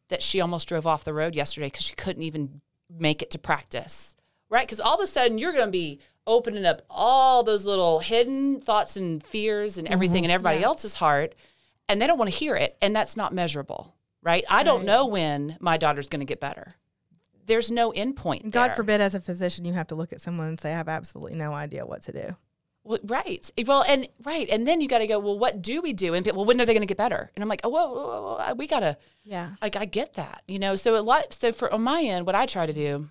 that 0.09 0.23
she 0.23 0.41
almost 0.41 0.69
drove 0.69 0.87
off 0.87 1.05
the 1.05 1.15
road 1.15 1.35
yesterday 1.35 1.67
because 1.67 1.85
she 1.85 1.95
couldn't 1.95 2.23
even 2.23 2.61
make 2.91 3.23
it 3.23 3.31
to 3.33 3.39
practice, 3.39 4.17
right? 4.49 4.67
Because 4.67 4.81
all 4.81 4.95
of 4.95 5.01
a 5.01 5.07
sudden 5.07 5.39
you're 5.39 5.53
going 5.53 5.67
to 5.67 5.73
be 5.73 6.01
opening 6.27 6.67
up 6.67 6.83
all 6.91 7.43
those 7.43 7.67
little 7.67 8.01
hidden 8.01 8.61
thoughts 8.61 8.97
and 8.97 9.23
fears 9.23 9.79
and 9.79 9.87
mm-hmm. 9.87 9.95
everything 9.95 10.25
in 10.25 10.31
everybody 10.31 10.63
else's 10.63 10.97
heart, 10.97 11.35
and 11.89 12.01
they 12.01 12.07
don't 12.07 12.19
want 12.19 12.31
to 12.31 12.37
hear 12.37 12.57
it, 12.57 12.77
and 12.83 12.95
that's 12.95 13.17
not 13.17 13.33
measurable, 13.33 13.95
right? 14.23 14.45
I 14.51 14.63
don't 14.63 14.85
know 14.85 15.07
when 15.07 15.57
my 15.61 15.77
daughter's 15.77 16.09
going 16.09 16.21
to 16.21 16.27
get 16.27 16.41
better. 16.41 16.75
There's 17.47 17.71
no 17.71 17.93
endpoint. 17.93 18.51
God 18.51 18.69
there. 18.69 18.77
forbid, 18.77 19.01
as 19.01 19.15
a 19.15 19.21
physician, 19.21 19.65
you 19.65 19.73
have 19.73 19.87
to 19.89 19.95
look 19.95 20.13
at 20.13 20.21
someone 20.21 20.49
and 20.49 20.61
say, 20.61 20.73
I 20.73 20.77
have 20.77 20.89
absolutely 20.89 21.35
no 21.35 21.55
idea 21.55 21.87
what 21.87 22.03
to 22.03 22.13
do. 22.13 22.37
Well, 22.85 22.99
right. 23.05 23.51
Well, 23.67 23.85
and 23.89 24.07
right, 24.25 24.49
and 24.49 24.67
then 24.67 24.81
you 24.81 24.89
got 24.89 24.99
to 24.99 25.07
go. 25.07 25.19
Well, 25.19 25.39
what 25.39 25.61
do 25.61 25.81
we 25.81 25.93
do? 25.93 26.15
And 26.15 26.25
people, 26.25 26.39
well, 26.39 26.47
when 26.47 26.61
are 26.61 26.65
they 26.65 26.73
going 26.73 26.83
to 26.83 26.87
get 26.87 26.97
better? 26.97 27.31
And 27.35 27.43
I'm 27.43 27.49
like, 27.49 27.63
oh, 27.65 27.69
whoa, 27.69 27.89
whoa, 27.89 28.23
whoa, 28.23 28.37
whoa, 28.37 28.55
we 28.55 28.67
got 28.67 28.81
to. 28.81 28.97
Yeah. 29.25 29.55
Like, 29.61 29.75
I 29.75 29.87
get 29.87 30.15
that, 30.15 30.43
you 30.47 30.59
know. 30.61 30.77
So 30.77 30.97
a 30.97 31.03
lot. 31.03 31.35
So 31.35 31.53
for 31.53 31.73
on 31.73 31.83
my 31.83 32.03
end, 32.03 32.27
what 32.27 32.37
I 32.37 32.47
try 32.47 32.65
to 32.65 32.73
do, 32.73 33.09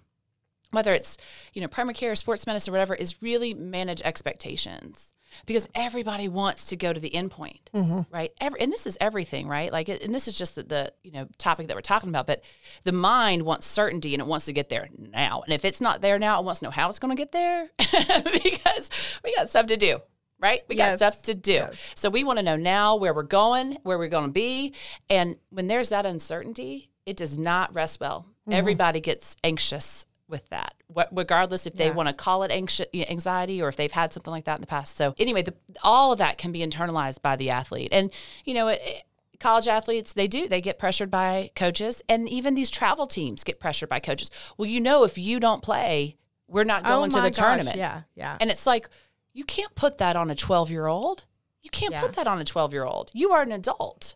whether 0.71 0.93
it's 0.93 1.17
you 1.53 1.61
know 1.61 1.67
primary 1.67 1.93
care, 1.93 2.15
sports 2.15 2.47
medicine, 2.47 2.71
or 2.71 2.75
whatever, 2.75 2.95
is 2.95 3.21
really 3.21 3.53
manage 3.53 4.01
expectations 4.01 5.11
because 5.45 5.67
everybody 5.75 6.27
wants 6.27 6.67
to 6.67 6.75
go 6.75 6.93
to 6.93 6.99
the 6.99 7.13
end 7.13 7.31
point, 7.31 7.69
mm-hmm. 7.73 8.01
right? 8.13 8.31
Every, 8.39 8.59
and 8.61 8.71
this 8.71 8.85
is 8.85 8.97
everything, 9.01 9.47
right? 9.47 9.71
Like, 9.71 9.89
and 9.89 10.13
this 10.13 10.27
is 10.27 10.37
just 10.37 10.55
the, 10.55 10.63
the 10.63 10.93
you 11.03 11.11
know 11.11 11.27
topic 11.37 11.67
that 11.67 11.75
we're 11.75 11.81
talking 11.81 12.09
about. 12.09 12.27
But 12.27 12.43
the 12.83 12.91
mind 12.91 13.43
wants 13.43 13.67
certainty 13.67 14.13
and 14.13 14.21
it 14.21 14.27
wants 14.27 14.45
to 14.45 14.53
get 14.53 14.69
there 14.69 14.89
now. 14.97 15.41
And 15.41 15.53
if 15.53 15.65
it's 15.65 15.81
not 15.81 16.01
there 16.01 16.19
now, 16.19 16.39
it 16.39 16.45
wants 16.45 16.59
to 16.59 16.65
know 16.65 16.71
how 16.71 16.89
it's 16.89 16.99
going 16.99 17.15
to 17.15 17.21
get 17.21 17.31
there 17.31 17.69
because 17.77 19.19
we 19.23 19.35
got 19.35 19.49
stuff 19.49 19.67
to 19.67 19.77
do. 19.77 19.99
Right? 20.37 20.63
We 20.67 20.75
got 20.75 20.97
stuff 20.97 21.21
to 21.23 21.33
do. 21.33 21.53
Yes. 21.53 21.93
So 21.95 22.09
we 22.09 22.23
want 22.23 22.37
to 22.39 22.43
know 22.43 22.57
now 22.57 22.97
where 22.97 23.13
we're 23.13 23.23
going, 23.23 23.77
where 23.83 23.97
we're 23.97 24.09
going 24.09 24.25
to 24.25 24.31
be. 24.31 24.73
And 25.09 25.37
when 25.49 25.67
there's 25.67 25.89
that 25.89 26.05
uncertainty, 26.05 26.91
it 27.05 27.15
does 27.17 27.37
not 27.37 27.73
rest 27.73 27.99
well. 28.01 28.25
Mm-hmm. 28.41 28.53
Everybody 28.53 28.99
gets 28.99 29.37
anxious 29.43 30.05
with 30.27 30.47
that, 30.49 30.73
Wh- 30.95 31.03
regardless 31.11 31.65
if 31.67 31.75
they 31.75 31.87
Yeah. 31.87 31.93
want 31.93 32.07
to 32.09 32.13
call 32.13 32.43
it 32.43 32.51
anxious, 32.51 32.87
anxiety 32.93 33.61
or 33.61 33.67
if 33.69 33.75
they've 33.75 33.91
had 33.91 34.11
something 34.13 34.31
like 34.31 34.45
that 34.45 34.55
in 34.55 34.61
the 34.61 34.67
past. 34.67 34.95
So 34.97 35.13
anyway, 35.19 35.43
the, 35.43 35.53
all 35.83 36.11
of 36.11 36.17
that 36.17 36.37
can 36.37 36.51
be 36.51 36.59
internalized 36.59 37.21
by 37.21 37.35
the 37.35 37.49
athlete. 37.51 37.89
And, 37.91 38.11
you 38.43 38.53
know, 38.53 38.67
it, 38.69 38.81
it- 38.83 39.03
college 39.39 39.67
athletes, 39.67 40.13
they 40.13 40.27
do, 40.27 40.47
they 40.47 40.61
get 40.61 40.79
pressured 40.79 41.11
by 41.11 41.51
coaches. 41.55 42.01
And 42.07 42.27
even 42.29 42.55
these 42.55 42.69
travel 42.71 43.05
teams 43.05 43.43
get 43.43 43.59
pressured 43.59 43.89
by 43.89 43.99
coaches. 43.99 44.31
Well, 44.57 44.67
you 44.69 44.79
know, 44.79 45.03
if 45.03 45.17
you 45.17 45.39
don't 45.41 45.61
play, 45.61 46.15
we're 46.47 46.63
not 46.63 46.83
oh 46.85 46.89
going 46.99 47.11
to 47.11 47.17
Oh 47.17 47.21
my 47.21 47.29
the 47.29 47.35
gosh, 47.35 47.45
tournament. 47.45 47.77
Yeah. 47.77 48.01
Yeah. 48.15 48.37
And 48.39 48.49
it's 48.49 48.65
like, 48.65 48.89
you 49.33 49.43
can't 49.43 49.75
put 49.75 49.97
that 49.97 50.15
on 50.15 50.31
a 50.31 50.35
12 50.35 50.71
year 50.71 50.87
old. 50.87 51.25
You 51.61 51.69
can't 51.69 51.91
Yeah. 51.91 52.01
put 52.01 52.13
that 52.13 52.27
on 52.27 52.39
a 52.39 52.45
12 52.45 52.71
year 52.73 52.85
old. 52.85 53.11
You 53.13 53.31
are 53.33 53.41
an 53.41 53.51
adult, 53.51 54.15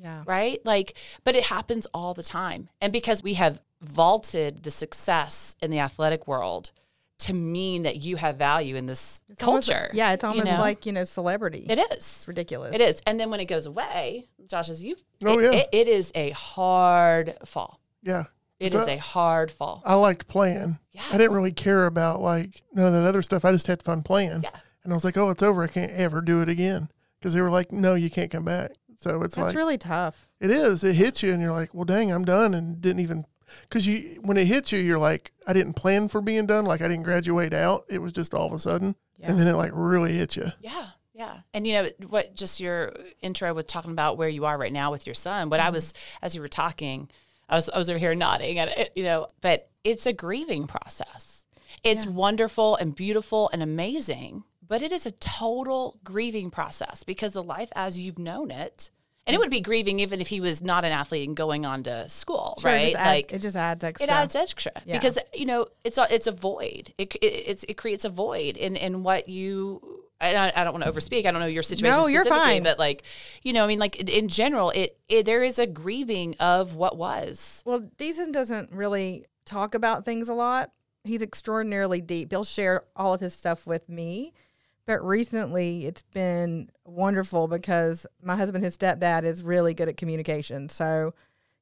yeah. 0.00 0.22
right? 0.26 0.60
Like, 0.64 0.94
but 1.24 1.34
it 1.34 1.44
happens 1.44 1.86
all 1.94 2.14
the 2.14 2.22
time. 2.22 2.68
And 2.80 2.92
because 2.92 3.22
we 3.22 3.34
have 3.34 3.60
vaulted 3.80 4.62
the 4.62 4.70
success 4.70 5.56
in 5.62 5.70
the 5.70 5.78
athletic 5.78 6.26
world 6.26 6.72
to 7.20 7.32
mean 7.32 7.84
that 7.84 7.96
you 8.02 8.16
have 8.16 8.36
value 8.36 8.74
in 8.76 8.86
this 8.86 9.22
It's 9.28 9.42
almost- 9.44 9.68
culture. 9.68 9.90
yeah. 9.94 10.12
It's 10.12 10.22
you 10.22 10.28
almost 10.28 10.46
know? 10.46 10.58
like, 10.58 10.84
you 10.84 10.92
know, 10.92 11.04
celebrity. 11.04 11.64
it 11.68 11.78
is. 11.78 11.86
it's 11.92 12.28
ridiculous. 12.28 12.74
It 12.74 12.80
is. 12.80 13.00
And 13.06 13.18
then 13.20 13.30
when 13.30 13.40
it 13.40 13.44
goes 13.46 13.66
away, 13.66 14.26
Josh, 14.48 14.68
as 14.68 14.84
you, 14.84 14.96
Oh, 15.24 15.38
it, 15.38 15.42
yeah. 15.44 15.58
it- 15.60 15.68
it 15.72 15.88
is 15.88 16.10
a 16.14 16.30
hard 16.30 17.36
fall. 17.44 17.80
Yeah. 18.02 18.24
It 18.60 18.72
So- 18.72 18.78
is 18.78 18.88
a 18.88 18.96
hard 18.96 19.50
fall. 19.52 19.82
I 19.84 19.94
liked 19.94 20.26
playing. 20.28 20.78
Yes. 20.92 21.04
I 21.12 21.18
didn't 21.18 21.34
really 21.36 21.52
care 21.52 21.86
about 21.86 22.20
like 22.20 22.62
none 22.72 22.86
of 22.86 22.92
that 22.92 23.06
other 23.08 23.22
stuff. 23.22 23.44
I 23.44 23.52
just 23.52 23.66
had 23.68 23.82
fun 23.82 24.02
playing. 24.02 24.42
Yeah. 24.42 24.50
And 24.82 24.92
I 24.92 24.96
was 24.96 25.04
like, 25.04 25.16
oh, 25.16 25.30
it's 25.30 25.42
over. 25.42 25.62
I 25.62 25.68
can't 25.68 25.92
ever 25.92 26.20
do 26.20 26.40
it 26.42 26.48
again. 26.48 26.88
Because 27.18 27.32
they 27.32 27.40
were 27.40 27.50
like, 27.50 27.72
no, 27.72 27.94
you 27.94 28.10
can't 28.10 28.30
come 28.30 28.44
back. 28.44 28.72
So 29.04 29.22
it's 29.22 29.36
That's 29.36 29.48
like, 29.48 29.56
really 29.56 29.76
tough. 29.76 30.28
it 30.40 30.50
is. 30.50 30.82
It 30.82 30.94
hits 30.94 31.22
you, 31.22 31.30
and 31.30 31.42
you're 31.42 31.52
like, 31.52 31.74
well, 31.74 31.84
dang, 31.84 32.10
I'm 32.10 32.24
done, 32.24 32.54
and 32.54 32.80
didn't 32.80 33.00
even. 33.00 33.26
Because 33.68 33.86
you, 33.86 34.18
when 34.22 34.38
it 34.38 34.46
hits 34.46 34.72
you, 34.72 34.78
you're 34.78 34.98
like, 34.98 35.32
I 35.46 35.52
didn't 35.52 35.74
plan 35.74 36.08
for 36.08 36.22
being 36.22 36.46
done. 36.46 36.64
Like 36.64 36.80
I 36.80 36.88
didn't 36.88 37.02
graduate 37.02 37.52
out. 37.52 37.84
It 37.90 38.00
was 38.00 38.14
just 38.14 38.32
all 38.32 38.46
of 38.46 38.54
a 38.54 38.58
sudden, 38.58 38.96
Yeah. 39.18 39.28
and 39.28 39.38
then 39.38 39.46
it 39.46 39.56
like 39.56 39.72
really 39.74 40.14
hit 40.14 40.36
you. 40.36 40.52
Yeah, 40.62 40.86
yeah. 41.12 41.40
And 41.52 41.66
you 41.66 41.74
know 41.74 41.90
what? 42.08 42.34
Just 42.34 42.60
your 42.60 42.94
intro 43.20 43.52
with 43.52 43.66
talking 43.66 43.90
about 43.90 44.16
where 44.16 44.30
you 44.30 44.46
are 44.46 44.56
right 44.56 44.72
now 44.72 44.90
with 44.90 45.06
your 45.06 45.14
son. 45.14 45.50
What 45.50 45.60
I 45.60 45.64
mm-hmm. 45.64 45.74
was 45.74 45.92
as 46.22 46.34
you 46.34 46.40
were 46.40 46.48
talking, 46.48 47.10
I 47.46 47.56
was 47.56 47.68
I 47.68 47.76
was 47.76 47.90
over 47.90 47.98
here 47.98 48.14
nodding 48.14 48.58
at 48.58 48.68
it. 48.68 48.92
You 48.94 49.04
know, 49.04 49.26
but 49.42 49.68
it's 49.84 50.06
a 50.06 50.14
grieving 50.14 50.66
process. 50.66 51.44
It's 51.82 52.06
wonderful 52.06 52.76
and 52.76 52.94
beautiful 52.94 53.50
and 53.52 53.62
amazing, 53.62 54.44
but 54.66 54.80
it 54.80 54.90
is 54.90 55.04
a 55.04 55.10
total 55.10 56.00
grieving 56.02 56.50
process 56.50 57.04
because 57.04 57.32
the 57.32 57.42
life 57.42 57.70
as 57.76 58.00
you've 58.00 58.18
known 58.18 58.50
it. 58.50 58.90
And 59.26 59.34
it 59.34 59.38
would 59.38 59.50
be 59.50 59.60
grieving 59.60 60.00
even 60.00 60.20
if 60.20 60.28
he 60.28 60.40
was 60.40 60.62
not 60.62 60.84
an 60.84 60.92
athlete 60.92 61.26
and 61.26 61.34
going 61.36 61.64
on 61.64 61.82
to 61.84 62.08
school, 62.10 62.58
Sure, 62.60 62.70
it 62.70 62.74
right? 62.74 62.92
just 62.92 62.96
adds- 62.96 63.32
it 63.32 63.42
just 63.42 63.56
adds 63.56 63.82
extra. 63.84 64.06
It 64.06 64.10
adds 64.10 64.34
extra 64.36 64.72
Yeah. 64.84 64.98
because 64.98 65.18
you 65.34 65.46
know 65.46 65.66
it's 65.82 65.96
a 65.96 66.06
it's 66.14 66.26
a 66.26 66.32
void. 66.32 66.92
It 66.98 67.14
it, 67.16 67.26
it's, 67.26 67.64
it 67.68 67.74
creates 67.78 68.04
a 68.04 68.10
void 68.10 68.56
in 68.56 68.76
in 68.76 69.02
what 69.02 69.28
you. 69.28 70.00
And 70.20 70.38
I, 70.38 70.52
I 70.54 70.64
don't 70.64 70.72
want 70.72 70.84
to 70.84 70.92
overspeak. 70.92 71.26
I 71.26 71.32
don't 71.32 71.40
know 71.40 71.46
your 71.46 71.62
situation. 71.64 71.98
No, 72.00 72.06
you're 72.06 72.24
specifically, 72.24 72.54
fine. 72.54 72.62
But 72.62 72.78
like, 72.78 73.02
you 73.42 73.52
know, 73.52 73.64
I 73.64 73.66
mean, 73.66 73.78
like 73.80 73.96
in 74.08 74.28
general, 74.28 74.70
it, 74.70 74.96
it 75.08 75.26
there 75.26 75.42
is 75.42 75.58
a 75.58 75.66
grieving 75.66 76.36
of 76.38 76.74
what 76.76 76.96
was. 76.96 77.62
Well, 77.66 77.80
Deason 77.98 78.32
doesn't 78.32 78.70
really 78.72 79.26
talk 79.44 79.74
about 79.74 80.04
things 80.04 80.28
a 80.28 80.34
lot. 80.34 80.70
He's 81.02 81.20
extraordinarily 81.20 82.00
deep. 82.00 82.30
He'll 82.30 82.44
share 82.44 82.84
all 82.96 83.12
of 83.12 83.20
his 83.20 83.34
stuff 83.34 83.66
with 83.66 83.88
me. 83.88 84.32
But 84.86 85.04
recently, 85.04 85.86
it's 85.86 86.02
been 86.02 86.70
wonderful 86.84 87.48
because 87.48 88.06
my 88.22 88.36
husband, 88.36 88.64
his 88.64 88.76
stepdad, 88.76 89.24
is 89.24 89.42
really 89.42 89.72
good 89.72 89.88
at 89.88 89.96
communication. 89.96 90.68
So, 90.68 91.14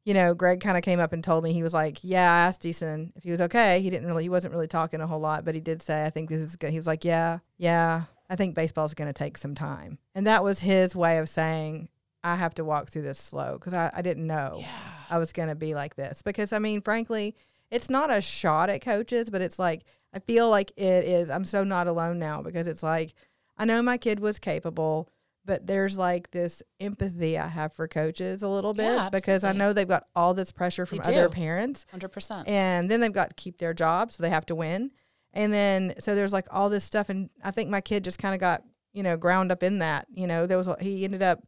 you 0.05 0.13
know, 0.13 0.35
Greg 0.35 0.61
kind 0.61 0.77
of 0.77 0.83
came 0.83 0.99
up 0.99 1.13
and 1.13 1.23
told 1.23 1.45
me 1.45 1.53
he 1.53 1.63
was 1.63 1.73
like, 1.75 1.99
"Yeah, 2.03 2.33
I 2.33 2.41
asked 2.47 2.63
Deason 2.63 3.13
if 3.15 3.23
he 3.23 3.31
was 3.31 3.41
okay. 3.43 3.81
He 3.81 3.91
didn't 3.91 4.09
really, 4.09 4.25
he 4.25 4.29
wasn't 4.29 4.53
really 4.53 4.67
talking 4.67 5.01
a 5.01 5.07
whole 5.07 5.21
lot, 5.21 5.45
but 5.45 5.55
he 5.55 5.61
did 5.61 5.83
say, 5.83 6.05
I 6.05 6.11
think 6.11 6.29
this 6.29 6.41
is 6.41 6.57
good." 6.57 6.71
He 6.71 6.79
was 6.79 6.87
like, 6.89 7.05
"Yeah, 7.05 7.39
yeah, 7.59 8.05
I 8.29 8.35
think 8.35 8.57
baseball's 8.57 8.95
going 8.95 9.13
to 9.13 9.17
take 9.17 9.39
some 9.39 9.55
time," 9.55 9.99
and 10.15 10.27
that 10.27 10.43
was 10.43 10.59
his 10.59 10.97
way 10.97 11.19
of 11.19 11.29
saying, 11.29 11.89
"I 12.25 12.35
have 12.35 12.55
to 12.55 12.65
walk 12.65 12.91
through 12.91 13.03
this 13.03 13.19
slow 13.21 13.53
because 13.53 13.75
I, 13.75 13.93
I 13.95 14.03
didn't 14.03 14.27
know 14.27 14.65
I 15.09 15.19
was 15.19 15.31
going 15.31 15.49
to 15.49 15.55
be 15.55 15.75
like 15.75 15.95
this." 15.95 16.23
Because 16.23 16.53
I 16.53 16.59
mean, 16.59 16.81
frankly, 16.81 17.37
it's 17.71 17.89
not 17.89 18.11
a 18.13 18.21
shot 18.21 18.69
at 18.71 18.83
coaches, 18.83 19.31
but 19.31 19.41
it's 19.43 19.61
like 19.61 19.85
I 20.13 20.19
feel 20.19 20.51
like 20.51 20.73
it 20.77 21.05
is. 21.05 21.31
I'm 21.31 21.45
so 21.45 21.65
not 21.65 21.87
alone 21.87 22.19
now 22.19 22.43
because 22.43 22.69
it's 22.69 22.83
like 22.83 23.15
I 23.57 23.65
know 23.65 23.83
my 23.83 23.99
kid 23.99 24.21
was 24.21 24.39
capable, 24.39 25.09
but 25.45 25.67
there's 25.67 25.97
like 25.99 26.31
this 26.31 26.63
empathy 26.81 27.39
I 27.39 27.49
have 27.49 27.73
for 27.73 27.89
coaches 27.89 28.43
a 28.43 28.49
little 28.49 28.75
bit 28.75 28.85
Yeah, 28.95 29.09
because 29.11 29.45
I 29.45 29.53
know 29.53 29.73
they've 29.73 29.89
got 29.89 30.05
all 30.15 30.35
this 30.35 30.53
pressure 30.53 30.87
from 30.87 31.01
other 31.01 31.29
parents 31.29 31.87
Hundred 31.91 32.09
percent. 32.11 32.49
and 32.49 32.91
then 32.91 33.01
they've 33.01 33.13
got 33.13 33.31
to 33.31 33.35
keep 33.35 33.59
their 33.59 33.75
job, 33.75 34.11
so 34.13 34.23
they 34.23 34.31
have 34.31 34.47
to 34.47 34.55
win. 34.55 34.91
And 35.33 35.53
then 35.53 35.95
so 35.99 36.15
there's 36.15 36.33
like 36.33 36.47
all 36.51 36.69
this 36.69 36.85
stuff, 36.85 37.09
and 37.09 37.31
I 37.43 37.51
think 37.51 37.71
my 37.71 37.81
kid 37.81 38.05
just 38.05 38.19
kind 38.19 38.35
of 38.35 38.41
got 38.41 38.63
you 38.93 39.03
know 39.03 39.17
ground 39.17 39.51
up 39.51 39.63
in 39.63 39.79
that. 39.79 40.07
You 40.15 40.27
know, 40.27 40.47
there 40.47 40.59
was 40.59 40.69
he 40.81 41.05
ended 41.05 41.23
up 41.23 41.43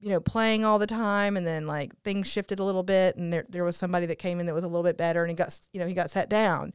you 0.00 0.10
know 0.10 0.20
playing 0.20 0.64
all 0.64 0.78
the 0.78 0.86
time, 0.86 1.36
and 1.38 1.46
then 1.46 1.66
like 1.66 1.98
things 2.02 2.30
shifted 2.30 2.58
a 2.58 2.64
little 2.64 2.82
bit, 2.82 3.16
and 3.16 3.32
there 3.32 3.46
there 3.48 3.64
was 3.64 3.76
somebody 3.76 4.04
that 4.06 4.18
came 4.18 4.38
in 4.38 4.46
that 4.46 4.54
was 4.54 4.64
a 4.64 4.68
little 4.68 4.82
bit 4.82 4.98
better, 4.98 5.22
and 5.22 5.30
he 5.30 5.34
got 5.34 5.58
you 5.72 5.80
know 5.80 5.86
he 5.86 5.94
got 5.94 6.10
set 6.10 6.28
down, 6.28 6.74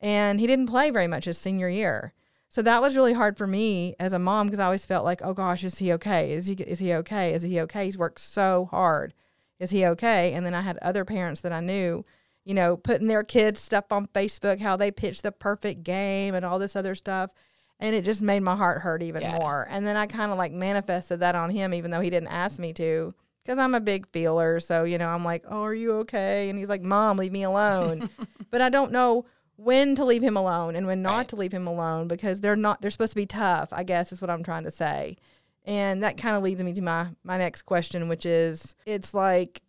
and 0.00 0.40
he 0.40 0.46
didn't 0.46 0.66
play 0.66 0.90
very 0.90 1.06
much 1.06 1.24
his 1.26 1.38
senior 1.38 1.68
year. 1.68 2.12
So 2.48 2.62
that 2.62 2.82
was 2.82 2.96
really 2.96 3.12
hard 3.12 3.36
for 3.38 3.46
me 3.46 3.94
as 4.00 4.12
a 4.12 4.18
mom 4.18 4.46
because 4.48 4.58
I 4.58 4.64
always 4.64 4.84
felt 4.86 5.04
like, 5.04 5.20
oh 5.22 5.34
gosh, 5.34 5.62
is 5.62 5.78
he 5.78 5.92
okay? 5.92 6.32
Is 6.32 6.46
he 6.46 6.54
is 6.54 6.80
he 6.80 6.92
okay? 6.94 7.32
Is 7.32 7.42
he 7.42 7.60
okay? 7.60 7.84
He's 7.84 7.98
worked 7.98 8.20
so 8.20 8.66
hard. 8.72 9.14
Is 9.60 9.70
he 9.70 9.86
okay? 9.86 10.32
And 10.32 10.44
then 10.44 10.54
I 10.54 10.62
had 10.62 10.78
other 10.78 11.04
parents 11.04 11.42
that 11.42 11.52
I 11.52 11.60
knew, 11.60 12.04
you 12.44 12.54
know, 12.54 12.76
putting 12.76 13.06
their 13.06 13.22
kids 13.22 13.60
stuff 13.60 13.92
on 13.92 14.06
Facebook, 14.06 14.60
how 14.60 14.76
they 14.76 14.90
pitched 14.90 15.22
the 15.22 15.30
perfect 15.32 15.84
game 15.84 16.34
and 16.34 16.44
all 16.44 16.58
this 16.58 16.74
other 16.74 16.94
stuff. 16.94 17.30
And 17.78 17.94
it 17.94 18.04
just 18.04 18.20
made 18.20 18.40
my 18.42 18.56
heart 18.56 18.80
hurt 18.80 19.02
even 19.02 19.22
Yeah. 19.22 19.36
more. 19.36 19.66
And 19.70 19.86
then 19.86 19.96
I 19.96 20.06
kind 20.06 20.32
of 20.32 20.38
like 20.38 20.52
manifested 20.52 21.20
that 21.20 21.34
on 21.36 21.50
him, 21.50 21.72
even 21.72 21.90
though 21.90 22.00
he 22.00 22.10
didn't 22.10 22.28
ask 22.28 22.58
me 22.58 22.72
to, 22.74 23.14
because 23.44 23.58
I'm 23.58 23.74
a 23.74 23.80
big 23.80 24.08
feeler. 24.08 24.58
So, 24.60 24.84
you 24.84 24.98
know, 24.98 25.08
I'm 25.08 25.24
like, 25.24 25.44
oh, 25.48 25.62
are 25.62 25.74
you 25.74 25.92
okay? 25.98 26.50
And 26.50 26.58
he's 26.58 26.68
like, 26.68 26.82
mom, 26.82 27.16
leave 27.18 27.32
me 27.32 27.42
alone. 27.44 28.10
but 28.50 28.60
I 28.60 28.70
don't 28.70 28.92
know 28.92 29.24
when 29.62 29.94
to 29.94 30.04
leave 30.04 30.22
him 30.22 30.36
alone 30.36 30.74
and 30.74 30.86
when 30.86 31.02
not 31.02 31.16
Right. 31.16 31.28
to 31.28 31.36
leave 31.36 31.52
him 31.52 31.66
alone 31.66 32.08
because 32.08 32.40
they're 32.40 32.56
not, 32.56 32.80
they're 32.80 32.90
supposed 32.90 33.12
to 33.12 33.16
be 33.16 33.26
tough, 33.26 33.68
I 33.72 33.82
guess 33.82 34.12
is 34.12 34.20
what 34.20 34.30
I'm 34.30 34.42
trying 34.42 34.64
to 34.64 34.70
say. 34.70 35.16
And 35.64 36.02
that 36.02 36.16
kind 36.16 36.34
of 36.34 36.42
leads 36.42 36.62
me 36.62 36.72
to 36.72 36.80
my 36.80 37.10
my 37.22 37.36
next 37.36 37.62
question, 37.62 38.08
which 38.08 38.24
is 38.24 38.74
it's 38.86 39.12
like 39.12 39.60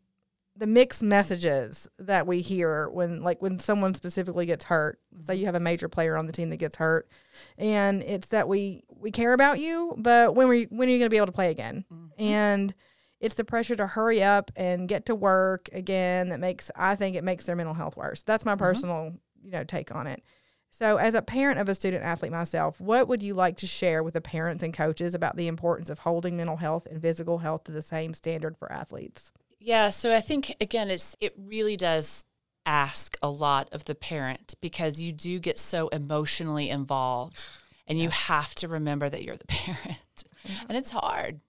the 0.56 0.67
mixed 0.67 1.04
messages 1.04 1.89
that 1.99 2.25
we 2.25 2.41
hear 2.41 2.89
when 2.89 3.21
like 3.21 3.41
when 3.41 3.60
someone 3.60 3.93
specifically 3.93 4.45
gets 4.45 4.63
hurt. 4.63 4.99
Say 5.23 5.34
mm-hmm. 5.34 5.39
you 5.41 5.45
have 5.47 5.56
a 5.56 5.60
major 5.60 5.89
player 5.89 6.17
on 6.17 6.27
the 6.27 6.32
team 6.32 6.49
that 6.51 6.58
gets 6.58 6.77
hurt, 6.77 7.10
and 7.58 8.01
it's 8.04 8.30
that 8.30 8.47
we 8.47 8.84
we 8.89 9.12
care 9.12 9.34
about 9.34 9.60
you, 9.60 9.93
but 9.97 10.34
when 10.34 10.47
we 10.47 10.63
when 10.65 10.88
are 10.88 10.91
you 10.91 10.99
going 10.99 11.08
to 11.08 11.13
be 11.13 11.17
able 11.17 11.25
to 11.25 11.32
play 11.34 11.51
again? 11.51 11.84
Mm-hmm. 11.91 12.23
And 12.23 12.73
it's 13.19 13.36
the 13.36 13.43
pressure 13.43 13.75
to 13.75 13.88
hurry 13.88 14.23
up 14.23 14.51
and 14.56 14.88
get 14.88 15.06
to 15.08 15.15
work 15.15 15.69
again 15.73 16.30
that 16.30 16.39
makes 16.39 16.71
I 16.75 16.95
think 16.95 17.17
it 17.17 17.23
makes 17.23 17.45
their 17.45 17.56
mental 17.56 17.75
health 17.75 17.97
worse. 17.97 18.23
That's 18.23 18.45
my 18.45 18.54
mm-hmm. 18.54 18.60
personal 18.60 19.13
you 19.43 19.51
know 19.51 19.63
take 19.63 19.93
on 19.93 20.08
it. 20.08 20.23
So, 20.73 20.95
as 20.95 21.15
a 21.15 21.21
parent 21.21 21.60
of 21.60 21.67
a 21.67 21.75
student 21.75 22.04
athlete 22.04 22.32
myself, 22.32 22.80
what 22.80 23.10
would 23.10 23.21
you 23.21 23.34
like 23.34 23.58
to 23.58 23.67
share 23.67 24.01
with 24.01 24.13
the 24.13 24.21
parents 24.21 24.63
and 24.63 24.73
coaches 24.73 25.13
about 25.13 25.36
the 25.36 25.47
importance 25.47 25.89
of 25.89 25.99
holding 25.99 26.38
mental 26.38 26.58
health 26.58 26.88
and 26.89 27.01
physical 27.01 27.39
health 27.39 27.65
to 27.65 27.73
the 27.73 27.82
same 27.82 28.13
standard 28.13 28.58
for 28.58 28.71
athletes? 28.71 29.34
Yeah, 29.60 29.89
so 29.89 30.15
I 30.15 30.21
think 30.21 30.56
again, 30.62 30.89
it's 30.89 31.15
it 31.19 31.36
really 31.38 31.75
does 31.75 32.25
ask 32.65 33.17
a 33.21 33.30
lot 33.30 33.69
of 33.73 33.84
the 33.86 33.95
parent 33.95 34.56
because 34.62 35.01
you 35.01 35.12
do 35.12 35.39
get 35.39 35.60
so 35.60 35.89
emotionally 35.89 36.69
involved, 36.69 37.45
and 37.86 37.99
you 37.99 38.10
have 38.10 38.56
to 38.56 38.69
remember 38.69 39.10
that 39.10 39.23
you're 39.23 39.38
the 39.38 39.45
parent, 39.47 39.99
mm-hmm. 40.47 40.65
and 40.69 40.77
it's 40.77 40.91
hard. 40.91 41.41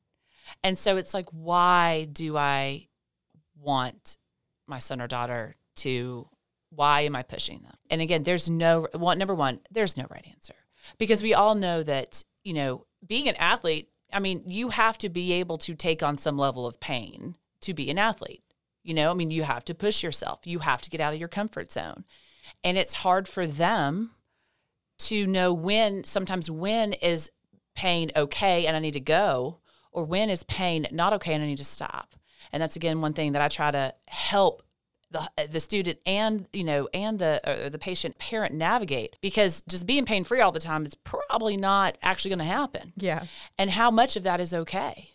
And 0.64 0.76
so 0.76 0.96
it's 0.96 1.14
like, 1.14 1.28
why 1.30 2.08
do 2.12 2.36
I 2.36 2.88
want 3.56 4.16
my 4.66 4.80
son 4.80 5.00
or 5.00 5.06
daughter 5.06 5.54
to? 5.76 6.28
Why 6.74 7.02
am 7.02 7.14
I 7.14 7.22
pushing 7.22 7.62
them? 7.62 7.74
And 7.90 8.00
again, 8.00 8.22
there's 8.22 8.48
no 8.48 8.88
one. 8.94 9.18
Number 9.18 9.34
one, 9.34 9.60
there's 9.70 9.96
no 9.96 10.06
right 10.10 10.26
answer 10.30 10.54
because 10.98 11.22
we 11.22 11.34
all 11.34 11.54
know 11.54 11.82
that 11.82 12.24
you 12.44 12.54
know 12.54 12.86
being 13.06 13.28
an 13.28 13.36
athlete. 13.36 13.88
I 14.12 14.20
mean, 14.20 14.42
you 14.46 14.70
have 14.70 14.98
to 14.98 15.08
be 15.08 15.32
able 15.34 15.58
to 15.58 15.74
take 15.74 16.02
on 16.02 16.18
some 16.18 16.38
level 16.38 16.66
of 16.66 16.80
pain 16.80 17.36
to 17.62 17.74
be 17.74 17.90
an 17.90 17.98
athlete. 17.98 18.42
You 18.82 18.94
know, 18.94 19.10
I 19.10 19.14
mean, 19.14 19.30
you 19.30 19.44
have 19.44 19.64
to 19.66 19.74
push 19.74 20.02
yourself. 20.02 20.40
You 20.44 20.58
have 20.60 20.82
to 20.82 20.90
get 20.90 21.00
out 21.00 21.14
of 21.14 21.18
your 21.18 21.28
comfort 21.28 21.72
zone. 21.72 22.04
And 22.64 22.76
it's 22.76 22.94
hard 22.94 23.28
for 23.28 23.46
them 23.46 24.10
to 24.98 25.26
know 25.26 25.54
when, 25.54 26.04
sometimes 26.04 26.50
when 26.50 26.92
is 26.94 27.30
pain 27.74 28.10
okay 28.16 28.66
and 28.66 28.76
I 28.76 28.80
need 28.80 28.92
to 28.92 29.00
go, 29.00 29.60
or 29.92 30.04
when 30.04 30.30
is 30.30 30.42
pain 30.42 30.86
not 30.90 31.12
okay 31.14 31.34
and 31.34 31.42
I 31.42 31.46
need 31.46 31.58
to 31.58 31.64
stop. 31.64 32.14
And 32.52 32.62
that's 32.62 32.76
again 32.76 33.00
one 33.00 33.12
thing 33.12 33.32
that 33.32 33.42
I 33.42 33.48
try 33.48 33.70
to 33.70 33.94
help 34.08 34.62
the, 35.12 35.48
the 35.48 35.60
student 35.60 35.98
and 36.06 36.46
you 36.52 36.64
know 36.64 36.88
and 36.94 37.18
the 37.18 37.68
the 37.70 37.78
patient 37.78 38.18
parent 38.18 38.54
navigate 38.54 39.16
because 39.20 39.62
just 39.68 39.86
being 39.86 40.04
pain 40.04 40.24
free 40.24 40.40
all 40.40 40.52
the 40.52 40.60
time 40.60 40.84
is 40.84 40.94
probably 41.04 41.56
not 41.56 41.98
actually 42.02 42.30
going 42.30 42.38
to 42.38 42.44
happen 42.44 42.92
Yeah. 42.96 43.24
and 43.58 43.70
how 43.70 43.90
much 43.90 44.16
of 44.16 44.22
that 44.24 44.40
is 44.40 44.52
okay. 44.54 45.10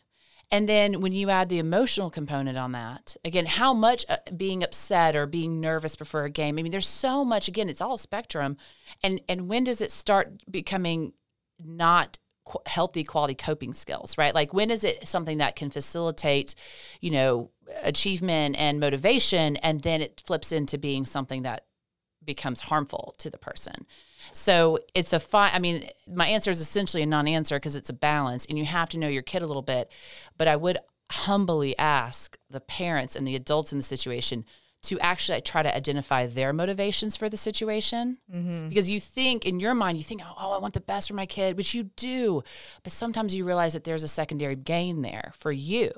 And 0.50 0.70
then 0.70 1.02
when 1.02 1.12
you 1.12 1.30
add 1.30 1.50
the 1.50 1.60
emotional 1.60 2.10
component 2.10 2.58
on 2.58 2.72
that, 2.72 3.18
again, 3.26 3.46
how 3.46 3.74
much 3.74 4.06
uh, 4.08 4.16
being 4.38 4.64
upset 4.64 5.14
or 5.14 5.26
being 5.26 5.60
nervous 5.60 5.98
before 5.98 6.24
a 6.24 6.30
game. 6.30 6.58
I 6.58 6.62
mean, 6.62 6.72
there's 6.72 6.88
so 6.88 7.26
much. 7.26 7.50
Again, 7.50 7.68
it's 7.68 7.82
all 7.82 7.98
spectrum. 7.98 8.56
And 9.04 9.20
and 9.28 9.50
when 9.50 9.66
does 9.66 9.82
it 9.82 9.92
start 9.92 10.42
becoming 10.50 11.12
not 11.62 12.18
qu- 12.46 12.60
healthy 12.66 13.04
quality 13.04 13.36
coping 13.36 13.74
skills, 13.74 14.18
right? 14.18 14.34
Like 14.34 14.54
when 14.54 14.72
is 14.72 14.86
it 14.86 15.06
something 15.06 15.40
that 15.40 15.58
can 15.58 15.70
facilitate, 15.70 16.56
you 17.02 17.12
know, 17.12 17.52
achievement 17.82 18.56
and 18.58 18.80
motivation, 18.80 19.58
and 19.58 19.82
then 19.82 20.02
it 20.02 20.22
flips 20.26 20.52
into 20.52 20.78
being 20.78 21.06
something 21.06 21.44
that 21.44 21.66
becomes 22.24 22.62
harmful 22.62 23.16
to 23.20 23.30
the 23.30 23.38
person. 23.38 23.86
So 24.34 24.80
it's 24.94 25.14
a 25.14 25.20
fine. 25.20 25.52
I 25.54 25.60
mean, 25.60 25.90
my 26.08 26.28
answer 26.28 26.52
is 26.52 26.60
essentially 26.60 27.04
a 27.04 27.06
non-answer 27.06 27.56
because 27.56 27.76
it's 27.76 27.90
a 27.90 27.94
balance, 27.94 28.46
and 28.46 28.58
you 28.58 28.66
have 28.66 28.90
to 28.90 28.98
know 28.98 29.08
your 29.08 29.22
kid 29.22 29.42
a 29.42 29.48
little 29.48 29.62
bit. 29.62 29.92
But 30.38 30.48
I 30.48 30.56
would 30.56 30.78
humbly 31.10 31.78
ask 31.78 32.38
the 32.50 32.60
parents 32.60 33.16
and 33.16 33.26
the 33.26 33.36
adults 33.36 33.72
in 33.72 33.80
the 33.80 33.84
situation 33.84 34.44
to 34.84 35.00
actually 35.00 35.42
try 35.42 35.64
to 35.64 35.76
identify 35.76 36.28
their 36.28 36.54
motivations 36.54 37.16
for 37.16 37.30
the 37.30 37.38
situation, 37.38 38.18
mm-hmm. 38.34 38.70
because 38.70 38.90
you 38.90 39.00
think 39.00 39.46
in 39.46 39.60
your 39.60 39.74
mind 39.74 39.98
you 39.98 40.04
think, 40.04 40.22
oh, 40.24 40.34
oh 40.40 40.52
I 40.52 40.60
want 40.60 40.74
the 40.74 40.82
best 40.82 41.08
for 41.08 41.14
my 41.14 41.26
kid, 41.26 41.58
which 41.58 41.74
you 41.74 41.84
do, 41.96 42.44
but 42.84 42.92
sometimes 42.92 43.36
you 43.36 43.46
realize 43.46 43.74
that 43.74 43.86
there's 43.86 44.04
a 44.04 44.08
secondary 44.08 44.56
gain 44.56 45.02
there 45.02 45.32
for 45.36 45.52
you, 45.52 45.92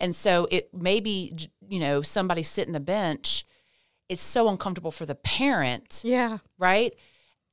and 0.00 0.14
so 0.14 0.46
it 0.50 0.72
may 0.74 1.00
be, 1.00 1.36
you 1.68 1.78
know, 1.78 2.02
somebody 2.02 2.42
sitting 2.42 2.72
the 2.72 2.80
bench 2.80 3.44
it's 4.08 4.22
so 4.22 4.48
uncomfortable 4.48 4.92
for 4.92 5.04
the 5.04 5.16
parent 5.16 6.00
Yeah. 6.04 6.38
right? 6.58 6.94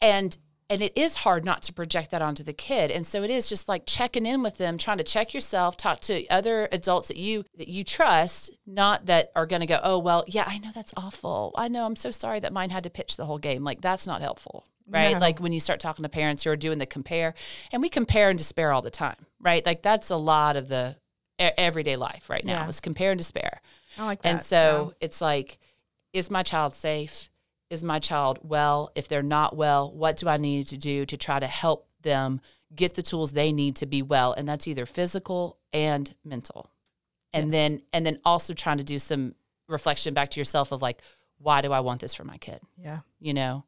And 0.02 0.38
and 0.70 0.82
it 0.82 0.98
is 0.98 1.16
hard 1.18 1.44
not 1.46 1.62
to 1.64 1.74
project 1.74 2.12
that 2.12 2.22
onto 2.22 2.42
the 2.42 2.54
kid. 2.54 2.90
And 2.90 3.06
so 3.06 3.22
it 3.22 3.30
is 3.30 3.50
just 3.50 3.68
like 3.68 3.84
checking 3.86 4.26
in 4.26 4.42
with 4.42 4.58
them 4.58 4.78
trying 4.78 4.98
to 4.98 5.04
check 5.04 5.34
yourself 5.34 5.76
talk 5.78 6.00
to 6.02 6.26
other 6.30 6.70
adults 6.72 7.08
that 7.10 7.18
you 7.18 7.44
that 7.58 7.68
you 7.68 7.84
trust 7.84 8.50
not 8.66 9.06
that 9.08 9.32
are 9.36 9.46
going 9.46 9.60
to 9.62 9.66
go 9.68 9.80
oh 9.84 9.98
well 10.00 10.24
yeah 10.28 10.46
i 10.48 10.58
know 10.60 10.70
that's 10.74 10.94
awful. 10.96 11.54
I 11.56 11.68
know 11.68 11.86
i'm 11.86 11.96
so 11.96 12.12
sorry 12.12 12.40
that 12.40 12.54
mine 12.54 12.70
had 12.70 12.84
to 12.84 12.90
pitch 12.90 13.18
the 13.18 13.26
whole 13.26 13.40
game. 13.40 13.64
Like 13.64 13.82
that's 13.82 14.06
not 14.08 14.22
helpful 14.22 14.66
right? 14.88 15.14
No. 15.14 15.20
like 15.20 15.40
when 15.40 15.54
you 15.54 15.60
start 15.60 15.80
talking 15.80 16.04
to 16.04 16.10
parents 16.10 16.44
who 16.44 16.50
are 16.52 16.56
doing 16.56 16.78
the 16.78 16.86
compare 16.86 17.34
and 17.72 17.82
we 17.82 17.90
compare 17.90 18.30
and 18.30 18.38
despair 18.38 18.72
all 18.72 18.82
the 18.84 18.92
time 18.92 19.26
right? 19.40 19.66
Like 19.66 19.82
that's 19.82 20.10
a 20.12 20.18
lot 20.18 20.56
of 20.56 20.68
the 20.70 20.96
everyday 21.58 21.96
life 21.96 22.30
right 22.30 22.46
now 22.46 22.62
Yeah. 22.64 22.70
is 22.70 22.80
compare 22.80 23.12
and 23.12 23.18
despair 23.18 23.62
I 23.98 24.06
like 24.06 24.22
that. 24.22 24.30
and 24.30 24.42
so 24.42 24.94
it's 25.00 25.22
like, 25.22 25.60
is 26.14 26.32
my 26.32 26.44
child 26.44 26.74
safe? 26.74 27.30
Is 27.70 27.84
my 27.84 28.00
child 28.00 28.40
well? 28.44 28.92
If 28.96 29.08
they're 29.08 29.24
not 29.24 29.56
well, 29.56 29.92
what 29.92 30.18
do 30.18 30.28
I 30.30 30.38
need 30.38 30.68
to 30.68 30.78
do 30.78 31.06
to 31.08 31.18
try 31.18 31.40
to 31.40 31.48
help 31.48 31.88
them 32.02 32.40
get 32.76 32.94
the 32.94 33.02
tools 33.02 33.32
they 33.32 33.52
need 33.52 33.76
to 33.78 33.86
be 33.88 34.02
well? 34.02 34.34
And 34.34 34.48
that's 34.48 34.68
either 34.68 34.86
physical 34.86 35.58
and 35.74 36.14
mental. 36.24 36.70
And 37.34 37.52
then 37.52 37.82
and 37.92 38.06
then 38.06 38.20
also 38.26 38.54
trying 38.54 38.78
to 38.78 38.84
do 38.84 39.00
some 39.00 39.34
reflection 39.68 40.14
back 40.14 40.30
to 40.32 40.40
yourself 40.40 40.72
of 40.72 40.82
like, 40.84 41.02
why 41.40 41.62
do 41.62 41.72
I 41.72 41.80
want 41.80 42.00
this 42.02 42.14
for 42.14 42.24
my 42.24 42.38
kid? 42.38 42.60
yeah. 42.78 43.00
You 43.20 43.34
know, 43.34 43.64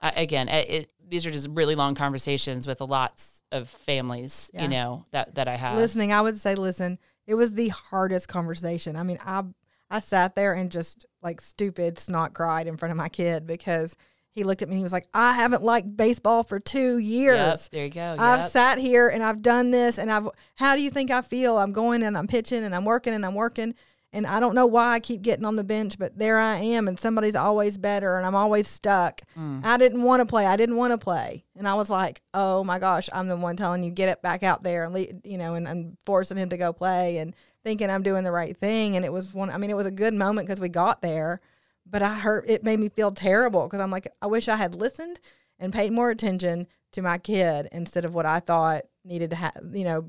I, 0.00 0.10
again, 0.10 0.48
it, 0.48 0.70
it, 0.70 0.90
these 1.06 1.26
are 1.26 1.30
just 1.30 1.48
really 1.50 1.74
long 1.74 1.94
conversations 1.94 2.66
with 2.66 2.80
a 2.80 2.84
lots 2.86 3.42
of 3.54 3.68
families. 3.68 4.50
Yeah. 4.52 4.62
You 4.62 4.68
know 4.68 5.04
that 5.12 5.34
that 5.36 5.48
I 5.48 5.56
have. 5.56 5.78
Listening, 5.78 6.12
I 6.12 6.20
would 6.20 6.36
say, 6.36 6.54
listen, 6.54 6.98
it 7.26 7.34
was 7.34 7.54
the 7.54 7.68
hardest 7.68 8.28
conversation. 8.28 8.96
I 8.96 9.02
mean, 9.02 9.18
I 9.24 9.44
I 9.90 10.00
sat 10.00 10.34
there 10.34 10.52
and 10.52 10.70
just 10.70 11.06
like 11.22 11.40
stupid 11.40 11.98
snot 11.98 12.34
cried 12.34 12.66
in 12.66 12.76
front 12.76 12.90
of 12.90 12.96
my 12.98 13.08
kid 13.08 13.46
because 13.46 13.96
he 14.30 14.42
looked 14.42 14.62
at 14.62 14.68
me 14.68 14.74
and 14.74 14.78
he 14.78 14.82
was 14.82 14.92
like, 14.92 15.06
I 15.14 15.34
haven't 15.34 15.62
liked 15.62 15.96
baseball 15.96 16.42
for 16.42 16.58
two 16.58 16.98
years. 16.98 17.36
Yep, 17.36 17.58
there 17.70 17.84
you 17.84 17.90
go. 17.90 18.16
I've 18.18 18.50
sat 18.50 18.78
here 18.78 19.08
and 19.08 19.22
I've 19.22 19.42
done 19.42 19.70
this 19.70 19.98
and 19.98 20.10
I've 20.10 20.28
how 20.56 20.74
do 20.74 20.82
you 20.82 20.90
think 20.90 21.10
I 21.10 21.22
feel? 21.22 21.56
I'm 21.56 21.72
going 21.72 22.02
and 22.02 22.18
I'm 22.18 22.26
pitching 22.26 22.64
and 22.64 22.74
I'm 22.74 22.84
working 22.84 23.14
and 23.14 23.24
I'm 23.24 23.34
working 23.34 23.74
and 24.14 24.28
I 24.28 24.38
don't 24.38 24.54
know 24.54 24.64
why 24.64 24.94
I 24.94 25.00
keep 25.00 25.22
getting 25.22 25.44
on 25.44 25.56
the 25.56 25.64
bench, 25.64 25.98
but 25.98 26.16
there 26.16 26.38
I 26.38 26.58
am 26.58 26.86
and 26.86 26.98
somebody's 26.98 27.34
always 27.34 27.76
better 27.76 28.16
and 28.16 28.24
I'm 28.24 28.36
always 28.36 28.68
stuck. 28.68 29.20
Mm. 29.36 29.64
I 29.64 29.76
didn't 29.76 30.02
want 30.02 30.20
to 30.20 30.26
play. 30.26 30.46
I 30.46 30.56
didn't 30.56 30.76
want 30.76 30.92
to 30.92 30.98
play. 30.98 31.44
And 31.56 31.66
I 31.66 31.74
was 31.74 31.90
like, 31.90 32.22
"Oh 32.32 32.62
my 32.62 32.78
gosh, 32.78 33.10
I'm 33.12 33.26
the 33.26 33.36
one 33.36 33.56
telling 33.56 33.82
you 33.82 33.90
get 33.90 34.08
it 34.08 34.22
back 34.22 34.44
out 34.44 34.62
there 34.62 34.84
and 34.84 34.94
le- 34.94 35.20
you 35.24 35.36
know 35.36 35.54
and, 35.54 35.66
and 35.66 35.98
forcing 36.06 36.36
him 36.36 36.48
to 36.50 36.56
go 36.56 36.72
play 36.72 37.18
and 37.18 37.34
thinking 37.64 37.90
I'm 37.90 38.04
doing 38.04 38.22
the 38.22 38.32
right 38.32 38.56
thing 38.56 38.94
and 38.94 39.04
it 39.04 39.12
was 39.12 39.34
one 39.34 39.50
I 39.50 39.58
mean 39.58 39.70
it 39.70 39.76
was 39.76 39.86
a 39.86 39.90
good 39.90 40.14
moment 40.14 40.48
cuz 40.48 40.60
we 40.60 40.68
got 40.68 41.02
there, 41.02 41.40
but 41.84 42.00
I 42.00 42.14
hurt 42.14 42.48
it 42.48 42.62
made 42.62 42.78
me 42.78 42.88
feel 42.88 43.10
terrible 43.10 43.68
cuz 43.68 43.80
I'm 43.80 43.90
like 43.90 44.06
I 44.22 44.26
wish 44.28 44.48
I 44.48 44.56
had 44.56 44.76
listened 44.76 45.18
and 45.58 45.72
paid 45.72 45.92
more 45.92 46.10
attention 46.10 46.68
to 46.92 47.02
my 47.02 47.18
kid 47.18 47.68
instead 47.72 48.04
of 48.04 48.14
what 48.14 48.26
I 48.26 48.38
thought 48.38 48.84
needed 49.04 49.30
to 49.30 49.36
have, 49.36 49.60
you 49.72 49.84
know, 49.84 50.06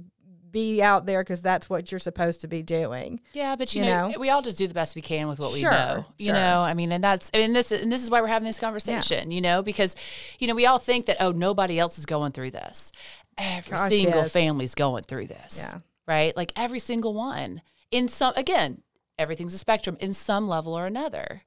be 0.56 0.82
out 0.82 1.06
there 1.06 1.22
because 1.22 1.42
that's 1.42 1.70
what 1.70 1.92
you're 1.92 2.00
supposed 2.00 2.40
to 2.40 2.48
be 2.48 2.64
doing. 2.64 3.20
Yeah, 3.34 3.58
but 3.58 3.76
you, 3.76 3.84
you 3.84 3.90
know, 3.90 4.08
know? 4.08 4.20
we 4.20 4.30
all 4.30 4.42
just 4.42 4.58
do 4.58 4.68
the 4.68 4.74
best 4.74 4.96
we 4.96 5.02
can 5.02 5.28
with 5.28 5.38
what 5.38 5.52
we 5.52 5.60
Sure, 5.60 5.70
know. 5.70 6.06
You 6.18 6.28
sure. 6.28 6.34
know, 6.36 6.62
I 6.62 6.74
mean, 6.74 6.94
and 6.94 7.04
that's 7.04 7.30
I 7.34 7.40
mean 7.40 7.52
this 7.52 7.74
and 7.74 7.92
this 7.92 8.02
is 8.02 8.10
why 8.10 8.22
we're 8.22 8.28
having 8.28 8.46
this 8.46 8.58
conversation. 8.58 9.32
You 9.32 9.42
know, 9.42 9.62
because 9.62 9.98
you 10.40 10.48
know 10.48 10.56
we 10.56 10.66
all 10.66 10.80
think 10.80 11.08
that 11.08 11.18
oh 11.20 11.34
nobody 11.34 11.78
else 11.78 12.00
is 12.00 12.06
going 12.06 12.32
through 12.32 12.52
this. 12.52 12.94
Every 13.38 13.76
Gosh, 13.76 13.90
single 13.90 14.22
yes. 14.22 14.32
family's 14.32 14.76
going 14.76 15.04
through 15.04 15.28
this. 15.28 15.60
Yeah. 15.62 15.80
right. 16.08 16.36
Like 16.38 16.54
every 16.56 16.80
single 16.80 17.14
one 17.14 17.62
in 17.92 18.08
some 18.08 18.34
again 18.38 18.82
everything's 19.20 19.54
a 19.54 19.58
spectrum 19.58 19.98
in 20.00 20.14
some 20.14 20.48
level 20.48 20.74
or 20.74 20.86
another. 20.86 21.44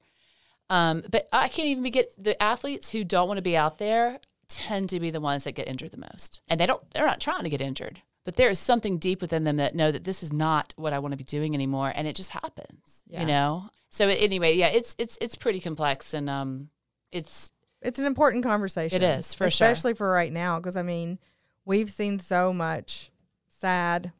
Um, 0.69 1.01
but 1.09 1.27
I 1.33 1.47
can't 1.47 1.67
even 1.67 1.83
get 1.91 2.13
the 2.23 2.41
athletes 2.41 2.91
who 2.91 3.03
don't 3.03 3.27
want 3.27 3.39
to 3.39 3.41
be 3.41 3.57
out 3.57 3.79
there 3.79 4.19
tend 4.49 4.89
to 4.89 4.99
be 4.99 5.09
the 5.09 5.21
ones 5.21 5.45
that 5.45 5.53
get 5.53 5.67
injured 5.67 5.91
the 5.91 6.05
most, 6.11 6.41
and 6.47 6.59
they 6.59 6.65
don't. 6.65 6.83
They're 6.91 7.05
not 7.05 7.19
trying 7.19 7.43
to 7.43 7.49
get 7.49 7.61
injured, 7.61 8.01
but 8.25 8.35
there 8.35 8.49
is 8.49 8.59
something 8.59 8.97
deep 8.97 9.21
within 9.21 9.43
them 9.43 9.57
that 9.57 9.75
know 9.75 9.91
that 9.91 10.03
this 10.03 10.23
is 10.23 10.31
not 10.31 10.73
what 10.75 10.93
I 10.93 10.99
want 10.99 11.13
to 11.13 11.17
be 11.17 11.23
doing 11.23 11.53
anymore, 11.55 11.91
and 11.95 12.07
it 12.07 12.15
just 12.15 12.31
happens. 12.31 13.03
Yeah. 13.07 13.21
You 13.21 13.27
know. 13.27 13.69
So 13.89 14.07
anyway, 14.07 14.55
yeah, 14.55 14.67
it's 14.67 14.95
it's 14.97 15.17
it's 15.21 15.35
pretty 15.35 15.59
complex, 15.59 16.13
and 16.13 16.29
um, 16.29 16.69
it's 17.11 17.51
It's 17.81 17.99
an 17.99 18.05
important 18.05 18.43
conversation. 18.43 19.01
It 19.01 19.19
is, 19.19 19.33
for 19.33 19.43
sure. 19.43 19.47
especially 19.47 19.93
for 19.93 20.11
right 20.11 20.31
now 20.31 20.59
because 20.59 20.75
I 20.75 20.83
mean, 20.83 21.17
we've 21.65 21.89
seen 21.89 22.19
so 22.19 22.53
much 22.53 23.11
sad, 23.47 24.11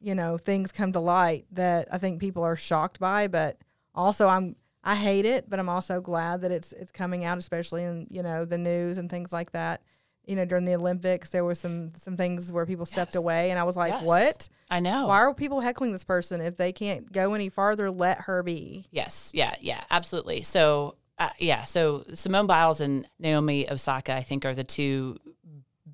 you 0.00 0.14
know, 0.14 0.38
things 0.38 0.72
come 0.72 0.92
to 0.92 1.00
light 1.00 1.46
that 1.52 1.88
I 1.92 1.98
think 1.98 2.20
people 2.20 2.42
are 2.42 2.56
shocked 2.56 3.00
by, 3.00 3.28
but 3.28 3.58
also 3.94 4.28
I'm 4.28 4.56
I 4.84 4.94
hate 4.96 5.24
it, 5.24 5.48
but 5.48 5.58
I'm 5.58 5.68
also 5.68 6.00
glad 6.00 6.42
that 6.42 6.50
it's 6.52 6.72
it's 6.72 6.92
coming 6.92 7.24
out, 7.24 7.38
especially 7.38 7.82
in 7.84 8.06
you 8.10 8.22
know 8.22 8.44
the 8.44 8.58
news 8.58 8.98
and 8.98 9.08
things 9.10 9.32
like 9.32 9.52
that. 9.52 9.82
You 10.26 10.36
know, 10.36 10.44
during 10.44 10.64
the 10.64 10.74
Olympics, 10.74 11.30
there 11.30 11.44
were 11.44 11.54
some 11.54 11.92
some 11.96 12.16
things 12.16 12.52
where 12.52 12.64
people 12.64 12.86
stepped 12.86 13.14
Yes. 13.14 13.20
away, 13.20 13.50
and 13.50 13.58
I 13.58 13.64
was 13.64 13.76
like, 13.76 13.90
Yes. 13.92 14.04
"What? 14.04 14.48
I 14.70 14.78
know. 14.80 15.08
Why 15.08 15.16
are 15.18 15.34
people 15.34 15.60
heckling 15.60 15.92
this 15.92 16.04
person 16.04 16.40
if 16.40 16.56
they 16.56 16.72
can't 16.72 17.10
go 17.12 17.34
any 17.34 17.48
farther? 17.48 17.90
Let 17.90 18.22
her 18.22 18.42
be." 18.42 18.86
Yes, 18.92 19.32
yeah, 19.34 19.54
yeah, 19.60 19.82
absolutely. 19.90 20.42
So, 20.44 20.94
uh, 21.18 21.30
yeah, 21.38 21.64
so 21.64 22.04
Simone 22.14 22.46
Biles 22.46 22.80
and 22.80 23.08
Naomi 23.18 23.68
Osaka, 23.70 24.16
I 24.16 24.22
think, 24.22 24.44
are 24.44 24.54
the 24.54 24.64
two 24.64 25.18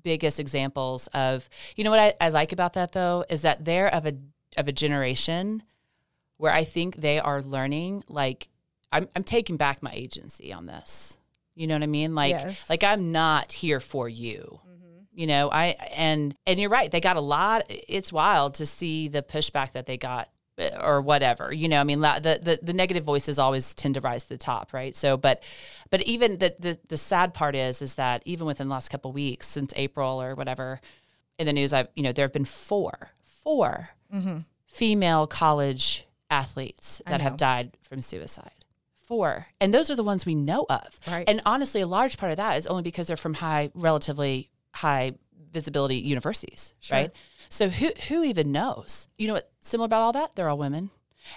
biggest 0.03 0.39
examples 0.39 1.07
of. 1.07 1.49
You 1.75 1.83
know 1.83 1.89
what 1.91 1.99
I, 1.99 2.13
I 2.21 2.29
like 2.29 2.51
about 2.51 2.73
that 2.73 2.91
though 2.91 3.25
is 3.29 3.41
that 3.41 3.65
they're 3.65 3.93
of 3.93 4.05
a 4.05 4.13
of 4.57 4.67
a 4.67 4.71
generation 4.71 5.63
where 6.37 6.51
I 6.53 6.63
think 6.63 6.97
they 6.97 7.19
are 7.19 7.41
learning. 7.41 8.03
Like, 8.07 8.47
I'm 8.91 9.09
I'm 9.15 9.23
taking 9.23 9.57
back 9.57 9.81
my 9.83 9.91
agency 9.91 10.53
on 10.53 10.67
this. 10.67 11.17
You 11.59 11.67
know 11.67 11.75
what 11.75 11.83
I 11.83 11.87
mean? 11.87 12.15
Like, 12.15 12.31
Yes. 12.31 12.69
like 12.69 12.85
I'm 12.85 13.11
not 13.11 13.51
here 13.51 13.81
for 13.81 14.07
you. 14.07 14.61
You 15.11 15.27
know, 15.27 15.49
I 15.51 15.75
and 15.93 16.33
and 16.47 16.57
you're 16.57 16.69
right. 16.69 16.89
They 16.89 17.01
got 17.01 17.17
a 17.17 17.21
lot. 17.21 17.65
It's 17.67 18.13
wild 18.13 18.53
to 18.55 18.65
see 18.65 19.09
the 19.09 19.21
pushback 19.21 19.73
that 19.73 19.85
they 19.85 19.97
got 19.97 20.29
uh, 20.57 20.69
or 20.81 21.01
whatever. 21.01 21.51
You 21.51 21.67
know, 21.67 21.81
I 21.81 21.83
mean, 21.83 21.99
the, 21.99 22.39
the 22.41 22.59
the 22.61 22.71
negative 22.71 23.03
voices 23.03 23.37
always 23.37 23.75
tend 23.75 23.95
to 23.95 24.01
rise 24.01 24.23
to 24.23 24.29
the 24.29 24.37
top, 24.37 24.71
right? 24.71 24.95
So, 24.95 25.17
but 25.17 25.43
but 25.89 26.01
even 26.03 26.37
the 26.37 26.55
the 26.57 26.79
the 26.87 26.95
sad 26.97 27.33
part 27.33 27.55
is 27.55 27.81
is 27.81 27.95
that 27.95 28.23
even 28.25 28.47
within 28.47 28.69
the 28.69 28.73
last 28.73 28.89
couple 28.89 29.11
weeks 29.11 29.45
since 29.49 29.73
April 29.75 30.21
or 30.21 30.35
whatever 30.35 30.79
in 31.37 31.45
the 31.45 31.51
news, 31.53 31.73
I've 31.73 31.89
you 31.97 32.03
know 32.03 32.13
there 32.13 32.23
have 32.23 32.31
been 32.31 32.45
four 32.45 33.09
four 33.43 33.89
female 34.67 35.27
college 35.27 36.05
athletes 36.29 37.01
that 37.07 37.19
have 37.19 37.35
died 37.35 37.75
from 37.89 38.01
suicide. 38.01 38.58
Four, 39.09 39.47
and 39.59 39.73
those 39.73 39.89
are 39.91 39.95
the 39.97 40.03
ones 40.03 40.25
we 40.25 40.35
know 40.35 40.65
of. 40.69 40.97
Right. 41.05 41.27
And 41.27 41.41
honestly, 41.45 41.81
a 41.81 41.87
large 41.87 42.17
part 42.17 42.31
of 42.31 42.37
that 42.37 42.57
is 42.57 42.65
only 42.67 42.83
because 42.83 43.07
they're 43.07 43.17
from 43.17 43.33
high, 43.33 43.71
relatively 43.73 44.49
high 44.73 45.15
visibility 45.51 45.95
universities, 45.97 46.73
right? 46.91 47.11
So 47.49 47.69
who 47.69 47.89
who 48.07 48.23
even 48.23 48.51
knows? 48.51 49.07
You 49.17 49.27
know 49.27 49.33
what's 49.33 49.47
similar 49.61 49.85
about 49.87 50.01
all 50.01 50.13
that? 50.13 50.35
They're 50.35 50.47
all 50.47 50.57
women. 50.59 50.91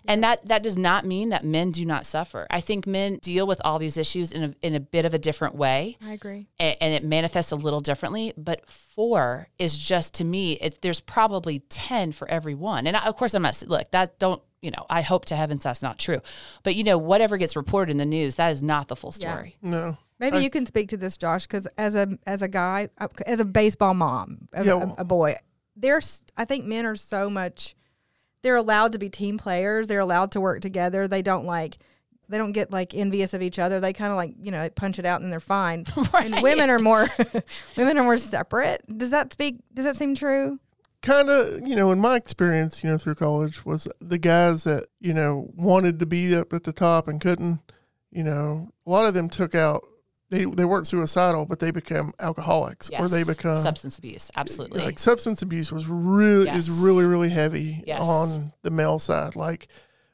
And 0.06 0.22
that 0.22 0.46
that 0.46 0.62
does 0.62 0.76
not 0.78 1.04
mean 1.04 1.30
that 1.30 1.44
men 1.44 1.70
do 1.70 1.84
not 1.84 2.06
suffer. 2.06 2.46
I 2.50 2.60
think 2.60 2.86
men 2.86 3.16
deal 3.16 3.46
with 3.46 3.60
all 3.64 3.78
these 3.78 3.96
issues 3.96 4.32
in 4.32 4.42
a 4.44 4.54
in 4.66 4.74
a 4.74 4.80
bit 4.80 5.04
of 5.04 5.12
a 5.12 5.18
different 5.18 5.54
way 5.54 5.96
I 6.06 6.12
agree. 6.12 6.48
a- 6.60 6.82
and 6.82 6.94
it 6.94 7.04
manifests 7.04 7.52
a 7.52 7.56
little 7.56 7.80
differently. 7.80 8.32
But 8.36 8.68
four 8.68 9.48
is 9.58 9.76
just 9.76 10.14
to 10.14 10.24
me, 10.24 10.52
it, 10.54 10.80
there's 10.82 11.00
probably 11.00 11.58
ten 11.68 12.12
for 12.12 12.28
every 12.28 12.54
one. 12.54 12.86
And 12.86 12.96
I, 12.96 13.06
of 13.06 13.16
course, 13.16 13.34
I'm 13.34 13.42
not 13.42 13.62
look 13.66 13.90
that 13.90 14.18
don't 14.18 14.42
you 14.62 14.70
know. 14.70 14.86
I 14.88 15.02
hope 15.02 15.26
to 15.26 15.36
heavens 15.36 15.64
that's 15.64 15.82
not 15.82 15.98
true. 15.98 16.20
But 16.62 16.76
you 16.76 16.84
know, 16.84 16.96
whatever 16.96 17.36
gets 17.36 17.54
reported 17.56 17.90
in 17.90 17.98
the 17.98 18.06
news, 18.06 18.36
that 18.36 18.50
is 18.52 18.62
not 18.62 18.88
the 18.88 18.96
full 18.96 19.12
Yeah. 19.18 19.32
story. 19.34 19.56
No. 19.60 19.98
Maybe 20.18 20.38
you 20.38 20.50
can 20.50 20.64
speak 20.66 20.88
to 20.90 20.96
this, 20.96 21.16
Josh, 21.16 21.46
because 21.46 21.66
as 21.76 21.94
a 21.96 22.08
as 22.26 22.42
a 22.42 22.48
guy, 22.48 22.88
uh, 22.98 23.08
as 23.26 23.40
a 23.40 23.44
baseball 23.44 23.92
mom, 23.92 24.48
as 24.54 24.66
Yeah, 24.66 24.74
a, 24.74 24.78
well- 24.78 24.94
a 24.98 25.04
boy, 25.04 25.34
there's 25.76 26.22
I 26.36 26.44
think 26.44 26.64
men 26.64 26.86
are 26.86 26.96
so 26.96 27.28
much. 27.28 27.74
They're 28.42 28.56
allowed 28.56 28.92
to 28.92 28.98
be 28.98 29.08
team 29.08 29.36
players. 29.38 29.88
They're 29.88 30.00
allowed 30.00 30.32
to 30.32 30.40
work 30.40 30.60
together. 30.62 31.06
They 31.08 31.22
don't 31.22 31.44
like. 31.44 31.76
They 32.28 32.38
don't 32.38 32.52
get 32.52 32.70
like 32.70 32.94
envious 32.94 33.34
of 33.34 33.42
each 33.42 33.58
other. 33.58 33.78
They 33.80 33.92
kind 33.92 34.10
of 34.12 34.16
like 34.16 34.34
you 34.40 34.52
know 34.52 34.68
punch 34.70 34.98
it 35.00 35.04
out 35.04 35.20
and 35.22 35.32
they're 35.32 35.40
fine. 35.40 35.86
And 36.14 36.40
women 36.40 36.70
are 36.70 36.78
more 36.78 37.08
women 37.76 37.98
are 37.98 38.04
more 38.04 38.16
separate. 38.18 38.82
Does 38.96 39.10
that 39.10 39.32
speak? 39.32 39.56
Does 39.74 39.84
that 39.86 39.96
seem 39.96 40.14
true? 40.14 40.60
Kind 41.02 41.28
of, 41.28 41.66
you 41.66 41.76
know, 41.76 41.90
in 41.92 41.98
my 41.98 42.16
experience, 42.16 42.82
you 42.82 42.90
know, 42.90 42.98
through 42.98 43.16
college 43.16 43.64
was 43.64 43.88
the 44.00 44.18
guys 44.18 44.64
that, 44.64 44.86
you 45.00 45.12
know, 45.12 45.50
wanted 45.56 45.98
to 45.98 46.06
be 46.06 46.34
up 46.34 46.52
at 46.52 46.64
the 46.64 46.72
top 46.72 47.08
and 47.08 47.20
couldn't, 47.20 47.60
you 48.10 48.22
know, 48.22 48.70
a 48.86 48.90
lot 48.90 49.06
of 49.06 49.14
them 49.14 49.28
took 49.28 49.54
out, 49.54 49.82
they, 50.30 50.44
they 50.44 50.64
weren't 50.64 50.86
suicidal, 50.86 51.44
but 51.44 51.58
they 51.58 51.70
became 51.70 52.12
alcoholics 52.20 52.88
or 52.98 53.08
they 53.08 53.18
Yes. 53.18 53.36
become 53.36 53.62
substance 53.62 53.98
abuse. 53.98 54.30
Absolutely. 54.36 54.80
like 54.80 54.98
substance 54.98 55.42
abuse 55.42 55.70
was 55.72 55.86
really, 55.86 56.46
Yes. 56.46 56.68
is 56.68 56.70
really, 56.70 57.04
really 57.04 57.28
heavy 57.30 57.82
Yes. 57.86 58.00
on 58.06 58.52
the 58.62 58.70
male 58.70 58.98
side. 58.98 59.36
Like 59.36 59.68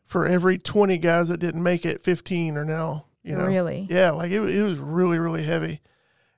for 0.05 0.27
every 0.27 0.59
20 0.59 0.99
guys 0.99 1.29
that 1.29 1.39
didn't 1.39 1.63
make 1.63 1.85
it, 1.85 2.03
15 2.03 2.57
are 2.57 2.65
now, 2.65 3.07
you 3.23 3.37
know, 3.37 3.47
Really? 3.47 3.87
yeah, 3.91 4.11
like 4.11 4.33
it, 4.33 4.41
it 4.41 4.63
was 4.63 4.79
really, 4.79 5.19
really 5.19 5.43
heavy. 5.45 5.81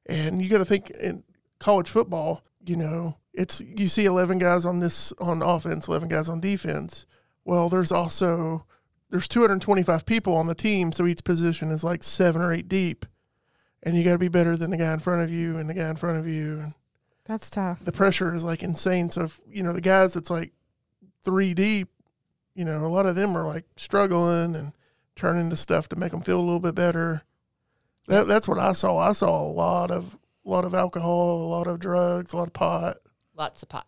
And 0.07 0.43
you 0.43 0.49
got 0.51 0.59
to 0.59 0.65
think 0.65 0.91
in 0.91 1.23
college 1.61 1.89
football, 1.89 2.43
you 2.71 2.77
know, 2.77 3.17
it's 3.35 3.61
you 3.61 3.89
see 3.89 4.05
11 4.05 4.39
guys 4.39 4.65
on 4.65 4.79
this 4.79 5.13
on 5.21 5.43
offense, 5.43 5.89
11 5.89 6.09
guys 6.09 6.29
on 6.29 6.41
defense. 6.41 7.05
Well, 7.45 7.69
there's 7.69 7.91
also 7.91 8.65
there's 9.11 9.27
225 9.27 10.07
people 10.07 10.37
on 10.37 10.47
the 10.47 10.55
team, 10.55 10.93
so 10.93 11.05
each 11.05 11.25
position 11.25 11.71
is 11.73 11.83
like 11.83 12.05
seven 12.05 12.41
or 12.41 12.53
eight 12.53 12.69
deep, 12.69 13.07
and 13.83 13.97
you 13.97 14.05
got 14.05 14.13
to 14.13 14.19
be 14.19 14.29
better 14.29 14.57
than 14.57 14.71
the 14.71 14.77
guy 14.77 14.93
in 14.95 15.01
front 15.01 15.23
of 15.23 15.33
you 15.33 15.57
and 15.57 15.69
the 15.69 15.75
guy 15.75 15.91
in 15.91 15.97
front 15.97 16.19
of 16.19 16.29
you, 16.29 16.61
and 16.61 16.75
That's 17.25 17.51
tough. 17.51 17.85
the 17.85 17.91
pressure 17.91 18.33
is 18.33 18.45
like 18.45 18.63
insane. 18.63 19.11
So 19.11 19.23
if 19.25 19.41
you 19.49 19.65
know 19.65 19.73
the 19.73 19.81
guys 19.81 20.15
that's 20.15 20.31
like 20.31 20.53
three 21.25 21.55
deep, 21.55 21.89
you 22.55 22.65
know, 22.65 22.87
a 22.87 22.93
lot 22.95 23.07
of 23.07 23.17
them 23.17 23.37
are 23.37 23.49
like 23.49 23.65
struggling 23.77 24.55
and 24.55 24.75
turning 25.17 25.51
to 25.51 25.57
stuff 25.57 25.89
to 25.89 25.97
make 25.97 26.13
them 26.13 26.21
feel 26.21 26.39
a 26.39 26.47
little 26.49 26.61
bit 26.61 26.77
better. 26.77 27.23
That 28.07 28.29
that's 28.29 28.47
what 28.47 28.59
I 28.61 28.75
saw. 28.75 28.97
I 28.99 29.13
saw 29.13 29.43
a 29.43 29.51
lot 29.51 29.91
of 29.91 30.17
a 30.51 30.53
lot 30.53 30.65
of 30.65 30.75
alcohol, 30.75 31.43
a 31.43 31.49
lot 31.49 31.67
of 31.69 31.79
drugs, 31.79 32.33
a 32.33 32.37
lot 32.37 32.49
of 32.49 32.53
pot. 32.53 32.97
Lots 33.37 33.63
of 33.63 33.69
pot. 33.69 33.87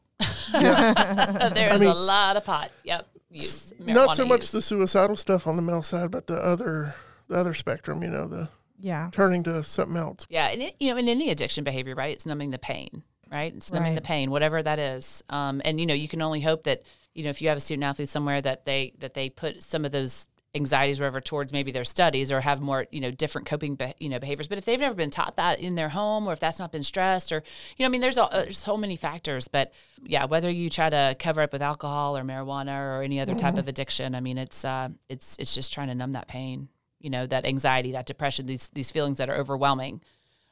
Yeah, 0.54 1.50
There's 1.54 1.80
mean- 1.80 1.90
a 1.90 1.94
lot 1.94 2.36
of 2.36 2.44
pot. 2.44 2.70
Yep. 2.84 3.08
Use. 3.30 3.72
not 3.80 4.14
so 4.16 4.24
much 4.26 4.42
use. 4.42 4.50
the 4.52 4.60
suicidal 4.62 5.16
stuff 5.16 5.46
on 5.46 5.56
the 5.56 5.62
male 5.62 5.82
side, 5.82 6.10
but 6.10 6.26
the 6.26 6.36
other 6.36 6.94
the 7.28 7.34
other 7.34 7.54
spectrum. 7.54 8.02
You 8.02 8.10
know, 8.10 8.26
the 8.28 8.48
Yeah. 8.78 9.08
turning 9.12 9.42
to 9.44 9.64
something 9.64 9.96
else. 9.96 10.26
Yeah, 10.28 10.48
and 10.48 10.62
it, 10.62 10.76
you 10.78 10.90
know, 10.92 10.98
in 10.98 11.08
any 11.08 11.30
addiction 11.30 11.64
behavior, 11.64 11.94
right? 11.94 12.12
It's 12.12 12.26
numbing 12.26 12.50
the 12.50 12.58
pain, 12.58 13.02
right? 13.30 13.52
It's 13.54 13.72
numbing 13.72 13.94
the 13.94 14.00
pain, 14.02 14.30
whatever 14.30 14.62
that 14.62 14.78
is. 14.78 15.24
Um, 15.30 15.62
and 15.64 15.80
you 15.80 15.86
know, 15.86 15.94
you 15.94 16.08
can 16.08 16.20
only 16.22 16.42
hope 16.42 16.64
that 16.64 16.82
you 17.14 17.24
know 17.24 17.30
if 17.30 17.40
you 17.42 17.48
have 17.48 17.56
a 17.56 17.60
student 17.60 17.84
athlete 17.84 18.08
somewhere 18.10 18.40
that 18.42 18.66
they 18.66 18.92
that 18.98 19.14
they 19.14 19.30
put 19.30 19.62
some 19.62 19.84
of 19.86 19.92
those 19.92 20.28
anxieties 20.54 21.00
wherever 21.00 21.20
towards 21.20 21.52
maybe 21.52 21.72
their 21.72 21.84
studies 21.84 22.30
or 22.30 22.40
have 22.40 22.60
more 22.60 22.86
you 22.90 23.00
know 23.00 23.10
different 23.10 23.46
coping 23.46 23.74
be- 23.74 23.94
you 23.98 24.08
know 24.08 24.18
behaviors. 24.18 24.48
But 24.48 24.58
if 24.58 24.64
they've 24.64 24.78
never 24.78 24.94
been 24.94 25.10
taught 25.10 25.36
that 25.36 25.60
in 25.60 25.74
their 25.74 25.88
home 25.88 26.26
or 26.26 26.32
if 26.32 26.40
that's 26.40 26.58
not 26.58 26.72
been 26.72 26.82
stressed 26.82 27.32
or 27.32 27.42
you 27.76 27.82
know, 27.82 27.86
I 27.86 27.88
mean, 27.88 28.00
there's, 28.00 28.18
a, 28.18 28.24
uh, 28.24 28.42
there's 28.42 28.58
so 28.58 28.76
many 28.76 28.96
factors. 28.96 29.48
But 29.48 29.72
yeah, 30.02 30.26
whether 30.26 30.50
you 30.50 30.68
try 30.68 30.90
to 30.90 31.16
cover 31.18 31.40
up 31.40 31.52
with 31.52 31.62
alcohol 31.62 32.16
or 32.16 32.22
marijuana 32.22 32.78
or 32.78 33.02
any 33.02 33.20
other 33.20 33.34
type 33.34 33.56
of 33.56 33.68
addiction, 33.68 34.14
I 34.14 34.20
mean, 34.20 34.38
it's 34.38 34.64
uh, 34.64 34.90
it's 35.08 35.36
it's 35.38 35.54
just 35.54 35.72
trying 35.72 35.88
to 35.88 35.94
numb 35.94 36.12
that 36.12 36.28
pain. 36.28 36.68
You 37.00 37.10
know, 37.10 37.26
that 37.26 37.46
anxiety, 37.46 37.92
that 37.92 38.06
depression, 38.06 38.46
these 38.46 38.68
these 38.68 38.90
feelings 38.90 39.18
that 39.18 39.30
are 39.30 39.36
overwhelming 39.36 40.02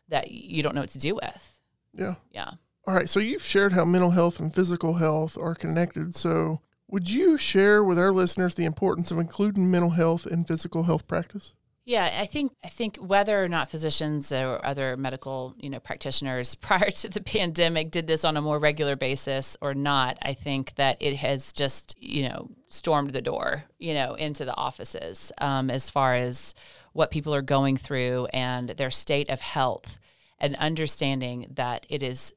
that 0.08 0.30
you 0.30 0.62
don't 0.62 0.74
know 0.74 0.80
what 0.80 0.90
to 0.90 0.98
do 0.98 1.14
with. 1.14 1.58
Yeah. 1.94 2.14
Yeah. 2.32 2.50
All 2.86 2.94
right. 2.94 3.08
So 3.08 3.20
you've 3.20 3.44
shared 3.44 3.72
how 3.72 3.84
mental 3.84 4.10
health 4.10 4.40
and 4.40 4.54
physical 4.54 4.94
health 4.94 5.36
are 5.38 5.54
connected. 5.54 6.16
So 6.16 6.60
would 6.90 7.10
you 7.10 7.36
share 7.36 7.82
with 7.82 7.98
our 7.98 8.12
listeners 8.12 8.54
the 8.54 8.64
importance 8.64 9.10
of 9.10 9.18
including 9.18 9.70
mental 9.70 9.90
health 9.90 10.26
in 10.26 10.44
physical 10.44 10.84
health 10.84 11.06
practice? 11.06 11.52
Yeah, 11.86 12.18
I 12.20 12.26
think 12.26 12.52
I 12.62 12.68
think 12.68 12.98
whether 12.98 13.42
or 13.42 13.48
not 13.48 13.70
physicians 13.70 14.30
or 14.30 14.64
other 14.64 14.96
medical, 14.96 15.54
you 15.58 15.70
know, 15.70 15.80
practitioners 15.80 16.54
prior 16.68 16.90
to 16.90 17.08
the 17.08 17.22
pandemic 17.22 17.90
did 17.90 18.06
this 18.06 18.24
on 18.24 18.36
a 18.36 18.42
more 18.42 18.58
regular 18.58 18.96
basis 18.96 19.56
or 19.60 19.74
not, 19.74 20.18
I 20.22 20.34
think 20.34 20.74
that 20.76 20.98
it 21.00 21.16
has 21.16 21.52
just, 21.52 21.96
you 21.98 22.28
know, 22.28 22.50
stormed 22.68 23.10
the 23.10 23.22
door, 23.22 23.64
you 23.78 23.94
know, 23.94 24.14
into 24.14 24.44
the 24.44 24.56
offices 24.56 25.32
um, 25.38 25.70
as 25.70 25.90
far 25.90 26.14
as 26.14 26.54
what 26.92 27.10
people 27.10 27.34
are 27.34 27.42
going 27.42 27.76
through 27.76 28.26
and 28.32 28.70
their 28.70 28.90
state 28.90 29.30
of 29.30 29.40
health 29.40 29.98
and 30.38 30.54
understanding 30.56 31.46
that 31.54 31.86
it 31.88 32.02
is 32.02 32.34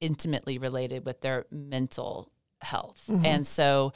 intimately 0.00 0.58
related 0.58 1.04
with 1.04 1.20
their 1.22 1.46
mental 1.50 2.30
health. 2.60 3.04
Mm-hmm. 3.08 3.26
And 3.26 3.46
so, 3.46 3.92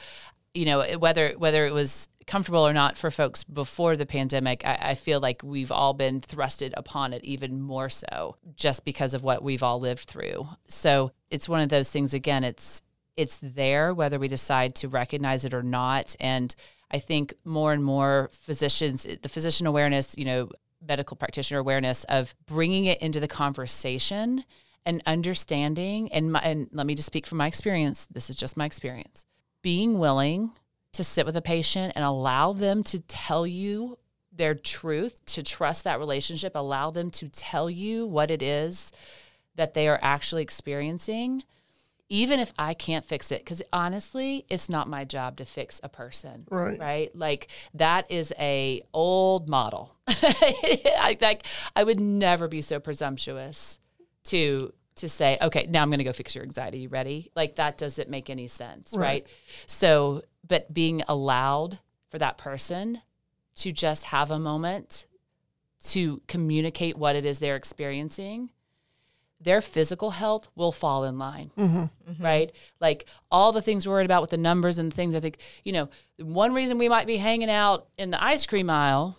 you 0.53 0.65
know, 0.65 0.81
whether 0.97 1.33
whether 1.37 1.65
it 1.65 1.73
was 1.73 2.07
comfortable 2.27 2.65
or 2.65 2.73
not 2.73 2.97
for 2.97 3.11
folks 3.11 3.43
before 3.43 3.95
the 3.95 4.05
pandemic, 4.05 4.65
I, 4.65 4.77
I 4.81 4.95
feel 4.95 5.19
like 5.19 5.41
we've 5.43 5.71
all 5.71 5.93
been 5.93 6.21
thrusted 6.21 6.71
upon 6.77 7.13
it 7.13 7.23
even 7.23 7.61
more 7.61 7.89
so 7.89 8.37
just 8.55 8.85
because 8.85 9.13
of 9.13 9.23
what 9.23 9.43
we've 9.43 9.63
all 9.63 9.79
lived 9.79 10.07
through. 10.07 10.47
So 10.67 11.11
it's 11.29 11.49
one 11.49 11.61
of 11.61 11.69
those 11.69 11.89
things 11.89 12.13
again, 12.13 12.43
it's 12.43 12.81
it's 13.17 13.37
there 13.37 13.93
whether 13.93 14.19
we 14.19 14.27
decide 14.27 14.75
to 14.75 14.87
recognize 14.87 15.45
it 15.45 15.53
or 15.53 15.63
not. 15.63 16.15
And 16.19 16.53
I 16.89 16.99
think 16.99 17.33
more 17.43 17.73
and 17.73 17.83
more 17.83 18.29
physicians, 18.33 19.05
the 19.21 19.29
physician 19.29 19.67
awareness, 19.67 20.15
you 20.17 20.25
know, 20.25 20.49
medical 20.85 21.15
practitioner 21.17 21.59
awareness 21.59 22.03
of 22.05 22.33
bringing 22.45 22.85
it 22.85 23.01
into 23.01 23.19
the 23.19 23.27
conversation 23.27 24.43
and 24.85 25.01
understanding 25.05 26.11
and, 26.11 26.31
my, 26.31 26.39
and 26.39 26.67
let 26.71 26.85
me 26.85 26.95
just 26.95 27.05
speak 27.07 27.27
from 27.27 27.37
my 27.37 27.47
experience. 27.47 28.07
This 28.11 28.29
is 28.29 28.35
just 28.35 28.57
my 28.57 28.65
experience. 28.65 29.25
Being 29.61 29.99
willing 29.99 30.51
to 30.93 31.03
sit 31.03 31.25
with 31.25 31.37
a 31.37 31.41
patient 31.41 31.93
and 31.95 32.03
allow 32.03 32.53
them 32.53 32.83
to 32.83 32.99
tell 32.99 33.45
you 33.47 33.97
their 34.33 34.55
truth 34.55 35.23
to 35.25 35.43
trust 35.43 35.83
that 35.83 35.99
relationship 35.99 36.53
allow 36.55 36.89
them 36.89 37.11
to 37.11 37.27
tell 37.29 37.69
you 37.69 38.07
what 38.07 38.31
it 38.31 38.41
is 38.41 38.91
that 39.55 39.73
they 39.73 39.89
are 39.89 39.99
actually 40.01 40.41
experiencing 40.41 41.43
even 42.07 42.39
if 42.39 42.51
i 42.57 42.73
can't 42.73 43.05
fix 43.05 43.31
it. 43.31 43.39
Because 43.43 43.61
honestly 43.73 44.45
it's 44.49 44.69
not 44.69 44.87
my 44.87 45.03
job 45.03 45.37
to 45.37 45.45
fix 45.45 45.81
a 45.83 45.89
person 45.89 46.47
Right. 46.49 46.79
right? 46.79 47.15
Like 47.15 47.49
that 47.73 48.09
is 48.09 48.33
a 48.39 48.81
old 48.93 49.49
model. 49.49 49.95
Like 51.21 51.45
i 51.75 51.83
would 51.83 51.99
never 51.99 52.47
be 52.47 52.61
so 52.61 52.79
presumptuous 52.79 53.79
to 54.25 54.73
to 54.95 55.09
say 55.09 55.37
okay 55.41 55.65
now 55.69 55.81
i'm 55.81 55.89
going 55.89 55.99
to 55.99 56.03
go 56.03 56.13
fix 56.13 56.35
your 56.35 56.43
anxiety. 56.43 56.79
You 56.79 56.89
ready? 56.89 57.31
Like 57.35 57.55
that 57.55 57.77
doesn't 57.77 58.09
make 58.09 58.29
any 58.29 58.47
sense 58.47 58.91
right. 58.93 59.01
Right. 59.01 59.27
so 59.67 60.23
but 60.47 60.73
being 60.73 61.01
allowed 61.07 61.79
for 62.09 62.19
that 62.19 62.37
person 62.37 63.01
to 63.55 63.71
just 63.71 64.05
have 64.05 64.31
a 64.31 64.39
moment 64.39 65.05
to 65.85 66.21
communicate 66.27 66.97
what 66.97 67.15
it 67.15 67.25
is 67.25 67.39
they're 67.39 67.55
experiencing 67.55 68.49
their 69.39 69.59
physical 69.59 70.11
health 70.11 70.47
will 70.55 70.71
fall 70.71 71.03
in 71.03 71.17
line 71.17 71.49
mm-hmm. 71.57 72.11
Mm-hmm. 72.11 72.23
right? 72.23 72.51
Like 72.79 73.05
all 73.31 73.51
the 73.51 73.61
things 73.61 73.87
we're 73.87 73.93
worried 73.93 74.05
about 74.05 74.21
with 74.21 74.29
the 74.29 74.37
numbers 74.37 74.77
and 74.77 74.93
things 74.93 75.15
i 75.15 75.19
think 75.19 75.37
you 75.63 75.71
know 75.71 75.89
one 76.19 76.53
reason 76.53 76.77
we 76.77 76.89
might 76.89 77.07
be 77.07 77.17
hanging 77.17 77.49
out 77.49 77.87
in 77.97 78.11
the 78.11 78.23
ice 78.23 78.45
cream 78.45 78.69
aisle 78.69 79.17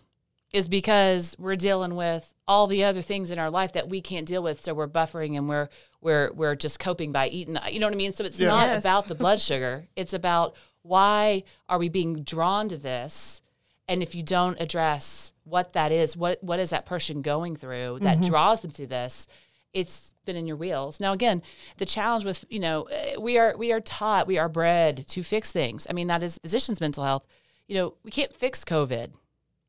is 0.52 0.68
because 0.68 1.34
we're 1.38 1.56
dealing 1.56 1.94
with 1.94 2.34
all 2.46 2.66
the 2.66 2.84
other 2.84 3.00
things 3.00 3.30
in 3.30 3.38
our 3.38 3.50
life 3.50 3.72
that 3.72 3.88
we 3.88 4.00
can't 4.00 4.26
deal 4.26 4.42
with. 4.42 4.62
So 4.62 4.74
we're 4.74 4.88
buffering 4.88 5.36
and 5.36 5.48
we're 5.48 5.68
we're 6.00 6.30
we're 6.32 6.54
just 6.54 6.78
coping 6.78 7.12
by 7.12 7.28
eating. 7.28 7.56
You 7.70 7.80
know 7.80 7.86
what 7.86 7.94
i 7.94 7.96
mean? 7.96 8.12
So 8.12 8.24
it's 8.24 8.38
Yeah. 8.38 8.48
not 8.48 8.66
Yes. 8.66 8.82
about 8.82 9.08
the 9.08 9.14
blood 9.14 9.40
sugar. 9.40 9.88
It's 9.96 10.12
about 10.12 10.54
why 10.82 11.44
are 11.68 11.78
we 11.78 11.88
being 11.88 12.22
drawn 12.22 12.68
to 12.68 12.76
this? 12.76 13.40
And 13.88 14.02
if 14.02 14.14
you 14.14 14.22
don't 14.22 14.60
address 14.60 15.32
what 15.44 15.72
that 15.72 15.90
is 15.90 16.16
what 16.16 16.42
what 16.42 16.60
is 16.60 16.70
that 16.70 16.86
person 16.86 17.20
going 17.20 17.56
through 17.56 17.98
that 18.02 18.18
mm-hmm. 18.18 18.28
draws 18.28 18.60
them 18.60 18.70
to 18.72 18.86
this? 18.86 19.26
It's 19.72 20.12
spinning 20.20 20.46
your 20.46 20.56
wheels. 20.56 21.00
Now 21.00 21.12
again 21.12 21.42
the 21.78 21.86
challenge 21.86 22.26
with 22.26 22.44
you 22.50 22.60
know 22.60 22.88
we 23.18 23.38
are 23.38 23.56
we 23.56 23.72
are 23.72 23.80
taught 23.80 24.26
we 24.26 24.38
are 24.38 24.50
bred 24.50 25.06
to 25.08 25.22
fix 25.22 25.50
things. 25.50 25.86
I 25.88 25.94
mean 25.94 26.08
that 26.08 26.22
is 26.22 26.38
physicians 26.42 26.78
mental 26.78 27.04
health. 27.04 27.26
You 27.68 27.76
know 27.76 27.94
we 28.02 28.10
can't 28.10 28.34
fix 28.34 28.64
covid 28.64 29.12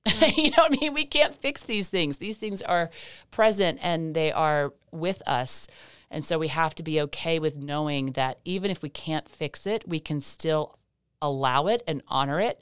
you 0.36 0.52
know 0.52 0.64
what 0.64 0.74
I 0.74 0.78
mean? 0.82 0.94
We 0.94 1.06
can't 1.06 1.36
fix 1.36 1.64
these 1.64 1.88
things. 1.88 2.18
These 2.18 2.38
things 2.38 2.62
are 2.62 2.90
present 3.32 3.80
and 3.82 4.14
they 4.14 4.32
are 4.32 4.74
with 4.92 5.22
us. 5.28 5.68
And 6.12 6.24
so 6.24 6.38
we 6.38 6.50
have 6.50 6.76
to 6.76 6.84
be 6.84 7.02
okay 7.02 7.40
with 7.40 7.56
knowing 7.56 8.12
that 8.12 8.40
even 8.46 8.70
if 8.70 8.82
we 8.82 8.90
can't 8.90 9.28
fix 9.28 9.66
it, 9.66 9.88
we 9.88 10.00
can 10.00 10.22
still 10.22 10.78
allow 11.22 11.68
it 11.68 11.82
and 11.88 12.04
honor 12.08 12.40
it 12.40 12.62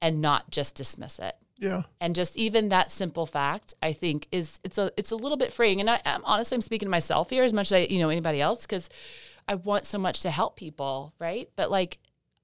and 0.00 0.20
not 0.20 0.50
just 0.50 0.76
dismiss 0.76 1.18
it. 1.18 1.34
Yeah. 1.56 1.82
And 2.00 2.14
just 2.14 2.36
even 2.36 2.68
that 2.68 2.90
simple 2.90 3.26
fact, 3.26 3.74
I 3.82 3.92
think 3.92 4.28
is 4.30 4.60
it's 4.62 4.78
a 4.78 4.92
it's 4.96 5.10
a 5.10 5.16
little 5.16 5.36
bit 5.36 5.52
freeing. 5.52 5.80
And 5.80 5.90
I, 5.90 6.00
I'm 6.04 6.24
honestly 6.24 6.54
I'm 6.54 6.60
speaking 6.62 6.86
to 6.86 6.90
myself 6.90 7.30
here 7.30 7.42
as 7.42 7.52
much 7.52 7.72
as 7.72 7.76
I 7.76 7.78
you 7.92 7.98
know 7.98 8.10
anybody 8.10 8.40
else 8.40 8.62
because 8.62 8.88
I 9.48 9.56
want 9.56 9.86
so 9.86 9.98
much 9.98 10.20
to 10.20 10.30
help 10.30 10.56
people, 10.56 11.14
right? 11.18 11.48
But 11.56 11.70
like 11.70 11.98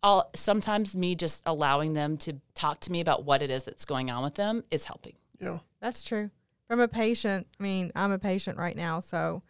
I'll 0.05 0.28
sometimes 0.34 0.94
me 0.94 1.14
just 1.14 1.42
allowing 1.46 1.94
them 1.94 2.18
to 2.18 2.34
talk 2.55 2.78
to 2.80 2.92
me 2.92 3.00
about 3.00 3.24
what 3.24 3.40
it 3.40 3.50
is 3.50 3.62
that's 3.62 3.86
going 3.86 4.11
on 4.11 4.22
with 4.22 4.34
them 4.34 4.62
is 4.70 4.84
helping. 4.84 5.14
Yeah. 5.40 5.61
That's 5.80 6.05
true. 6.05 6.30
From 6.68 6.80
a 6.80 6.88
patient, 6.88 7.46
I 7.59 7.62
mean, 7.62 7.90
I'm 7.96 8.12
a 8.12 8.18
patient 8.18 8.59
right 8.59 8.76
now, 8.76 9.00
so 9.00 9.42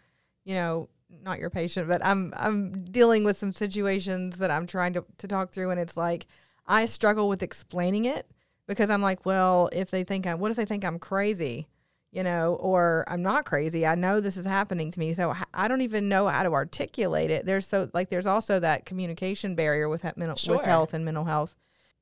you 0.45 0.55
know, 0.55 0.89
not 1.23 1.41
your 1.41 1.51
patient, 1.51 1.89
but 1.89 2.07
I'm 2.07 2.33
I'm 2.37 2.85
dealing 2.85 3.25
with 3.25 3.37
some 3.37 3.53
situations 3.53 4.39
that 4.39 4.53
I'm 4.53 4.69
trying 4.69 4.93
to 4.93 5.05
to 5.19 5.27
talk 5.27 5.51
through 5.51 5.73
and 5.73 5.81
it's 5.81 5.97
like 5.97 6.27
I 6.69 6.87
struggle 6.87 7.29
with 7.29 7.43
explaining 7.43 8.05
it 8.05 8.31
because 8.69 8.91
I'm 8.91 9.03
like, 9.03 9.27
well, 9.27 9.69
if 9.73 9.91
they 9.91 10.05
think 10.05 10.25
I 10.25 10.35
what 10.35 10.53
if 10.53 10.57
they 10.57 10.67
think 10.67 10.85
I'm 10.85 11.01
crazy? 11.01 11.67
You 12.15 12.23
know, 12.23 12.55
or 12.61 13.05
I'm 13.09 13.23
not 13.23 13.45
crazy. 13.45 13.85
I 13.85 13.97
know 13.97 14.21
this 14.21 14.37
is 14.37 14.47
happening 14.47 14.93
to 14.93 15.01
me. 15.01 15.13
So 15.15 15.35
I 15.53 15.67
don't 15.67 15.81
even 15.81 16.09
know 16.09 16.29
how 16.29 16.45
to 16.45 16.53
articulate 16.53 17.31
it. 17.31 17.45
There's 17.45 17.67
so 17.67 17.91
like 17.93 18.09
there's 18.09 18.27
also 18.29 18.61
that 18.61 18.87
communication 18.87 19.57
barrier 19.57 19.89
with 19.89 20.03
that 20.03 20.17
mental 20.17 20.37
Sure. 20.37 20.59
with 20.59 20.67
health 20.67 20.95
and 20.95 21.05
mental 21.05 21.25
health 21.25 21.57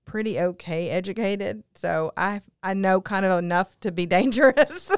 pretty 0.05 0.39
okay 0.39 0.91
educated, 0.91 1.63
so 1.75 2.13
I 2.17 2.41
I 2.63 2.75
know 2.75 3.01
kind 3.01 3.25
of 3.25 3.39
enough 3.39 3.79
to 3.81 3.91
be 3.93 4.05
dangerous. 4.19 4.91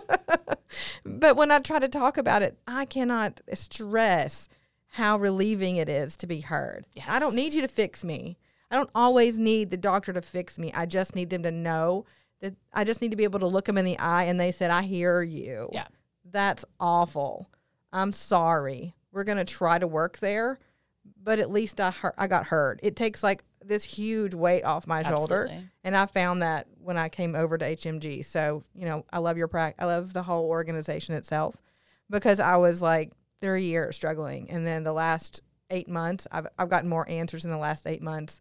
but 1.05 1.37
when 1.37 1.51
I 1.51 1.59
try 1.61 1.79
to 1.79 1.89
talk 1.89 2.17
about 2.17 2.43
it, 2.43 2.59
I 2.67 2.85
cannot 2.85 3.41
stress 3.53 4.49
how 4.89 5.19
relieving 5.19 5.77
it 5.77 5.89
is 5.89 6.17
to 6.19 6.27
be 6.27 6.41
heard. 6.41 6.87
I 7.07 7.19
don't 7.19 7.35
need 7.37 7.53
you 7.55 7.61
to 7.63 7.69
fix 7.69 8.03
me. 8.05 8.39
I 8.71 8.77
don't 8.77 8.91
always 8.95 9.39
need 9.39 9.71
the 9.71 9.77
doctor 9.77 10.13
to 10.13 10.23
fix 10.23 10.59
me. 10.59 10.73
I 10.73 10.87
just 10.87 11.15
need 11.15 11.31
them 11.31 11.43
to 11.45 11.51
know 11.51 12.07
that 12.41 12.55
I 12.73 12.85
just 12.85 13.01
need 13.01 13.11
to 13.11 13.17
be 13.17 13.25
able 13.25 13.41
to 13.41 13.47
look 13.47 13.65
them 13.65 13.79
in 13.79 13.85
the 13.85 13.99
eye 13.99 14.25
and 14.25 14.39
they 14.39 14.53
said, 14.53 14.71
"I 14.71 14.83
hear 14.83 15.23
you." 15.23 15.71
Yeah. 15.73 15.87
That's 16.25 16.65
awful. 16.81 17.49
I'm 17.93 18.13
sorry. 18.13 18.95
We're 19.13 19.25
going 19.25 19.39
to 19.39 19.45
try 19.45 19.79
to 19.79 19.87
work 19.87 20.19
there, 20.19 20.59
but 21.23 21.39
at 21.39 21.51
least 21.51 21.81
I 21.81 21.91
heard, 21.93 22.15
I 22.19 22.27
got 22.27 22.47
heard. 22.47 22.81
It 22.83 22.97
takes 22.97 23.23
like 23.23 23.45
this 23.65 23.85
huge 23.85 24.35
weight 24.35 24.65
off 24.65 24.87
my 24.87 25.03
shoulder. 25.03 25.49
And 25.85 25.97
I 25.97 26.07
found 26.07 26.43
that 26.43 26.67
when 26.83 26.99
I 26.99 27.09
came 27.09 27.35
over 27.35 27.57
to 27.57 27.65
HMG. 27.65 28.25
So, 28.25 28.65
you 28.75 28.87
know, 28.87 29.05
I 29.13 29.19
love 29.19 29.39
your 29.39 29.49
prac 29.49 29.77
I 29.79 29.85
love 29.85 30.13
the 30.13 30.23
whole 30.23 30.47
organization 30.47 31.15
itself 31.15 31.55
because 32.11 32.41
I 32.41 32.57
was 32.57 32.83
like 32.83 33.13
three 33.41 33.65
years 33.65 33.97
struggling. 33.97 34.51
And 34.51 34.67
then 34.67 34.83
the 34.83 34.93
last 34.93 35.41
eight 35.71 35.89
months, 35.89 36.27
I've, 36.33 36.47
I've 36.59 36.69
gotten 36.69 36.91
more 36.91 37.09
answers 37.09 37.45
in 37.45 37.51
the 37.51 37.57
last 37.59 37.87
eight 37.87 38.03
months, 38.03 38.41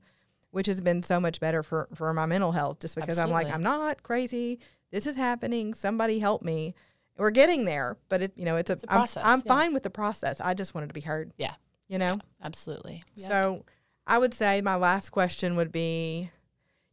which 0.53 0.67
has 0.67 0.79
been 0.81 1.01
so 1.01 1.19
much 1.19 1.39
better 1.39 1.63
for, 1.63 1.87
for 1.95 2.13
my 2.13 2.27
mental 2.27 2.51
health 2.51 2.79
just 2.79 2.93
because 2.95 3.17
I'm 3.17 3.31
like, 3.31 3.51
I'm 3.51 3.63
not 3.63 4.03
crazy. 4.03 4.59
This 4.91 5.07
is 5.07 5.15
happening. 5.15 5.73
Somebody 5.73 6.19
help 6.19 6.43
me. 6.43 6.75
We're 7.17 7.31
getting 7.31 7.65
there, 7.65 7.97
but 8.07 8.21
it, 8.21 8.33
you 8.35 8.45
know, 8.45 8.55
it's 8.57 8.69
a, 8.69 8.73
a 8.73 8.77
I'm- 8.87 8.99
process, 8.99 9.23
I'm, 9.25 9.41
yeah. 9.43 9.53
fine 9.53 9.73
with 9.73 9.81
the 9.81 9.89
process. 9.89 10.39
I 10.39 10.53
just 10.53 10.75
wanted 10.75 10.87
to 10.87 10.93
be 10.93 11.01
heard, 11.01 11.31
Yeah, 11.37 11.55
you 11.87 11.97
know? 11.97 12.19
absolutely. 12.43 13.03
Yeah. 13.15 13.27
So 13.29 13.65
I 14.05 14.19
would 14.19 14.35
say 14.35 14.61
my 14.61 14.75
last 14.75 15.09
question 15.09 15.55
would 15.55 15.71
be, 15.71 16.29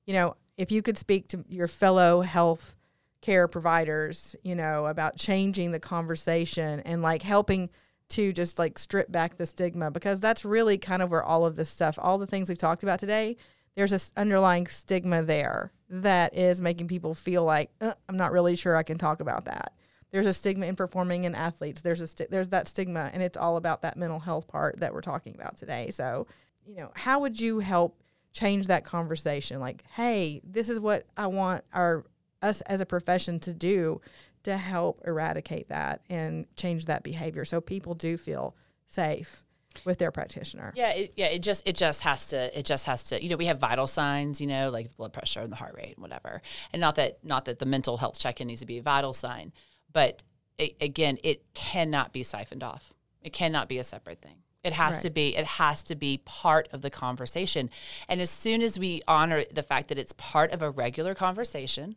you 0.06 0.14
know, 0.14 0.36
if 0.56 0.72
you 0.72 0.80
could 0.80 0.96
speak 0.96 1.28
to 1.28 1.44
your 1.46 1.68
fellow 1.68 2.22
health 2.22 2.76
care 3.20 3.46
providers, 3.46 4.34
you 4.42 4.54
know, 4.54 4.86
about 4.86 5.18
changing 5.18 5.72
the 5.72 5.80
conversation 5.80 6.80
and 6.80 7.02
like 7.02 7.20
helping 7.20 7.68
to 8.10 8.32
just 8.32 8.58
like 8.58 8.78
strip 8.78 9.10
back 9.10 9.36
the 9.36 9.46
stigma 9.46 9.90
because 9.90 10.20
that's 10.20 10.44
really 10.44 10.78
kind 10.78 11.02
of 11.02 11.10
where 11.10 11.22
all 11.22 11.46
of 11.46 11.56
this 11.56 11.68
stuff, 11.68 11.98
all 12.00 12.18
the 12.18 12.26
things 12.26 12.48
we've 12.48 12.58
talked 12.58 12.82
about 12.82 12.98
today, 12.98 13.36
there's 13.76 13.90
this 13.90 14.12
underlying 14.16 14.66
stigma 14.66 15.22
there 15.22 15.72
that 15.88 16.36
is 16.36 16.60
making 16.60 16.88
people 16.88 17.14
feel 17.14 17.44
like 17.44 17.70
uh, 17.80 17.94
I'm 18.08 18.16
not 18.16 18.32
really 18.32 18.56
sure 18.56 18.76
I 18.76 18.82
can 18.82 18.98
talk 18.98 19.20
about 19.20 19.46
that. 19.46 19.72
There's 20.10 20.26
a 20.26 20.32
stigma 20.32 20.66
in 20.66 20.76
performing 20.76 21.24
in 21.24 21.34
athletes. 21.34 21.82
There's 21.82 22.02
a 22.02 22.26
there's 22.28 22.48
that 22.48 22.66
stigma, 22.66 23.10
and 23.12 23.22
it's 23.22 23.38
all 23.38 23.56
about 23.56 23.82
that 23.82 23.96
mental 23.96 24.18
health 24.18 24.48
part 24.48 24.80
that 24.80 24.92
we're 24.92 25.02
talking 25.02 25.34
about 25.36 25.56
today. 25.56 25.90
So, 25.90 26.26
you 26.66 26.76
know, 26.76 26.90
how 26.94 27.20
would 27.20 27.40
you 27.40 27.60
help 27.60 28.02
change 28.32 28.66
that 28.66 28.84
conversation? 28.84 29.60
Like, 29.60 29.84
hey, 29.94 30.40
this 30.42 30.68
is 30.68 30.80
what 30.80 31.06
I 31.16 31.28
want 31.28 31.64
our 31.72 32.04
us 32.42 32.60
as 32.62 32.80
a 32.80 32.86
profession 32.86 33.38
to 33.40 33.52
do 33.52 34.00
to 34.44 34.56
help 34.56 35.02
eradicate 35.06 35.68
that 35.68 36.02
and 36.08 36.46
change 36.56 36.86
that 36.86 37.02
behavior, 37.02 37.44
so 37.44 37.60
people 37.60 37.94
do 37.94 38.16
feel 38.16 38.54
safe 38.86 39.42
with 39.84 39.98
their 39.98 40.10
practitioner. 40.10 40.72
Yeah, 40.74 40.90
it, 40.90 41.12
yeah. 41.16 41.26
It 41.26 41.42
just 41.42 41.66
it 41.66 41.76
just 41.76 42.00
has 42.02 42.28
to 42.28 42.58
it 42.58 42.64
just 42.64 42.86
has 42.86 43.04
to 43.04 43.22
you 43.22 43.28
know 43.28 43.36
we 43.36 43.46
have 43.46 43.58
vital 43.60 43.86
signs 43.86 44.40
you 44.40 44.46
know 44.48 44.68
like 44.70 44.88
the 44.88 44.94
blood 44.94 45.12
pressure 45.12 45.40
and 45.40 45.52
the 45.52 45.56
heart 45.56 45.74
rate 45.76 45.94
and 45.94 46.02
whatever 46.02 46.42
and 46.72 46.80
not 46.80 46.96
that 46.96 47.18
not 47.22 47.44
that 47.44 47.58
the 47.60 47.66
mental 47.66 47.96
health 47.98 48.18
check 48.18 48.40
in 48.40 48.48
needs 48.48 48.60
to 48.60 48.66
be 48.66 48.78
a 48.78 48.82
vital 48.82 49.12
sign, 49.12 49.52
but 49.92 50.22
it, 50.58 50.76
again 50.80 51.18
it 51.22 51.54
cannot 51.54 52.12
be 52.12 52.22
siphoned 52.22 52.62
off. 52.62 52.92
It 53.22 53.32
cannot 53.32 53.68
be 53.68 53.78
a 53.78 53.84
separate 53.84 54.20
thing. 54.20 54.38
It 54.64 54.72
has 54.74 54.94
Right. 54.96 55.02
to 55.02 55.10
be 55.10 55.36
it 55.36 55.44
has 55.46 55.82
to 55.84 55.94
be 55.94 56.18
part 56.24 56.68
of 56.72 56.82
the 56.82 56.90
conversation. 56.90 57.70
And 58.08 58.20
as 58.20 58.28
soon 58.30 58.62
as 58.62 58.78
we 58.78 59.02
honor 59.06 59.44
the 59.54 59.62
fact 59.62 59.88
that 59.88 59.98
it's 59.98 60.12
part 60.14 60.52
of 60.52 60.62
a 60.62 60.70
regular 60.70 61.14
conversation, 61.14 61.94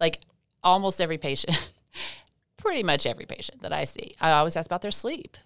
like 0.00 0.20
almost 0.64 1.00
every 1.00 1.18
patient, 1.18 1.70
pretty 2.56 2.82
much 2.82 3.06
every 3.06 3.26
patient 3.26 3.62
that 3.62 3.72
I 3.72 3.84
see, 3.84 4.14
I 4.20 4.32
always 4.32 4.56
ask 4.56 4.66
about 4.66 4.82
their 4.82 4.90
sleep 4.90 5.36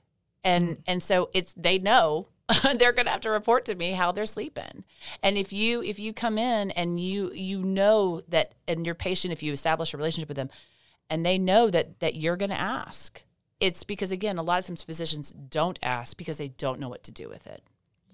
and 0.45 0.69
mm. 0.69 0.79
and 0.87 1.03
so 1.03 1.29
it's 1.35 1.53
they 1.55 1.79
know 1.79 2.29
they're 2.77 2.93
going 2.93 3.07
to 3.07 3.11
have 3.11 3.21
to 3.23 3.31
report 3.31 3.65
to 3.65 3.75
me 3.75 3.93
how 3.93 4.13
they're 4.13 4.27
sleeping 4.27 4.85
and 5.23 5.37
if 5.37 5.53
you 5.53 5.83
if 5.83 5.99
you 5.99 6.13
come 6.13 6.39
in 6.39 6.71
and 6.73 7.01
you 7.01 7.33
you 7.33 7.63
know 7.63 8.23
that 8.29 8.55
and 8.69 8.87
your 8.87 8.95
patient 8.95 9.33
if 9.33 9.43
you 9.43 9.53
establish 9.53 9.93
a 9.93 9.97
relationship 9.97 10.29
with 10.29 10.37
them 10.37 10.51
and 11.11 11.27
they 11.27 11.39
know 11.39 11.69
that 11.71 11.99
that 12.01 12.15
you're 12.15 12.37
going 12.37 12.51
to 12.51 12.61
ask 12.61 13.25
it's 13.59 13.83
because 13.83 14.13
again 14.13 14.39
a 14.39 14.43
lot 14.43 14.59
of 14.59 14.67
times 14.67 14.83
physicians 14.83 15.33
don't 15.33 15.79
ask 15.83 16.17
because 16.17 16.37
they 16.37 16.49
don't 16.49 16.79
know 16.79 16.89
what 16.89 17.03
to 17.03 17.11
do 17.11 17.29
with 17.29 17.47
it 17.47 17.63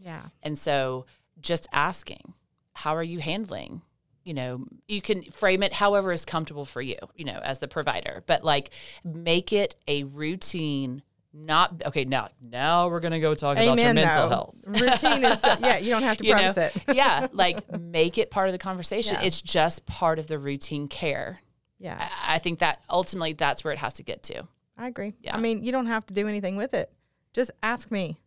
Yeah. 0.01 0.29
and 0.43 0.57
so 0.57 1.05
just 1.41 1.67
asking, 1.73 2.35
how 2.75 2.95
are 2.95 3.03
you 3.03 3.19
handling? 3.19 3.83
You 4.25 4.35
know, 4.35 4.65
you 4.89 5.01
can 5.03 5.23
frame 5.31 5.63
it 5.63 5.73
however 5.73 6.13
is 6.13 6.25
comfortable 6.25 6.65
for 6.65 6.81
you, 6.81 6.97
you 7.17 7.25
know, 7.25 7.41
as 7.43 7.59
the 7.59 7.69
provider, 7.69 8.23
but 8.27 8.45
like 8.45 8.71
make 9.05 9.53
it 9.53 9.75
a 9.89 10.05
routine, 10.05 11.03
not 11.35 11.83
okay, 11.87 12.05
now 12.05 12.29
now 12.41 12.89
we're 12.89 13.01
gonna 13.01 13.19
go 13.21 13.35
talk 13.35 13.57
about 13.57 13.79
your 13.79 13.95
mental 13.95 14.29
health. 14.29 14.57
Routine 14.67 15.25
is 15.25 15.41
yeah. 15.61 15.79
You 15.79 15.91
don't 15.91 16.03
have 16.03 16.19
to 16.19 16.25
You 16.27 16.35
know? 16.37 16.53
it. 16.57 16.73
yeah, 16.95 17.27
like 17.33 17.71
make 17.81 18.19
it 18.19 18.31
part 18.31 18.49
of 18.49 18.53
the 18.53 18.59
conversation. 18.59 19.17
Yeah. 19.21 19.27
It's 19.27 19.41
just 19.43 19.87
part 19.87 20.19
of 20.19 20.27
the 20.27 20.39
routine 20.39 20.89
care. 20.89 21.41
Yeah. 21.79 21.97
I, 22.25 22.37
I 22.37 22.39
think 22.39 22.61
that 22.61 22.83
ultimately 22.89 23.33
that's 23.33 23.65
where 23.65 23.73
it 23.73 23.79
has 23.79 23.95
to 23.95 24.03
get 24.03 24.23
to. 24.25 24.47
I 24.79 24.87
agree. 24.89 25.15
Yeah. 25.21 25.37
I 25.37 25.41
mean, 25.41 25.65
you 25.65 25.73
don't 25.73 25.87
have 25.87 26.07
to 26.07 26.15
do 26.15 26.29
anything 26.29 26.57
with 26.57 26.75
it. 26.75 26.93
Just 27.33 27.51
ask 27.63 27.91
me. 27.91 28.19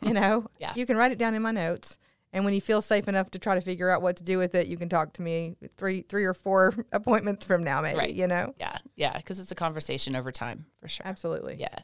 you 0.00 0.12
know, 0.12 0.46
Yeah. 0.58 0.72
you 0.76 0.86
can 0.86 0.96
write 0.96 1.10
it 1.12 1.18
down 1.18 1.34
in 1.34 1.42
my 1.42 1.50
notes. 1.52 1.98
And 2.32 2.44
when 2.44 2.54
you 2.54 2.60
feel 2.62 2.80
safe 2.80 3.08
enough 3.08 3.30
to 3.32 3.38
try 3.38 3.54
to 3.54 3.60
figure 3.60 3.90
out 3.90 4.00
what 4.00 4.16
to 4.16 4.22
do 4.24 4.38
with 4.38 4.54
it, 4.54 4.66
you 4.66 4.76
can 4.78 4.88
talk 4.88 5.12
to 5.14 5.22
me 5.22 5.56
three, 5.76 6.00
three 6.00 6.24
or 6.24 6.32
four 6.34 6.74
appointments 6.92 7.44
from 7.44 7.62
now, 7.62 7.82
maybe. 7.82 7.98
Right. 7.98 8.14
You 8.14 8.26
know, 8.26 8.54
Yeah, 8.58 8.76
yeah, 8.96 9.16
because 9.16 9.38
it's 9.38 9.50
a 9.52 9.54
conversation 9.54 10.16
over 10.16 10.32
time 10.32 10.64
for 10.80 10.88
sure. 10.88 11.06
absolutely. 11.06 11.56
Yeah. 11.58 11.78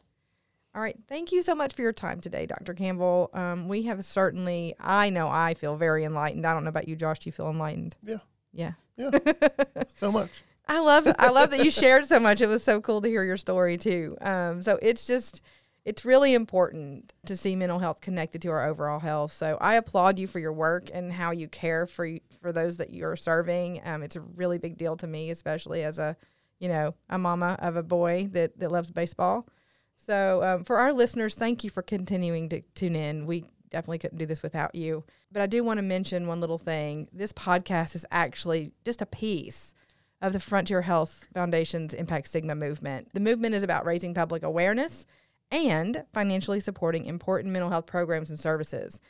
All 0.74 0.80
right. 0.82 0.96
Thank 1.08 1.32
you 1.32 1.42
so 1.42 1.54
much 1.54 1.74
for 1.74 1.82
your 1.82 1.92
time 1.92 2.20
today, 2.20 2.46
Dr. 2.46 2.72
Campbell. 2.72 3.30
Um, 3.34 3.68
we 3.68 3.82
have 3.84 4.04
certainly, 4.04 4.74
I 4.80 5.10
know 5.10 5.28
I 5.28 5.54
feel 5.54 5.76
very 5.76 6.04
enlightened. 6.04 6.46
I 6.46 6.54
don't 6.54 6.62
know 6.64 6.68
about 6.70 6.88
you, 6.88 6.96
Josh. 6.96 7.18
Do 7.20 7.28
you 7.28 7.32
feel 7.32 7.50
enlightened? 7.50 7.96
Yeah. 8.02 8.18
Yeah. 8.52 8.72
Yeah. 8.96 9.10
so 9.96 10.10
much. 10.12 10.30
I 10.70 10.80
love 10.80 11.08
I 11.18 11.30
love 11.30 11.50
that 11.50 11.64
you 11.64 11.70
shared 11.72 12.06
so 12.06 12.20
much. 12.20 12.40
It 12.42 12.46
was 12.46 12.62
so 12.62 12.80
cool 12.82 13.00
to 13.00 13.08
hear 13.08 13.24
your 13.24 13.38
story 13.38 13.78
too. 13.78 14.16
Um, 14.20 14.62
so 14.62 14.78
it's 14.82 15.06
just 15.06 15.40
it's 15.88 16.04
really 16.04 16.34
important 16.34 17.14
to 17.24 17.34
see 17.34 17.56
mental 17.56 17.78
health 17.78 18.02
connected 18.02 18.42
to 18.42 18.50
our 18.50 18.66
overall 18.68 18.98
health. 18.98 19.32
So 19.32 19.56
I 19.58 19.76
applaud 19.76 20.18
you 20.18 20.26
for 20.26 20.38
your 20.38 20.52
work 20.52 20.90
and 20.92 21.10
how 21.10 21.30
you 21.30 21.48
care 21.48 21.86
for 21.86 22.06
for 22.42 22.52
those 22.52 22.76
that 22.76 22.92
you're 22.92 23.16
serving. 23.16 23.80
Um, 23.86 24.02
it's 24.02 24.14
a 24.14 24.20
really 24.20 24.58
big 24.58 24.76
deal 24.76 24.98
to 24.98 25.06
me, 25.06 25.30
especially 25.30 25.84
as 25.84 25.98
a 25.98 26.14
you 26.58 26.68
know 26.68 26.94
a 27.08 27.16
mama 27.16 27.56
of 27.60 27.76
a 27.76 27.82
boy 27.82 28.28
that 28.32 28.58
that 28.58 28.70
loves 28.70 28.90
baseball. 28.90 29.48
So 29.96 30.42
um, 30.42 30.64
for 30.64 30.76
our 30.76 30.92
listeners, 30.92 31.34
thank 31.34 31.64
you 31.64 31.70
for 31.70 31.80
continuing 31.80 32.50
to 32.50 32.60
tune 32.74 32.94
in. 32.94 33.24
We 33.24 33.46
definitely 33.70 33.98
couldn't 33.98 34.18
do 34.18 34.26
this 34.26 34.42
without 34.42 34.74
you. 34.74 35.04
But 35.32 35.40
I 35.40 35.46
do 35.46 35.64
want 35.64 35.78
to 35.78 35.82
mention 35.82 36.26
one 36.26 36.42
little 36.42 36.58
thing. 36.58 37.08
This 37.14 37.32
podcast 37.32 37.94
is 37.94 38.04
actually 38.10 38.72
just 38.84 39.00
a 39.00 39.06
piece 39.06 39.72
of 40.20 40.34
the 40.34 40.40
Frontier 40.40 40.82
Health 40.82 41.28
Foundation's 41.32 41.94
Impact 41.94 42.28
Stigma 42.28 42.54
movement. 42.54 43.08
The 43.14 43.20
movement 43.20 43.54
is 43.54 43.62
about 43.62 43.86
raising 43.86 44.12
public 44.12 44.42
awareness 44.42 45.06
and 45.50 46.04
financially 46.12 46.60
supporting 46.60 47.04
important 47.04 47.52
mental 47.52 47.70
health 47.70 47.86
programs 47.86 48.30
and 48.30 48.38
services. 48.38 49.00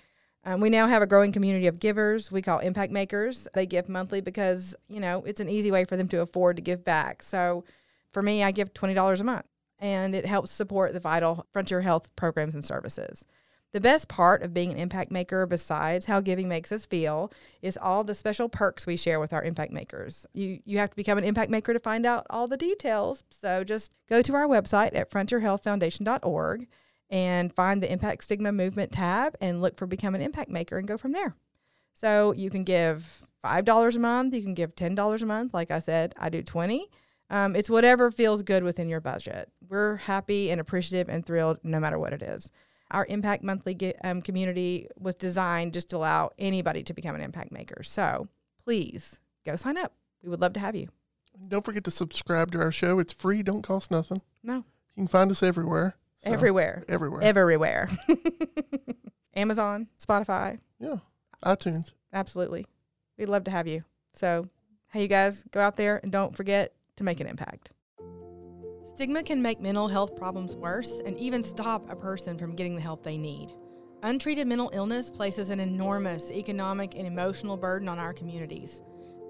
Um, 0.45 0.61
we 0.61 0.70
now 0.70 0.86
have 0.86 1.03
a 1.03 1.07
growing 1.07 1.32
community 1.32 1.66
of 1.66 1.80
givers 1.80 2.30
we 2.30 2.43
call 2.43 2.61
impact 2.61 2.93
makers. 2.93 3.49
They 3.55 3.66
give 3.66 3.89
monthly 3.89 4.20
because, 4.20 4.74
you 4.89 5.01
know, 5.01 5.22
it's 5.26 5.41
an 5.41 5.49
easy 5.49 5.70
way 5.70 5.84
for 5.84 5.97
them 5.97 6.09
to 6.09 6.20
afford 6.20 6.57
to 6.57 6.62
give 6.62 6.84
back. 6.84 7.22
So 7.22 7.64
for 8.12 8.22
me, 8.22 8.43
I 8.43 8.53
give 8.53 8.72
$20 8.72 9.20
a 9.20 9.24
month 9.24 9.47
and 9.80 10.14
it 10.14 10.26
helps 10.26 10.51
support 10.51 10.93
the 10.93 11.01
vital 11.01 11.47
Frontier 11.53 11.80
Health 11.80 12.09
programs 12.16 12.55
and 12.55 12.64
services. 12.64 13.24
The 13.73 13.81
best 13.81 14.09
part 14.09 14.43
of 14.43 14.55
being 14.55 14.73
an 14.73 14.79
impact 14.79 15.11
maker, 15.11 15.45
besides 15.45 16.07
how 16.07 16.21
giving 16.21 16.49
makes 16.49 16.73
us 16.73 16.87
feel, 16.87 17.31
is 17.61 17.77
all 17.77 18.03
the 18.03 18.14
special 18.14 18.49
perks 18.49 18.87
we 18.87 18.97
share 18.97 19.21
with 19.21 19.33
our 19.33 19.45
impact 19.45 19.73
makers. 19.73 20.27
You 20.33 20.61
you 20.64 20.79
have 20.79 20.91
to 20.91 20.97
become 20.97 21.19
an 21.19 21.25
impact 21.25 21.51
maker 21.51 21.75
to 21.75 21.81
find 21.81 22.07
out 22.07 22.27
all 22.31 22.49
the 22.49 22.57
details. 22.57 23.25
So 23.31 23.64
just 23.64 23.95
go 24.09 24.23
to 24.23 24.35
our 24.35 24.47
website 24.47 24.95
at 24.95 25.11
frontierhealthfoundation.org 25.11 26.66
and 27.11 27.55
find 27.55 27.83
the 27.83 27.91
Impact 27.91 28.25
Stigma 28.25 28.53
Movement 28.53 28.93
tab 28.93 29.35
and 29.41 29.62
look 29.62 29.77
for 29.77 29.87
Become 29.87 30.14
an 30.14 30.21
Impact 30.21 30.51
Maker 30.51 30.79
and 30.79 30.87
go 30.87 30.99
from 30.99 31.12
there. 31.12 31.37
So 31.95 32.33
you 32.33 32.51
can 32.51 32.64
give 32.64 33.29
$5 33.45 33.97
a 33.97 33.99
month, 33.99 34.35
you 34.35 34.43
can 34.43 34.55
give 34.55 34.75
$10 34.75 35.23
a 35.23 35.27
month. 35.27 35.55
Like 35.55 35.71
I 35.71 35.79
said, 35.79 36.14
I 36.19 36.29
do 36.29 36.43
20 36.43 36.89
um, 37.31 37.57
It's 37.57 37.71
whatever 37.71 38.11
feels 38.11 38.43
good 38.43 38.62
within 38.62 38.89
your 38.89 39.01
budget. 39.01 39.51
We're 39.69 39.97
happy 39.97 40.51
and 40.51 40.61
appreciative 40.61 41.09
and 41.09 41.25
thrilled 41.25 41.59
no 41.62 41.81
matter 41.81 41.99
what 41.99 42.12
it 42.12 42.23
is. 42.23 42.51
Our 42.91 43.05
Impact 43.09 43.43
Monthly 43.45 43.95
um, 44.03 44.22
community 44.22 44.89
was 44.99 45.14
designed 45.14 45.74
just 45.74 45.91
to 45.91 45.97
allow 45.99 46.30
anybody 46.39 46.82
to 46.84 46.95
become 46.95 47.14
an 47.14 47.20
impact 47.20 47.53
maker. 47.53 47.82
So 47.82 48.28
please 48.64 49.20
go 49.45 49.57
sign 49.57 49.76
up. 49.76 49.93
We 50.22 50.30
would 50.30 50.41
love 50.41 50.55
to 50.55 50.61
have 50.61 50.74
you. 50.74 50.89
Don't 51.49 51.64
forget 51.64 51.84
to 51.84 51.91
subscribe 51.91 52.51
to 52.53 52.61
our 52.61 52.72
show. 52.72 52.99
It's 52.99 53.12
free, 53.12 53.43
don't 53.43 53.62
cost 53.62 53.91
nothing. 53.91 54.22
No, 54.43 54.57
You 54.57 55.03
can 55.03 55.09
find 55.09 55.30
us 55.30 55.43
everywhere. 55.43 55.95
So, 56.24 56.32
everywhere, 56.32 56.84
Everywhere. 56.89 57.22
everywhere. 57.22 57.89
Amazon, 59.36 59.86
Spotify, 60.05 60.59
yeah. 60.80 60.97
iTunes. 61.45 61.93
absolutely. 62.12 62.66
We'd 63.16 63.28
love 63.28 63.45
to 63.45 63.51
have 63.53 63.66
you. 63.68 63.84
So, 64.14 64.49
hey, 64.93 65.03
you 65.03 65.09
guys, 65.09 65.45
go 65.53 65.61
out 65.61 65.76
there 65.76 66.01
and 66.03 66.11
don't 66.11 66.34
forget 66.36 66.72
to 66.97 67.05
make 67.05 67.20
an 67.20 67.26
impact. 67.28 67.70
Stigma 68.99 69.22
can 69.22 69.40
make 69.40 69.61
mental 69.61 69.86
health 69.86 70.16
problems 70.16 70.57
worse 70.57 71.01
and 71.07 71.16
even 71.18 71.44
stop 71.44 71.88
a 71.88 71.94
person 71.94 72.36
from 72.36 72.57
getting 72.57 72.74
the 72.74 72.80
help 72.80 73.05
they 73.05 73.16
need. 73.16 73.53
Untreated 74.03 74.49
mental 74.49 74.72
illness 74.74 75.09
places 75.09 75.51
an 75.51 75.61
enormous 75.61 76.32
economic 76.32 76.96
and 76.96 77.07
emotional 77.07 77.57
burden 77.57 77.88
on 77.88 78.01
our 78.01 78.12
communities. 78.12 78.82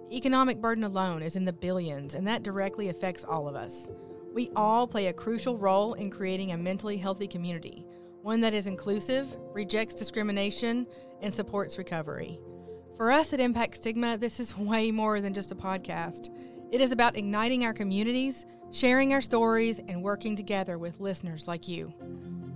The 0.09 0.17
economic 0.17 0.63
burden 0.63 0.85
alone 0.85 1.23
is 1.23 1.37
in 1.37 1.45
the 1.45 1.53
billions, 1.53 2.15
and 2.15 2.27
that 2.27 2.43
directly 2.43 2.89
affects 2.89 3.27
all 3.27 3.47
of 3.47 3.57
us. 3.57 3.91
We 4.33 4.49
all 4.57 4.87
play 4.87 5.09
a 5.09 5.13
crucial 5.13 5.59
role 5.59 5.93
in 5.93 6.09
creating 6.09 6.53
a 6.53 6.57
mentally 6.57 6.97
healthy 6.97 7.27
community, 7.29 7.85
one 8.23 8.41
that 8.41 8.55
is 8.55 8.69
inclusive, 8.69 9.29
rejects 9.53 9.97
discrimination, 9.97 10.87
and 11.21 11.35
supports 11.35 11.77
recovery. 11.77 12.41
For 12.97 13.13
us 13.13 13.35
at 13.35 13.41
Impact 13.41 13.77
Stigma, 13.77 14.17
this 14.17 14.41
is 14.41 14.57
way 14.57 14.91
more 14.91 15.21
than 15.21 15.35
just 15.35 15.53
a 15.53 15.55
podcast. 15.55 16.31
It 16.71 16.81
is 16.81 16.91
about 16.91 17.17
igniting 17.17 17.65
our 17.65 17.73
communities, 17.73 18.45
sharing 18.71 19.13
our 19.13 19.21
stories, 19.21 19.81
and 19.89 20.03
working 20.03 20.37
together 20.37 20.79
with 20.79 21.01
listeners 21.01 21.49
like 21.49 21.69
you. 21.69 21.93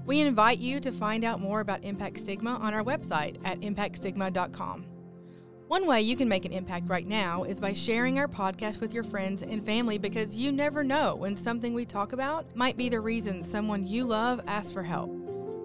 We 0.04 0.20
invite 0.20 0.58
you 0.58 0.80
to 0.80 0.92
find 0.92 1.24
out 1.24 1.40
more 1.40 1.60
about 1.60 1.84
Impact 1.84 2.18
Stigma 2.18 2.56
on 2.56 2.74
our 2.74 2.82
website 2.82 3.36
at 3.44 3.60
impactstigma.com. 3.60 4.86
One 5.68 5.86
way 5.86 6.02
you 6.02 6.16
can 6.16 6.28
make 6.28 6.44
an 6.44 6.52
impact 6.52 6.88
right 6.88 7.06
now 7.06 7.44
is 7.44 7.60
by 7.60 7.72
sharing 7.72 8.18
our 8.18 8.28
podcast 8.28 8.80
with 8.80 8.92
your 8.92 9.04
friends 9.04 9.42
and 9.42 9.64
family 9.64 9.96
because 9.96 10.36
you 10.36 10.52
never 10.52 10.84
know 10.84 11.14
when 11.14 11.34
something 11.34 11.72
we 11.72 11.86
talk 11.86 12.12
about 12.12 12.44
might 12.54 12.76
be 12.76 12.90
the 12.90 13.00
reason 13.00 13.42
someone 13.42 13.86
you 13.86 14.04
love 14.04 14.42
asks 14.46 14.70
for 14.70 14.82
help. 14.82 15.10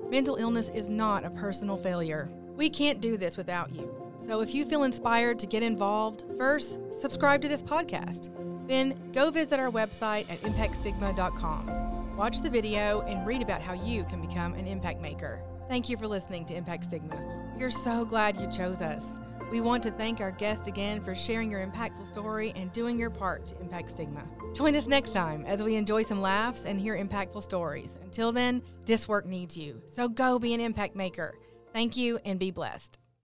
Mental 0.10 0.38
illness 0.38 0.70
is 0.70 0.88
not 0.88 1.26
a 1.26 1.30
personal 1.32 1.76
failure. 1.76 2.30
We 2.56 2.70
can't 2.70 3.02
do 3.02 3.18
this 3.18 3.36
without 3.36 3.76
you. 3.76 3.94
So 4.18 4.40
if 4.40 4.56
you 4.56 4.64
feel 4.64 4.84
inspired 4.84 5.40
to 5.40 5.48
get 5.48 5.62
involved, 5.62 6.24
first, 6.38 6.80
subscribe 6.98 7.42
to 7.42 7.50
this 7.50 7.62
podcast. 7.62 8.30
Then 8.68 9.12
go 9.14 9.32
visit 9.32 9.60
our 9.60 9.72
website 9.72 10.30
at 10.30 10.42
impactstigma.com. 10.42 12.16
Watch 12.18 12.42
the 12.42 12.50
video 12.50 13.02
and 13.02 13.26
read 13.26 13.42
about 13.42 13.62
how 13.62 13.74
you 13.74 14.04
can 14.06 14.22
become 14.22 14.54
an 14.56 14.68
impact 14.68 15.02
maker. 15.02 15.42
Thank 15.68 15.90
you 15.90 15.98
for 15.98 16.08
listening 16.08 16.46
to 16.46 16.56
Impact 16.56 16.86
Stigma. 16.86 17.22
We're 17.58 17.72
so 17.72 18.06
glad 18.06 18.40
you 18.40 18.50
chose 18.52 18.82
us. 18.82 19.20
We 19.52 19.62
want 19.62 19.82
to 19.84 19.92
thank 19.92 20.20
our 20.20 20.32
guest 20.32 20.68
again 20.68 21.02
for 21.02 21.16
sharing 21.16 21.50
your 21.50 21.66
impactful 21.66 22.08
story 22.08 22.52
and 22.56 22.72
doing 22.74 23.00
your 23.00 23.10
part 23.10 23.46
to 23.48 23.62
impact 23.62 23.92
stigma. 23.92 24.24
Join 24.54 24.76
us 24.76 24.88
next 24.88 25.14
time 25.14 25.46
as 25.46 25.64
we 25.64 25.76
enjoy 25.76 26.04
some 26.04 26.22
laughs 26.22 26.66
and 26.66 26.80
hear 26.80 26.98
impactful 26.98 27.42
stories. 27.44 27.98
Until 28.02 28.34
then, 28.34 28.62
this 28.86 29.08
work 29.08 29.26
needs 29.26 29.58
you. 29.58 29.82
So 29.86 30.10
go 30.10 30.38
be 30.38 30.54
an 30.54 30.60
impact 30.60 30.98
maker. 30.98 31.36
Thank 31.72 31.96
you 31.96 32.20
and 32.26 32.38
be 32.38 32.52
blessed. 32.52 33.00